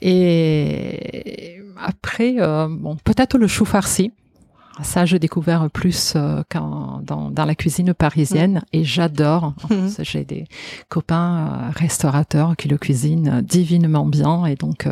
Et 0.01 1.61
après, 1.77 2.35
euh, 2.39 2.67
bon, 2.69 2.95
peut-être 3.03 3.37
le 3.37 3.47
chou 3.47 3.65
farci. 3.65 4.11
Ça, 4.83 5.05
j'ai 5.05 5.19
découvert 5.19 5.69
plus 5.69 6.13
euh, 6.17 6.43
quand, 6.51 6.99
dans, 7.01 7.31
dans 7.31 7.45
la 7.45 7.55
cuisine 7.55 7.93
parisienne 7.93 8.61
et 8.73 8.83
j'adore. 8.83 9.53
Mhm. 9.69 9.89
J'ai 10.01 10.25
des 10.25 10.47
copains 10.89 11.47
euh, 11.47 11.69
restaurateurs 11.73 12.57
qui 12.57 12.67
le 12.67 12.77
cuisinent 12.77 13.39
divinement 13.41 14.05
bien 14.05 14.45
et 14.45 14.55
donc 14.55 14.85
euh, 14.85 14.91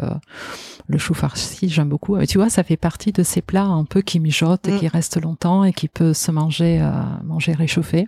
le 0.88 0.98
chou 0.98 1.14
farci, 1.14 1.68
j'aime 1.68 1.90
beaucoup. 1.90 2.16
Et 2.18 2.28
tu 2.28 2.38
vois, 2.38 2.50
ça 2.50 2.64
fait 2.64 2.78
partie 2.78 3.12
de 3.12 3.24
ces 3.24 3.42
plats 3.42 3.66
un 3.66 3.84
peu 3.84 4.02
qui 4.02 4.22
mijotent, 4.22 4.70
Mm. 4.70 4.80
qui 4.80 4.88
restent 4.88 5.22
longtemps 5.22 5.66
et 5.66 5.74
qui 5.74 5.90
peut 5.90 6.14
se 6.14 6.32
manger, 6.32 6.80
euh, 6.82 6.90
manger 7.26 7.52
réchauffé. 7.52 8.08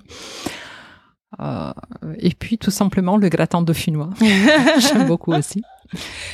Euh, 1.42 1.74
et 2.20 2.30
puis 2.34 2.58
tout 2.58 2.72
simplement 2.72 3.18
le 3.18 3.28
gratin 3.28 3.62
dauphinois, 3.62 4.12
j'aime 4.80 5.08
beaucoup 5.08 5.34
aussi. 5.34 5.62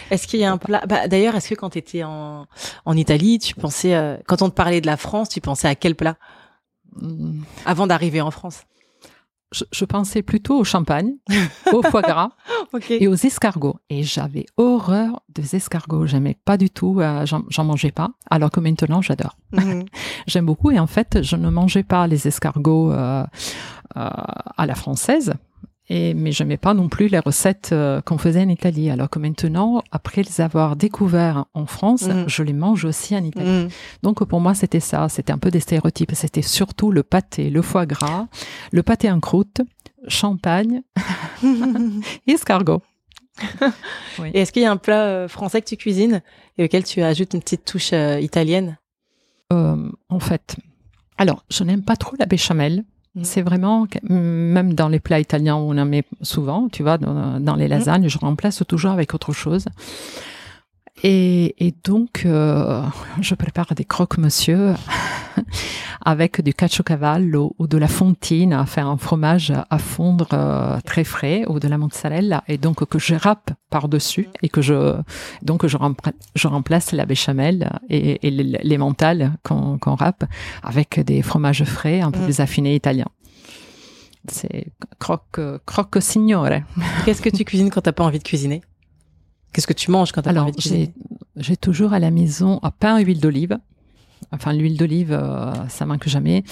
Est-ce 0.10 0.28
qu'il 0.28 0.40
y 0.40 0.44
a 0.44 0.52
un 0.52 0.58
plat 0.58 0.84
bah, 0.88 1.08
D'ailleurs, 1.08 1.36
est-ce 1.36 1.50
que 1.50 1.56
quand 1.56 1.72
tu 1.72 1.78
étais 1.78 2.04
en, 2.04 2.48
en 2.86 2.98
Italie, 2.98 3.40
tu 3.40 3.56
pensais, 3.56 3.96
euh, 3.96 4.18
quand 4.28 4.42
on 4.42 4.50
te 4.50 4.56
parlait 4.56 4.82
de 4.82 4.88
la 4.88 4.98
France, 4.98 5.30
tu 5.30 5.42
pensais 5.42 5.68
à 5.68 5.76
quel 5.76 5.96
plat? 5.96 6.18
Mm. 7.00 7.44
avant 7.66 7.88
d'arriver 7.88 8.20
en 8.20 8.32
France 8.32 8.64
Je, 9.54 9.64
je 9.72 9.86
pensais 9.86 10.22
plutôt 10.22 10.58
au 10.60 10.66
champagne, 10.66 11.14
au 11.72 11.82
foie 11.82 12.02
gras 12.02 12.32
et 12.90 13.08
aux 13.08 13.16
escargots. 13.16 13.78
Et 13.90 14.04
j'avais 14.04 14.46
horreur 14.58 15.22
des 15.30 15.56
escargots. 15.56 16.06
J'aimais 16.06 16.38
pas 16.46 16.58
du 16.58 16.70
tout, 16.70 17.00
euh, 17.00 17.26
j'en 17.26 17.64
mangeais 17.64 17.92
pas. 17.92 18.12
Alors 18.30 18.52
que 18.52 18.60
maintenant, 18.60 19.02
j'adore. 19.02 19.38
Mhm. 19.54 19.86
J'aime 20.28 20.46
beaucoup 20.46 20.72
et 20.72 20.80
en 20.80 20.88
fait, 20.88 21.22
je 21.22 21.36
ne 21.38 21.50
mangeais 21.50 21.84
pas 21.84 22.08
les 22.08 22.28
escargots 22.28 22.92
euh, 22.92 23.24
à 23.96 24.66
la 24.66 24.76
française. 24.76 25.34
Et, 25.94 26.14
mais 26.14 26.32
j'aimais 26.32 26.56
pas 26.56 26.74
non 26.74 26.88
plus 26.88 27.10
les 27.10 27.20
recettes 27.20 27.72
euh, 27.74 28.00
qu'on 28.00 28.18
faisait 28.18 28.42
en 28.44 28.48
Italie. 28.48 28.90
Alors 28.90 29.10
que 29.10 29.20
maintenant, 29.20 29.84
après 29.92 30.24
les 30.24 30.40
avoir 30.40 30.78
découverts 30.78 31.46
en 31.54 31.66
France, 31.66 32.04
Mhm. 32.04 32.24
je 32.30 32.44
les 32.44 32.54
mange 32.54 32.86
aussi 32.86 33.14
en 33.14 33.24
Italie. 33.24 33.64
Mhm. 33.66 33.70
Donc 34.02 34.24
pour 34.24 34.40
moi, 34.40 34.54
c'était 34.54 34.80
ça. 34.80 35.10
C'était 35.10 35.34
un 35.34 35.38
peu 35.38 35.52
des 35.52 35.60
stéréotypes. 35.60 36.14
C'était 36.14 36.42
surtout 36.42 36.92
le 36.92 37.04
pâté, 37.04 37.50
le 37.50 37.62
foie 37.62 37.86
gras, 37.86 38.28
le 38.72 38.84
pâté 38.84 39.12
en 39.12 39.20
croûte, 39.20 39.60
champagne, 40.08 40.82
escargot. 42.28 42.82
Et 44.34 44.40
est-ce 44.42 44.52
qu'il 44.54 44.62
y 44.62 44.66
a 44.66 44.72
un 44.72 44.78
plat 44.78 45.06
euh, 45.08 45.28
français 45.28 45.62
que 45.62 45.68
tu 45.68 45.76
cuisines 45.78 46.22
et 46.58 46.64
auquel 46.66 46.84
tu 46.84 47.02
ajoutes 47.02 47.34
une 47.34 47.42
petite 47.42 47.66
touche 47.66 47.92
euh, 47.94 48.20
italienne? 48.20 48.78
Euh, 49.52 49.90
en 50.10 50.20
fait, 50.20 50.56
alors, 51.18 51.44
je 51.50 51.64
n'aime 51.64 51.84
pas 51.84 51.96
trop 51.98 52.16
la 52.20 52.26
béchamel. 52.26 52.86
Mhm. 53.16 53.24
C'est 53.26 53.42
vraiment, 53.42 53.86
que- 53.88 54.00
même 54.12 54.74
dans 54.74 54.88
les 54.88 55.00
plats 55.00 55.20
italiens, 55.20 55.56
on 55.58 55.78
en 55.78 55.86
met 55.86 56.04
souvent, 56.22 56.70
tu 56.70 56.82
vois, 56.84 56.98
dans, 56.98 57.40
dans 57.40 57.56
les 57.56 57.68
lasagnes, 57.68 58.08
je 58.08 58.18
remplace 58.18 58.64
toujours 58.68 58.92
avec 58.92 59.14
autre 59.14 59.34
chose. 59.34 59.66
Et, 61.04 61.56
et 61.66 61.74
donc, 61.84 62.24
euh, 62.26 62.84
je 63.22 63.34
prépare 63.36 63.74
des 63.76 63.86
croque-monsieur 63.86 64.74
avec 66.06 66.42
du 66.42 66.54
caciocavallo 66.54 67.56
ou 67.58 67.68
de 67.68 67.78
la 67.78 67.88
fontine 67.88 68.54
à 68.54 68.66
faire 68.66 68.88
un 68.88 68.98
fromage 68.98 69.52
à 69.70 69.78
fondre 69.80 70.28
euh, 70.34 70.80
très 70.86 71.04
frais 71.04 71.44
ou 71.48 71.60
de 71.60 71.68
la 71.68 71.78
mozzarella 71.78 72.44
et 72.48 72.58
donc 72.58 72.86
que 72.86 73.00
je 73.00 73.16
râpe 73.16 73.52
par-dessus 73.70 74.28
et 74.44 74.50
que 74.50 74.62
je 74.62 74.96
donc 75.42 75.66
je, 75.66 75.78
rempla- 75.78 76.14
je 76.36 76.48
remplace 76.48 76.92
la 76.92 77.06
béchamel 77.06 77.72
et, 77.90 78.28
et 78.28 78.32
les, 78.32 78.44
les 78.62 78.78
mentales 78.78 79.34
qu'on 79.44 79.78
qu'on 79.78 79.96
râpe 79.96 80.24
avec 80.64 81.00
des 81.00 81.22
fromages 81.22 81.64
frais 81.64 82.02
un 82.02 82.12
peu 82.12 82.20
Mm. 82.20 82.24
plus 82.26 82.40
affinés 82.42 82.76
italiens. 82.76 83.08
C'est 84.28 84.68
croque 85.00 85.40
croque 85.66 85.98
signore. 86.00 86.48
Qu'est-ce 87.06 87.22
que 87.24 87.30
tu 87.30 87.44
cuisines 87.46 87.72
quand 87.72 87.82
t'as 87.82 87.92
pas 87.92 88.04
envie 88.04 88.20
de 88.20 88.24
cuisiner? 88.24 88.62
Qu'est-ce 89.54 89.68
que 89.68 89.74
tu 89.74 89.92
manges 89.92 90.12
quand 90.12 90.22
t'as 90.22 90.34
pas 90.34 90.42
Alors, 90.42 90.52
j'ai, 91.36 91.58
toujours 91.58 91.94
à 91.94 92.00
la 92.00 92.12
maison 92.12 92.60
un 92.64 92.72
pain 92.72 92.98
et 92.98 93.04
huile 93.04 93.20
d'olive. 93.20 93.58
Enfin, 94.32 94.54
l'huile 94.54 94.78
d'olive, 94.78 95.12
euh, 95.12 95.52
ça 95.68 95.86
manque 95.86 96.08
jamais. 96.08 96.44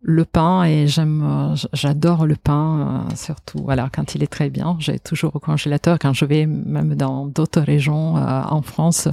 Le 0.00 0.24
pain, 0.24 0.62
et 0.64 0.86
j'aime, 0.86 1.22
euh, 1.24 1.56
j'adore 1.72 2.24
le 2.24 2.36
pain, 2.36 3.04
euh, 3.10 3.14
surtout, 3.16 3.58
voilà, 3.64 3.90
quand 3.92 4.14
il 4.14 4.22
est 4.22 4.28
très 4.28 4.48
bien. 4.48 4.76
J'ai 4.78 5.00
toujours 5.00 5.34
au 5.34 5.40
congélateur. 5.40 5.98
Quand 5.98 6.12
je 6.12 6.24
vais 6.24 6.46
même 6.46 6.94
dans 6.94 7.26
d'autres 7.26 7.60
régions 7.60 8.16
euh, 8.16 8.42
en 8.48 8.62
France, 8.62 9.08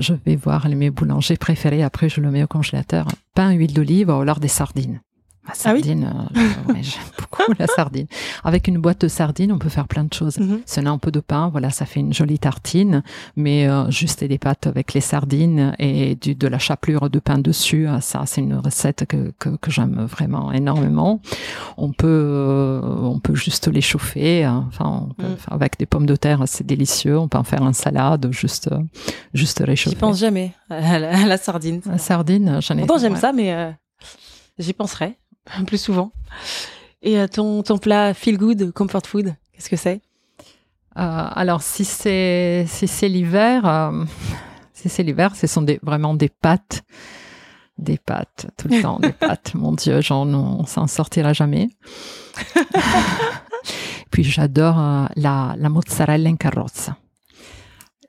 je 0.00 0.14
vais 0.26 0.34
voir 0.34 0.66
les- 0.68 0.74
mes 0.74 0.90
boulangers 0.90 1.36
préférés. 1.36 1.84
Après, 1.84 2.08
je 2.08 2.20
le 2.20 2.30
mets 2.32 2.42
au 2.42 2.48
congélateur. 2.48 3.06
Pain 3.34 3.52
huile 3.52 3.72
d'olive 3.72 4.08
ou 4.08 4.20
alors 4.20 4.40
des 4.40 4.48
sardines. 4.48 5.00
La 5.46 5.52
Ah 5.64 5.74
oui 5.74 5.82
sardine, 5.82 6.12
euh, 6.36 6.72
ouais, 6.72 6.82
j'aime 6.82 7.02
beaucoup 7.18 7.52
la 7.58 7.66
sardine. 7.66 8.06
Avec 8.44 8.66
une 8.68 8.78
boîte 8.78 9.02
de 9.02 9.08
sardines, 9.08 9.52
on 9.52 9.58
peut 9.58 9.68
faire 9.68 9.86
plein 9.86 10.04
de 10.04 10.12
choses. 10.12 10.38
Mhm. 10.38 10.60
Si 10.66 10.80
on 10.80 10.86
a 10.86 10.90
un 10.90 10.98
peu 10.98 11.10
de 11.12 11.20
pain, 11.20 11.48
voilà, 11.50 11.70
ça 11.70 11.86
fait 11.86 12.00
une 12.00 12.12
jolie 12.12 12.38
tartine, 12.38 13.02
mais 13.36 13.68
euh, 13.68 13.88
juste 13.90 14.24
des 14.24 14.38
pâtes 14.38 14.66
avec 14.66 14.92
les 14.94 15.00
sardines 15.00 15.74
et 15.78 16.16
du, 16.16 16.34
de 16.34 16.48
la 16.48 16.58
chapelure 16.58 17.08
de 17.10 17.18
pain 17.20 17.38
dessus, 17.38 17.86
euh, 17.88 18.00
ça 18.00 18.22
c'est 18.26 18.40
une 18.40 18.54
recette 18.54 19.06
que, 19.06 19.32
que, 19.38 19.50
que 19.50 19.70
j'aime 19.70 20.04
vraiment 20.06 20.50
énormément. 20.52 21.20
On 21.76 21.92
peut 21.92 22.06
euh, 22.08 22.80
on 22.82 23.20
peut 23.20 23.34
juste 23.34 23.68
les 23.68 23.80
chauffer, 23.80 24.44
hein. 24.44 24.64
enfin 24.68 25.06
on 25.10 25.14
peut 25.14 25.26
Mm. 25.28 25.36
faire 25.36 25.52
avec 25.54 25.78
des 25.78 25.86
pommes 25.86 26.06
de 26.06 26.16
terre, 26.16 26.42
c'est 26.46 26.66
délicieux. 26.66 27.18
On 27.18 27.28
peut 27.28 27.38
en 27.38 27.44
faire 27.44 27.62
un 27.62 27.72
salade, 27.72 28.28
juste 28.32 28.68
euh, 28.72 28.78
juste 29.34 29.62
réchauffer. 29.64 29.94
J'y 29.96 30.00
pense 30.00 30.18
jamais 30.18 30.52
à 30.70 30.98
la, 30.98 31.16
à 31.22 31.26
la 31.26 31.36
sardine. 31.36 31.80
La 31.86 31.98
sardine, 31.98 32.58
j'en 32.60 32.76
ai. 32.76 32.80
Pourtant 32.80 32.98
j'aime 32.98 33.14
ouais. 33.14 33.20
ça, 33.20 33.32
mais 33.32 33.52
euh, 33.52 33.70
j'y 34.58 34.72
penserai 34.72 35.16
plus 35.66 35.78
souvent. 35.78 36.12
Et 37.02 37.18
euh, 37.18 37.26
ton 37.28 37.62
ton 37.62 37.78
plat 37.78 38.14
feel 38.14 38.36
good 38.38 38.72
comfort 38.72 39.06
food, 39.06 39.34
qu'est-ce 39.52 39.68
que 39.70 39.76
c'est? 39.76 40.00
Euh, 40.98 41.28
alors 41.30 41.62
si 41.62 41.84
c'est 41.84 42.64
si 42.68 42.88
c'est 42.88 43.08
l'hiver, 43.08 43.66
euh, 43.66 44.04
si 44.72 44.88
c'est 44.88 45.02
l'hiver, 45.02 45.36
ce 45.36 45.46
sont 45.46 45.62
des, 45.62 45.78
vraiment 45.82 46.14
des 46.14 46.30
pâtes, 46.30 46.84
des 47.76 47.98
pâtes 47.98 48.46
tout 48.56 48.68
le 48.68 48.80
temps, 48.80 48.98
des 48.98 49.12
pâtes. 49.26 49.54
Mon 49.54 49.72
Dieu, 49.72 50.00
genre 50.00 50.26
on, 50.26 50.64
s'en 50.64 50.86
sortira 50.86 51.32
jamais. 51.32 51.68
Puis 54.10 54.24
j'adore 54.24 54.78
euh, 54.78 55.06
la 55.16 55.54
la 55.58 55.68
mozzarella 55.68 56.30
in 56.30 56.36
carrozza. 56.36 56.96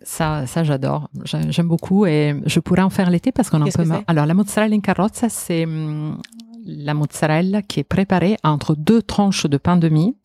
Ça, 0.02 0.48
ça 0.48 0.64
j'adore. 0.64 1.10
J'ai- 1.26 1.52
J'aime 1.52 1.68
beaucoup 1.68 2.06
et 2.06 2.42
je 2.46 2.60
pourrais 2.62 2.84
en 2.84 2.90
faire 2.90 3.10
l'été 3.10 3.34
parce 3.34 3.50
qu'on 3.50 3.62
en 3.62 3.66
peut. 3.66 3.84
Alors 4.08 4.26
la 4.26 4.34
mozzarella 4.34 4.74
in 4.74 4.80
carrozza, 4.80 5.28
c'est 5.28 5.66
hum, 5.66 6.22
la 6.68 6.94
mozzarella 6.94 7.62
qui 7.62 7.80
est 7.80 7.86
préparée 7.86 8.38
entre 8.44 8.76
deux 8.76 9.02
tranches 9.02 9.46
de 9.46 9.58
pain 9.58 9.78
de 9.78 9.90
mie 9.90 10.16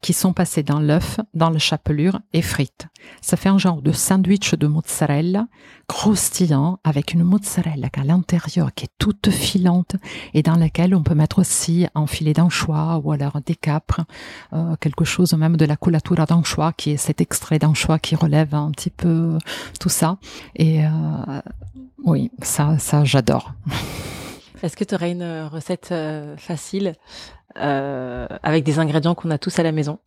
qui 0.00 0.12
sont 0.12 0.32
passées 0.32 0.62
dans 0.62 0.80
l'œuf, 0.80 1.18
dans 1.34 1.50
la 1.50 1.58
chapelure 1.58 2.20
et 2.32 2.42
frites. 2.42 2.86
Ça 3.20 3.36
fait 3.36 3.48
un 3.48 3.58
genre 3.58 3.82
de 3.82 3.92
sandwich 3.92 4.54
de 4.54 4.66
mozzarella 4.66 5.46
croustillant 5.86 6.78
avec 6.84 7.14
une 7.14 7.24
mozzarella 7.24 7.88
à 7.96 8.04
l'intérieur 8.04 8.72
qui 8.74 8.84
est 8.84 8.90
toute 8.98 9.30
filante 9.30 9.96
et 10.34 10.42
dans 10.42 10.56
laquelle 10.56 10.94
on 10.94 11.02
peut 11.02 11.14
mettre 11.14 11.38
aussi 11.38 11.86
un 11.94 12.06
filet 12.06 12.34
d'anchois 12.34 13.00
ou 13.02 13.12
alors 13.12 13.40
des 13.44 13.56
capres, 13.56 14.02
euh, 14.52 14.76
quelque 14.80 15.04
chose 15.04 15.32
même 15.32 15.56
de 15.56 15.64
la 15.64 15.76
colatura 15.76 16.26
d'anchois 16.26 16.72
qui 16.72 16.90
est 16.90 16.96
cet 16.96 17.20
extrait 17.20 17.58
d'anchois 17.58 17.98
qui 17.98 18.14
relève 18.14 18.54
un 18.54 18.70
petit 18.70 18.90
peu 18.90 19.38
tout 19.80 19.88
ça. 19.88 20.18
Et 20.54 20.84
euh, 20.84 20.90
oui, 22.04 22.30
ça, 22.42 22.78
ça 22.78 23.04
j'adore. 23.04 23.54
Est-ce 24.62 24.76
que 24.76 24.84
tu 24.84 24.94
aurais 24.94 25.12
une 25.12 25.22
euh, 25.22 25.48
recette 25.48 25.90
euh, 25.92 26.36
facile 26.36 26.94
euh, 27.56 28.26
avec 28.42 28.64
des 28.64 28.78
ingrédients 28.78 29.14
qu'on 29.14 29.30
a 29.30 29.38
tous 29.38 29.58
à 29.58 29.62
la 29.62 29.72
maison? 29.72 29.98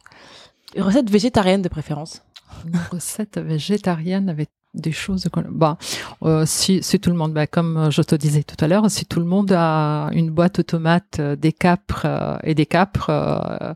Une 0.76 0.84
recette 0.84 1.10
végétarienne 1.10 1.62
de 1.62 1.70
préférence? 1.70 2.24
Une 2.66 2.80
recette 2.92 3.38
végétarienne 3.38 4.30
avec 4.30 4.50
des 4.74 4.92
choses 4.92 5.28
bah 5.52 5.78
euh, 6.24 6.44
si 6.46 6.82
si 6.82 7.00
tout 7.00 7.10
le 7.10 7.16
monde 7.18 7.34
bah, 7.34 7.46
comme 7.48 7.90
je 7.92 8.02
te 8.02 8.16
disais 8.16 8.44
tout 8.44 8.56
à 8.64 8.68
l'heure 8.68 8.90
si 8.90 9.06
tout 9.06 9.20
le 9.20 9.26
monde 9.26 9.52
a 9.52 10.10
une 10.14 10.30
boîte 10.30 10.58
de 10.58 10.62
tomates 10.62 11.20
euh, 11.20 11.36
des 11.36 11.52
capres 11.52 12.04
euh, 12.06 12.38
et 12.44 12.56
des 12.56 12.66
capres 12.66 13.10
euh, 13.10 13.74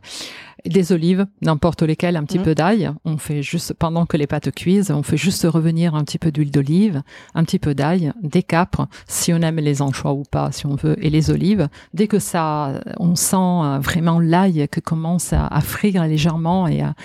des 0.66 0.92
olives 0.94 1.28
n'importe 1.44 1.84
lesquelles 1.84 2.16
un 2.18 2.24
petit 2.24 2.40
Mhm. 2.40 2.44
peu 2.44 2.56
d'ail 2.56 2.92
on 3.06 3.18
fait 3.18 3.44
juste 3.44 3.74
pendant 3.74 4.08
que 4.08 4.18
les 4.18 4.26
pâtes 4.26 4.50
cuisent 4.52 4.90
on 4.90 5.04
fait 5.04 5.18
juste 5.18 5.44
revenir 5.44 5.94
un 5.94 6.04
petit 6.04 6.18
peu 6.18 6.32
d'huile 6.32 6.50
d'olive 6.50 7.04
un 7.36 7.44
petit 7.44 7.60
peu 7.60 7.76
d'ail 7.76 8.14
des 8.24 8.42
capres 8.42 8.88
si 9.08 9.32
on 9.32 9.42
aime 9.42 9.58
les 9.58 9.84
anchois 9.84 10.14
ou 10.14 10.24
pas 10.24 10.52
si 10.52 10.66
on 10.66 10.74
veut 10.76 10.96
et 11.06 11.12
les 11.12 11.30
olives 11.30 11.68
dès 11.94 12.08
que 12.08 12.18
ça 12.18 12.82
on 13.00 13.16
sent 13.16 13.36
euh, 13.36 13.78
vraiment 13.80 14.20
l'ail 14.20 14.68
qui 14.72 14.82
commence 14.82 15.34
à, 15.34 15.46
à 15.46 15.62
frire 15.62 16.04
légèrement 16.06 16.68
et 16.68 16.82
à 16.82 16.96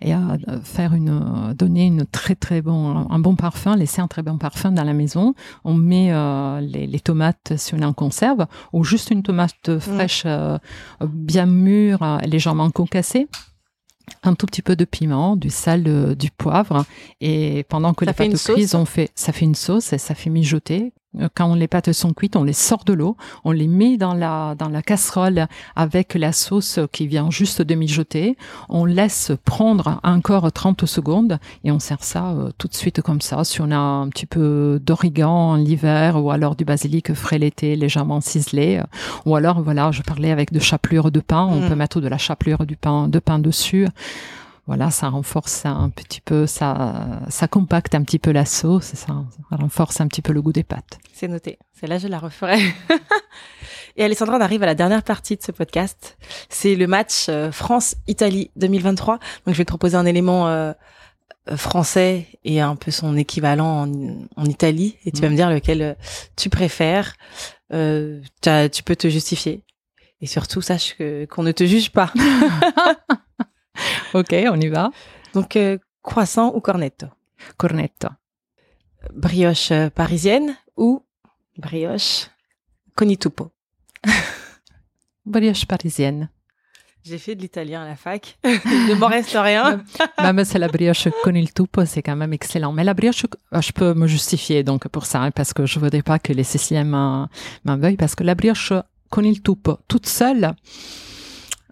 et 0.00 0.14
à 0.14 0.38
euh, 0.48 0.58
faire 0.62 0.94
une 0.94 1.52
donner 1.54 1.84
une 1.86 2.06
très 2.06 2.36
très 2.36 2.62
bon 2.62 3.06
un 3.10 3.18
bon 3.18 3.34
parfum 3.40 3.76
laisser 3.76 4.00
un 4.00 4.08
très 4.08 4.22
bon 4.22 4.38
parfum 4.38 4.70
dans 4.72 4.84
la 4.84 4.92
maison. 4.92 5.34
On 5.64 5.74
met 5.74 6.12
euh, 6.12 6.60
les, 6.60 6.86
les 6.86 7.00
tomates 7.00 7.54
si 7.56 7.74
on 7.74 7.78
est 7.78 7.84
en 7.84 7.92
conserve 7.92 8.46
ou 8.72 8.84
juste 8.84 9.10
une 9.10 9.22
tomate 9.22 9.78
fraîche 9.78 10.24
euh, 10.26 10.58
bien 11.00 11.46
mûre 11.46 12.02
euh, 12.02 12.18
légèrement 12.18 12.70
concassée. 12.70 13.28
Un 14.24 14.34
tout 14.34 14.46
petit 14.46 14.62
peu 14.62 14.74
de 14.74 14.84
piment, 14.84 15.36
du 15.36 15.50
sel, 15.50 16.16
du 16.16 16.32
poivre, 16.32 16.84
et 17.20 17.64
pendant 17.68 17.94
que 17.94 18.04
Ça 18.04 18.10
les 18.10 18.30
pâtes 18.30 18.42
cuisent, 18.42 18.74
on 18.74 18.84
fait, 18.84 19.10
ça 19.14 19.32
fait 19.32 19.44
une 19.44 19.54
sauce 19.54 19.92
et 19.92 19.98
ça 19.98 20.16
fait 20.16 20.30
mijoter. 20.30 20.92
Euh, 21.18 21.28
Quand 21.34 21.54
les 21.54 21.66
pâtes 21.66 21.92
sont 21.92 22.12
cuites, 22.12 22.36
on 22.36 22.44
les 22.44 22.52
sort 22.52 22.84
de 22.84 22.92
l'eau, 22.92 23.16
on 23.44 23.50
les 23.50 23.66
met 23.66 23.96
dans 23.96 24.14
la 24.14 24.54
dans 24.56 24.68
la 24.68 24.80
casserole 24.82 25.46
avec 25.74 26.14
la 26.14 26.32
sauce 26.32 26.78
qui 26.92 27.06
vient 27.08 27.30
juste 27.30 27.62
de 27.62 27.74
mijoter. 27.74 28.36
On 28.68 28.84
laisse 28.84 29.32
prendre 29.44 30.00
encore 30.04 30.52
30 30.52 30.86
secondes 30.86 31.38
et 31.64 31.72
on 31.72 31.80
sert 31.80 32.04
ça 32.04 32.30
euh, 32.30 32.50
tout 32.58 32.68
de 32.68 32.74
suite 32.74 33.00
comme 33.02 33.20
ça. 33.20 33.42
Si 33.44 33.60
on 33.60 33.70
a 33.72 33.76
un 33.76 34.08
petit 34.08 34.26
peu 34.26 34.80
d'origan 34.84 35.56
l'hiver 35.56 36.22
ou 36.22 36.30
alors 36.30 36.54
du 36.54 36.64
basilic 36.64 37.12
frais 37.14 37.38
l'été 37.38 37.74
légèrement 37.76 38.20
ciselé, 38.20 38.78
euh, 38.78 38.84
ou 39.26 39.34
alors 39.34 39.60
voilà, 39.62 39.90
je 39.90 40.02
parlais 40.02 40.30
avec 40.30 40.52
de 40.52 40.60
chapelure 40.60 41.10
de 41.10 41.20
pain, 41.20 41.48
on 41.50 41.60
Mm. 41.60 41.68
peut 41.68 41.74
mettre 41.74 42.00
de 42.00 42.08
la 42.08 42.18
chapelure 42.18 42.64
du 42.66 42.76
pain 42.76 43.08
de 43.08 43.18
pain 43.18 43.38
dessus. 43.38 43.86
Voilà, 44.66 44.90
ça 44.90 45.08
renforce 45.08 45.66
un 45.66 45.90
petit 45.90 46.20
peu, 46.20 46.46
ça, 46.46 47.20
ça 47.28 47.48
compacte 47.48 47.94
un 47.94 48.02
petit 48.04 48.18
peu 48.20 48.30
la 48.30 48.44
sauce, 48.44 48.84
ça, 48.84 48.96
ça 49.50 49.56
renforce 49.56 50.00
un 50.00 50.06
petit 50.06 50.22
peu 50.22 50.32
le 50.32 50.40
goût 50.42 50.52
des 50.52 50.62
pâtes. 50.62 50.98
C'est 51.12 51.26
noté. 51.28 51.58
Celle-là, 51.80 51.98
je 51.98 52.06
la 52.08 52.18
referai. 52.18 52.60
Et 53.96 54.04
Alessandra, 54.04 54.36
on 54.36 54.40
arrive 54.40 54.62
à 54.62 54.66
la 54.66 54.74
dernière 54.76 55.02
partie 55.02 55.36
de 55.36 55.42
ce 55.42 55.50
podcast. 55.50 56.16
C'est 56.48 56.76
le 56.76 56.86
match 56.86 57.26
euh, 57.28 57.50
France-Italie 57.50 58.50
2023. 58.56 59.14
Donc, 59.46 59.54
je 59.54 59.58
vais 59.58 59.64
te 59.64 59.70
proposer 59.70 59.96
un 59.96 60.06
élément 60.06 60.46
euh, 60.48 60.72
euh, 61.50 61.56
français 61.56 62.26
et 62.44 62.60
un 62.60 62.76
peu 62.76 62.92
son 62.92 63.16
équivalent 63.16 63.88
en, 63.88 63.92
en 64.36 64.44
Italie. 64.44 64.96
Et 65.04 65.10
tu 65.10 65.20
vas 65.20 65.26
Mhm. 65.28 65.32
me 65.32 65.36
dire 65.36 65.50
lequel 65.50 65.96
tu 66.36 66.48
préfères. 66.48 67.14
Euh, 67.72 68.20
tu 68.72 68.82
peux 68.84 68.94
te 68.96 69.08
justifier. 69.08 69.64
Et 70.20 70.26
surtout, 70.26 70.60
sache 70.62 70.96
qu'on 71.30 71.42
ne 71.42 71.52
te 71.52 71.64
juge 71.66 71.90
pas. 71.90 72.12
Ok, 74.14 74.34
on 74.50 74.60
y 74.60 74.68
va. 74.68 74.90
Donc, 75.34 75.56
euh, 75.56 75.78
croissant 76.02 76.52
ou 76.54 76.60
cornetto? 76.60 77.06
Cornetto. 77.56 78.08
Brioche 79.14 79.70
euh, 79.72 79.90
parisienne 79.90 80.56
ou 80.76 81.02
brioche 81.56 82.30
con 82.94 83.08
il 83.08 83.16
tupo 83.16 83.50
Brioche 85.24 85.66
parisienne. 85.66 86.28
J'ai 87.02 87.16
fait 87.16 87.34
de 87.34 87.40
l'italien 87.40 87.82
à 87.82 87.88
la 87.88 87.96
fac. 87.96 88.38
Il 88.44 88.50
ne 88.88 88.94
m'en 88.94 89.06
reste 89.06 89.34
rien. 89.34 89.82
Même 90.22 90.44
c'est 90.44 90.58
la 90.58 90.68
brioche 90.68 91.08
con 91.22 91.34
il 91.34 91.52
tupo, 91.52 91.86
c'est 91.86 92.02
quand 92.02 92.16
même 92.16 92.34
excellent. 92.34 92.72
Mais 92.72 92.84
la 92.84 92.92
brioche, 92.92 93.24
euh, 93.54 93.60
je 93.62 93.72
peux 93.72 93.94
me 93.94 94.06
justifier 94.06 94.62
donc 94.62 94.86
pour 94.88 95.06
ça, 95.06 95.22
hein, 95.22 95.30
parce 95.30 95.54
que 95.54 95.64
je 95.64 95.78
voudrais 95.78 96.02
pas 96.02 96.18
que 96.18 96.32
les 96.34 96.44
Siciliens 96.44 96.84
m'en 96.84 97.28
m'en 97.64 97.78
veuillent, 97.78 97.96
parce 97.96 98.14
que 98.14 98.24
la 98.24 98.34
brioche 98.34 98.74
con 99.08 99.22
il 99.22 99.40
tupo, 99.42 99.78
toute 99.88 100.06
seule, 100.06 100.54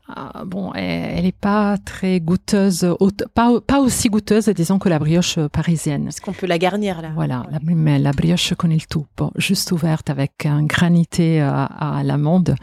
ah, 0.08 0.44
bon, 0.46 0.72
elle, 0.72 1.18
elle 1.18 1.26
est 1.26 1.36
pas 1.36 1.76
très 1.84 2.18
goûteuse, 2.18 2.86
pas, 3.34 3.60
pas 3.60 3.80
aussi 3.80 4.08
goûteuse, 4.08 4.48
disons, 4.48 4.78
que 4.78 4.88
la 4.88 4.98
brioche 4.98 5.38
parisienne. 5.48 6.08
Est-ce 6.08 6.22
qu'on 6.22 6.32
peut 6.32 6.46
la 6.46 6.56
garnir 6.56 7.02
là 7.02 7.10
Voilà, 7.14 7.44
la, 7.50 7.58
mais 7.62 7.98
la 7.98 8.12
brioche 8.12 8.54
con 8.54 8.70
il 8.70 8.86
tupo, 8.86 9.32
juste 9.36 9.70
ouverte 9.70 10.08
avec 10.08 10.46
un 10.46 10.62
granité 10.62 11.40
à, 11.42 11.64
à 11.64 12.02
l'amande. 12.02 12.54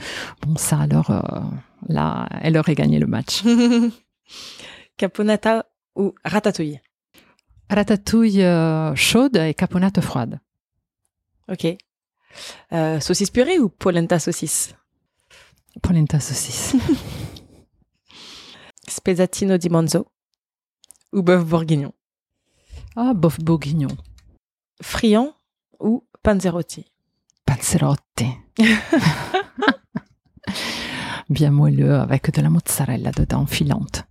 Bon, 0.41 0.56
ça 0.56 0.80
alors, 0.80 1.12
euh, 1.12 1.22
là, 1.88 2.28
elle 2.41 2.58
aurait 2.58 2.74
gagné 2.74 2.98
le 2.98 3.06
match. 3.06 3.43
Caponata 4.98 5.66
ou 5.96 6.16
ratatouille? 6.24 6.80
Ratatouille 7.70 8.43
euh, 8.43 8.96
chaude 8.96 9.38
et 9.38 9.54
caponate 9.54 10.02
froide. 10.02 10.39
Ok. 11.48 11.68
Euh, 12.74 13.00
saucisse 13.00 13.30
purée 13.30 13.60
ou 13.60 13.70
polenta 13.70 14.18
saucisse? 14.20 14.76
Polenta 15.82 16.20
saucisse. 16.20 16.76
Spezzatino 18.96 19.58
di 19.58 19.68
manzo 19.68 20.06
ou 21.12 21.22
bœuf 21.22 21.43
bourguignon? 21.43 21.91
Ah, 22.96 23.14
boeuf 23.14 23.38
bourguignon. 23.39 23.91
Friand 24.82 25.36
ou 25.82 26.08
panzerotti? 26.24 26.86
Panzerotti. 27.43 28.26
Bien 31.30 31.52
moelleux 31.52 32.00
avec 32.00 32.32
de 32.32 32.41
la 32.41 32.50
mozzarella 32.50 33.12
dedans, 33.12 33.46
filante. 33.46 34.06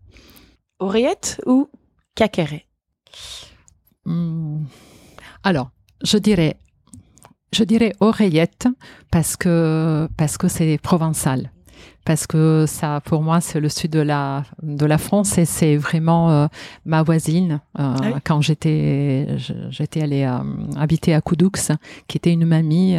Oreillette 0.81 1.41
ou 1.47 1.71
caqueret? 2.15 2.67
Hmm. 4.05 4.67
Alors, 5.45 5.71
je 6.03 6.19
dirais, 6.19 6.59
je 7.53 7.65
dirais 7.65 7.95
oreillette 8.01 8.69
parce 9.11 9.37
que 9.37 10.11
parce 10.19 10.37
que 10.37 10.49
c'est 10.49 10.77
provençal. 10.77 11.54
Parce 12.05 12.27
que 12.27 12.67
ça, 12.67 13.01
pour 13.05 13.23
moi, 13.23 13.41
c'est 13.41 13.61
le 13.61 13.69
sud 13.71 13.93
de 13.93 14.01
la 14.01 14.45
de 14.63 14.85
la 14.85 14.99
France 14.99 15.39
et 15.39 15.45
c'est 15.47 15.77
vraiment 15.77 16.31
euh, 16.31 16.47
ma 16.85 17.03
voisine. 17.03 17.61
Euh, 17.79 17.95
oui. 18.03 18.13
Quand 18.25 18.41
j'étais 18.43 19.27
j'étais 19.71 20.03
allée 20.03 20.25
euh, 20.25 20.39
habiter 20.77 21.15
à 21.15 21.21
Coudoux, 21.23 21.51
qui 22.09 22.17
était 22.19 22.33
une 22.33 22.45
mamie 22.45 22.97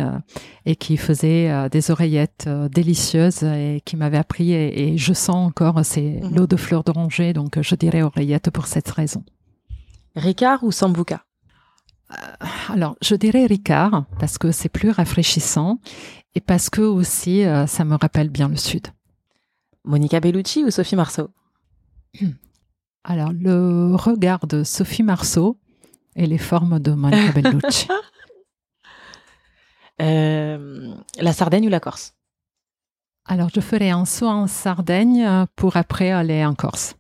et 0.65 0.75
qui 0.75 0.97
faisait 0.97 1.69
des 1.69 1.91
oreillettes 1.91 2.49
délicieuses 2.71 3.43
et 3.43 3.81
qui 3.85 3.95
m'avait 3.95 4.17
appris 4.17 4.53
et, 4.53 4.93
et 4.93 4.97
je 4.97 5.13
sens 5.13 5.35
encore 5.47 5.79
c'est 5.83 6.19
Mhm. 6.21 6.35
l'eau 6.35 6.47
de 6.47 6.55
fleur 6.55 6.83
d'oranger 6.83 7.33
donc 7.33 7.59
je 7.61 7.75
dirais 7.75 8.01
oreillette 8.01 8.49
pour 8.49 8.65
cette 8.67 8.89
raison. 8.89 9.23
Ricard 10.15 10.63
ou 10.63 10.71
sambuca? 10.71 11.21
Alors, 12.69 12.95
je 13.01 13.15
dirais 13.15 13.45
Ricard 13.45 14.05
parce 14.19 14.37
que 14.37 14.51
c'est 14.51 14.69
plus 14.69 14.91
rafraîchissant 14.91 15.79
et 16.35 16.41
parce 16.41 16.69
que 16.69 16.81
aussi 16.81 17.43
euh, 17.43 17.65
ça 17.67 17.83
me 17.83 17.95
rappelle 17.95 18.29
bien 18.29 18.47
le 18.47 18.55
sud. 18.55 18.87
Monica 19.85 20.19
Bellucci 20.19 20.63
ou 20.63 20.71
Sophie 20.71 20.95
Marceau 20.95 21.29
Alors, 23.03 23.31
le 23.33 23.95
regard 23.95 24.47
de 24.47 24.63
Sophie 24.63 25.03
Marceau 25.03 25.59
et 26.15 26.25
les 26.25 26.39
formes 26.39 26.79
de 26.79 26.91
Monica 26.91 27.31
Bellucci. 27.41 27.87
Euh, 30.01 30.93
La 31.19 31.33
Sardaigne 31.33 31.67
ou 31.67 31.69
la 31.69 31.79
Corse 31.79 32.15
Alors, 33.25 33.49
je 33.53 33.59
ferai 33.59 33.91
un 33.91 34.05
saut 34.05 34.27
en 34.27 34.47
Sardaigne 34.47 35.23
euh, 35.23 35.45
pour 35.55 35.77
après 35.77 36.11
aller 36.11 36.43
en 36.43 36.55
Corse. 36.55 36.95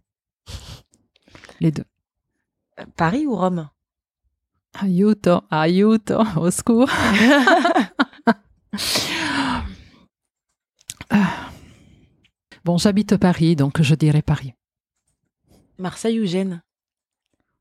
Les 1.59 1.71
deux. 1.71 1.85
Paris 2.95 3.25
ou 3.25 3.35
Rome 3.35 3.69
Aiuto, 4.83 5.41
aiuto, 5.51 6.21
au 6.35 6.51
secours. 6.51 6.89
Bon, 12.65 12.79
j'habite 12.79 13.15
Paris, 13.17 13.55
donc 13.55 13.83
je 13.83 13.93
dirais 13.93 14.23
Paris. 14.23 14.55
Marseille 15.77 16.19
ou 16.19 16.25
Gênes? 16.25 16.63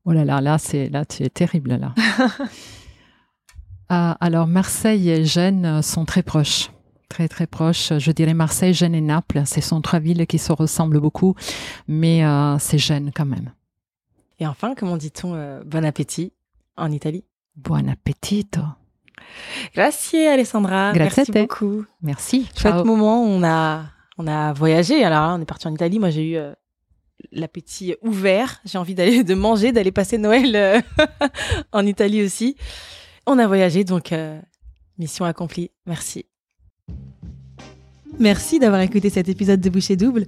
Oh 0.03 0.11
là 0.11 0.25
là, 0.25 0.41
là, 0.41 0.57
c'est, 0.57 0.89
là, 0.89 1.05
tu 1.05 1.21
es 1.21 1.29
terrible, 1.29 1.75
là. 1.75 1.93
Ah, 3.87 4.17
alors, 4.19 4.47
Marseille 4.47 5.11
et 5.11 5.25
Gênes 5.25 5.83
sont 5.83 6.05
très 6.05 6.23
proches. 6.23 6.71
Très, 7.07 7.27
très 7.27 7.45
proches. 7.45 7.93
Je 7.99 8.11
dirais 8.11 8.33
Marseille, 8.33 8.73
Gênes 8.73 8.95
et 8.95 9.01
Naples. 9.01 9.43
Ce 9.45 9.61
sont 9.61 9.79
trois 9.79 9.99
villes 9.99 10.25
qui 10.25 10.39
se 10.39 10.51
ressemblent 10.51 10.99
beaucoup, 10.99 11.35
mais 11.87 12.25
euh, 12.25 12.57
c'est 12.57 12.79
Gênes 12.79 13.11
quand 13.15 13.27
même. 13.27 13.51
Et 14.39 14.47
enfin, 14.47 14.73
comment 14.75 14.97
dit-on 14.97 15.35
euh, 15.35 15.63
bon 15.63 15.85
appétit 15.85 16.33
en 16.77 16.91
Italie? 16.91 17.25
Buon 17.55 17.87
appetito. 17.89 18.61
Grazie 19.75 20.25
Alessandra, 20.25 20.91
Grazie 20.91 21.13
merci 21.17 21.31
beaucoup. 21.31 21.85
Merci. 22.01 22.49
Chouette 22.57 22.83
moment, 22.83 23.21
on 23.21 23.43
a, 23.43 23.83
on 24.17 24.27
a 24.27 24.53
voyagé. 24.53 25.03
Alors 25.03 25.27
là, 25.27 25.35
on 25.35 25.41
est 25.41 25.45
parti 25.45 25.67
en 25.67 25.73
Italie. 25.73 25.99
Moi, 25.99 26.09
j'ai 26.09 26.31
eu 26.31 26.35
euh, 26.37 26.53
l'appétit 27.31 27.95
ouvert. 28.01 28.61
J'ai 28.65 28.77
envie 28.77 28.95
d'aller 28.95 29.23
de 29.23 29.33
manger, 29.33 29.71
d'aller 29.71 29.91
passer 29.91 30.17
Noël 30.17 30.55
euh, 30.55 30.81
en 31.71 31.85
Italie 31.85 32.23
aussi. 32.23 32.55
On 33.27 33.39
a 33.39 33.47
voyagé, 33.47 33.83
donc 33.83 34.11
euh, 34.11 34.39
mission 34.97 35.25
accomplie. 35.25 35.71
Merci. 35.85 36.25
Merci 38.19 38.59
d'avoir 38.59 38.81
écouté 38.81 39.09
cet 39.09 39.27
épisode 39.27 39.59
de 39.59 39.69
Boucher 39.69 39.95
Double. 39.95 40.25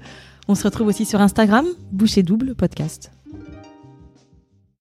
On 0.47 0.55
se 0.55 0.63
retrouve 0.63 0.87
aussi 0.87 1.05
sur 1.05 1.21
Instagram, 1.21 1.65
Boucher 1.91 2.23
Double 2.23 2.55
Podcast. 2.55 3.11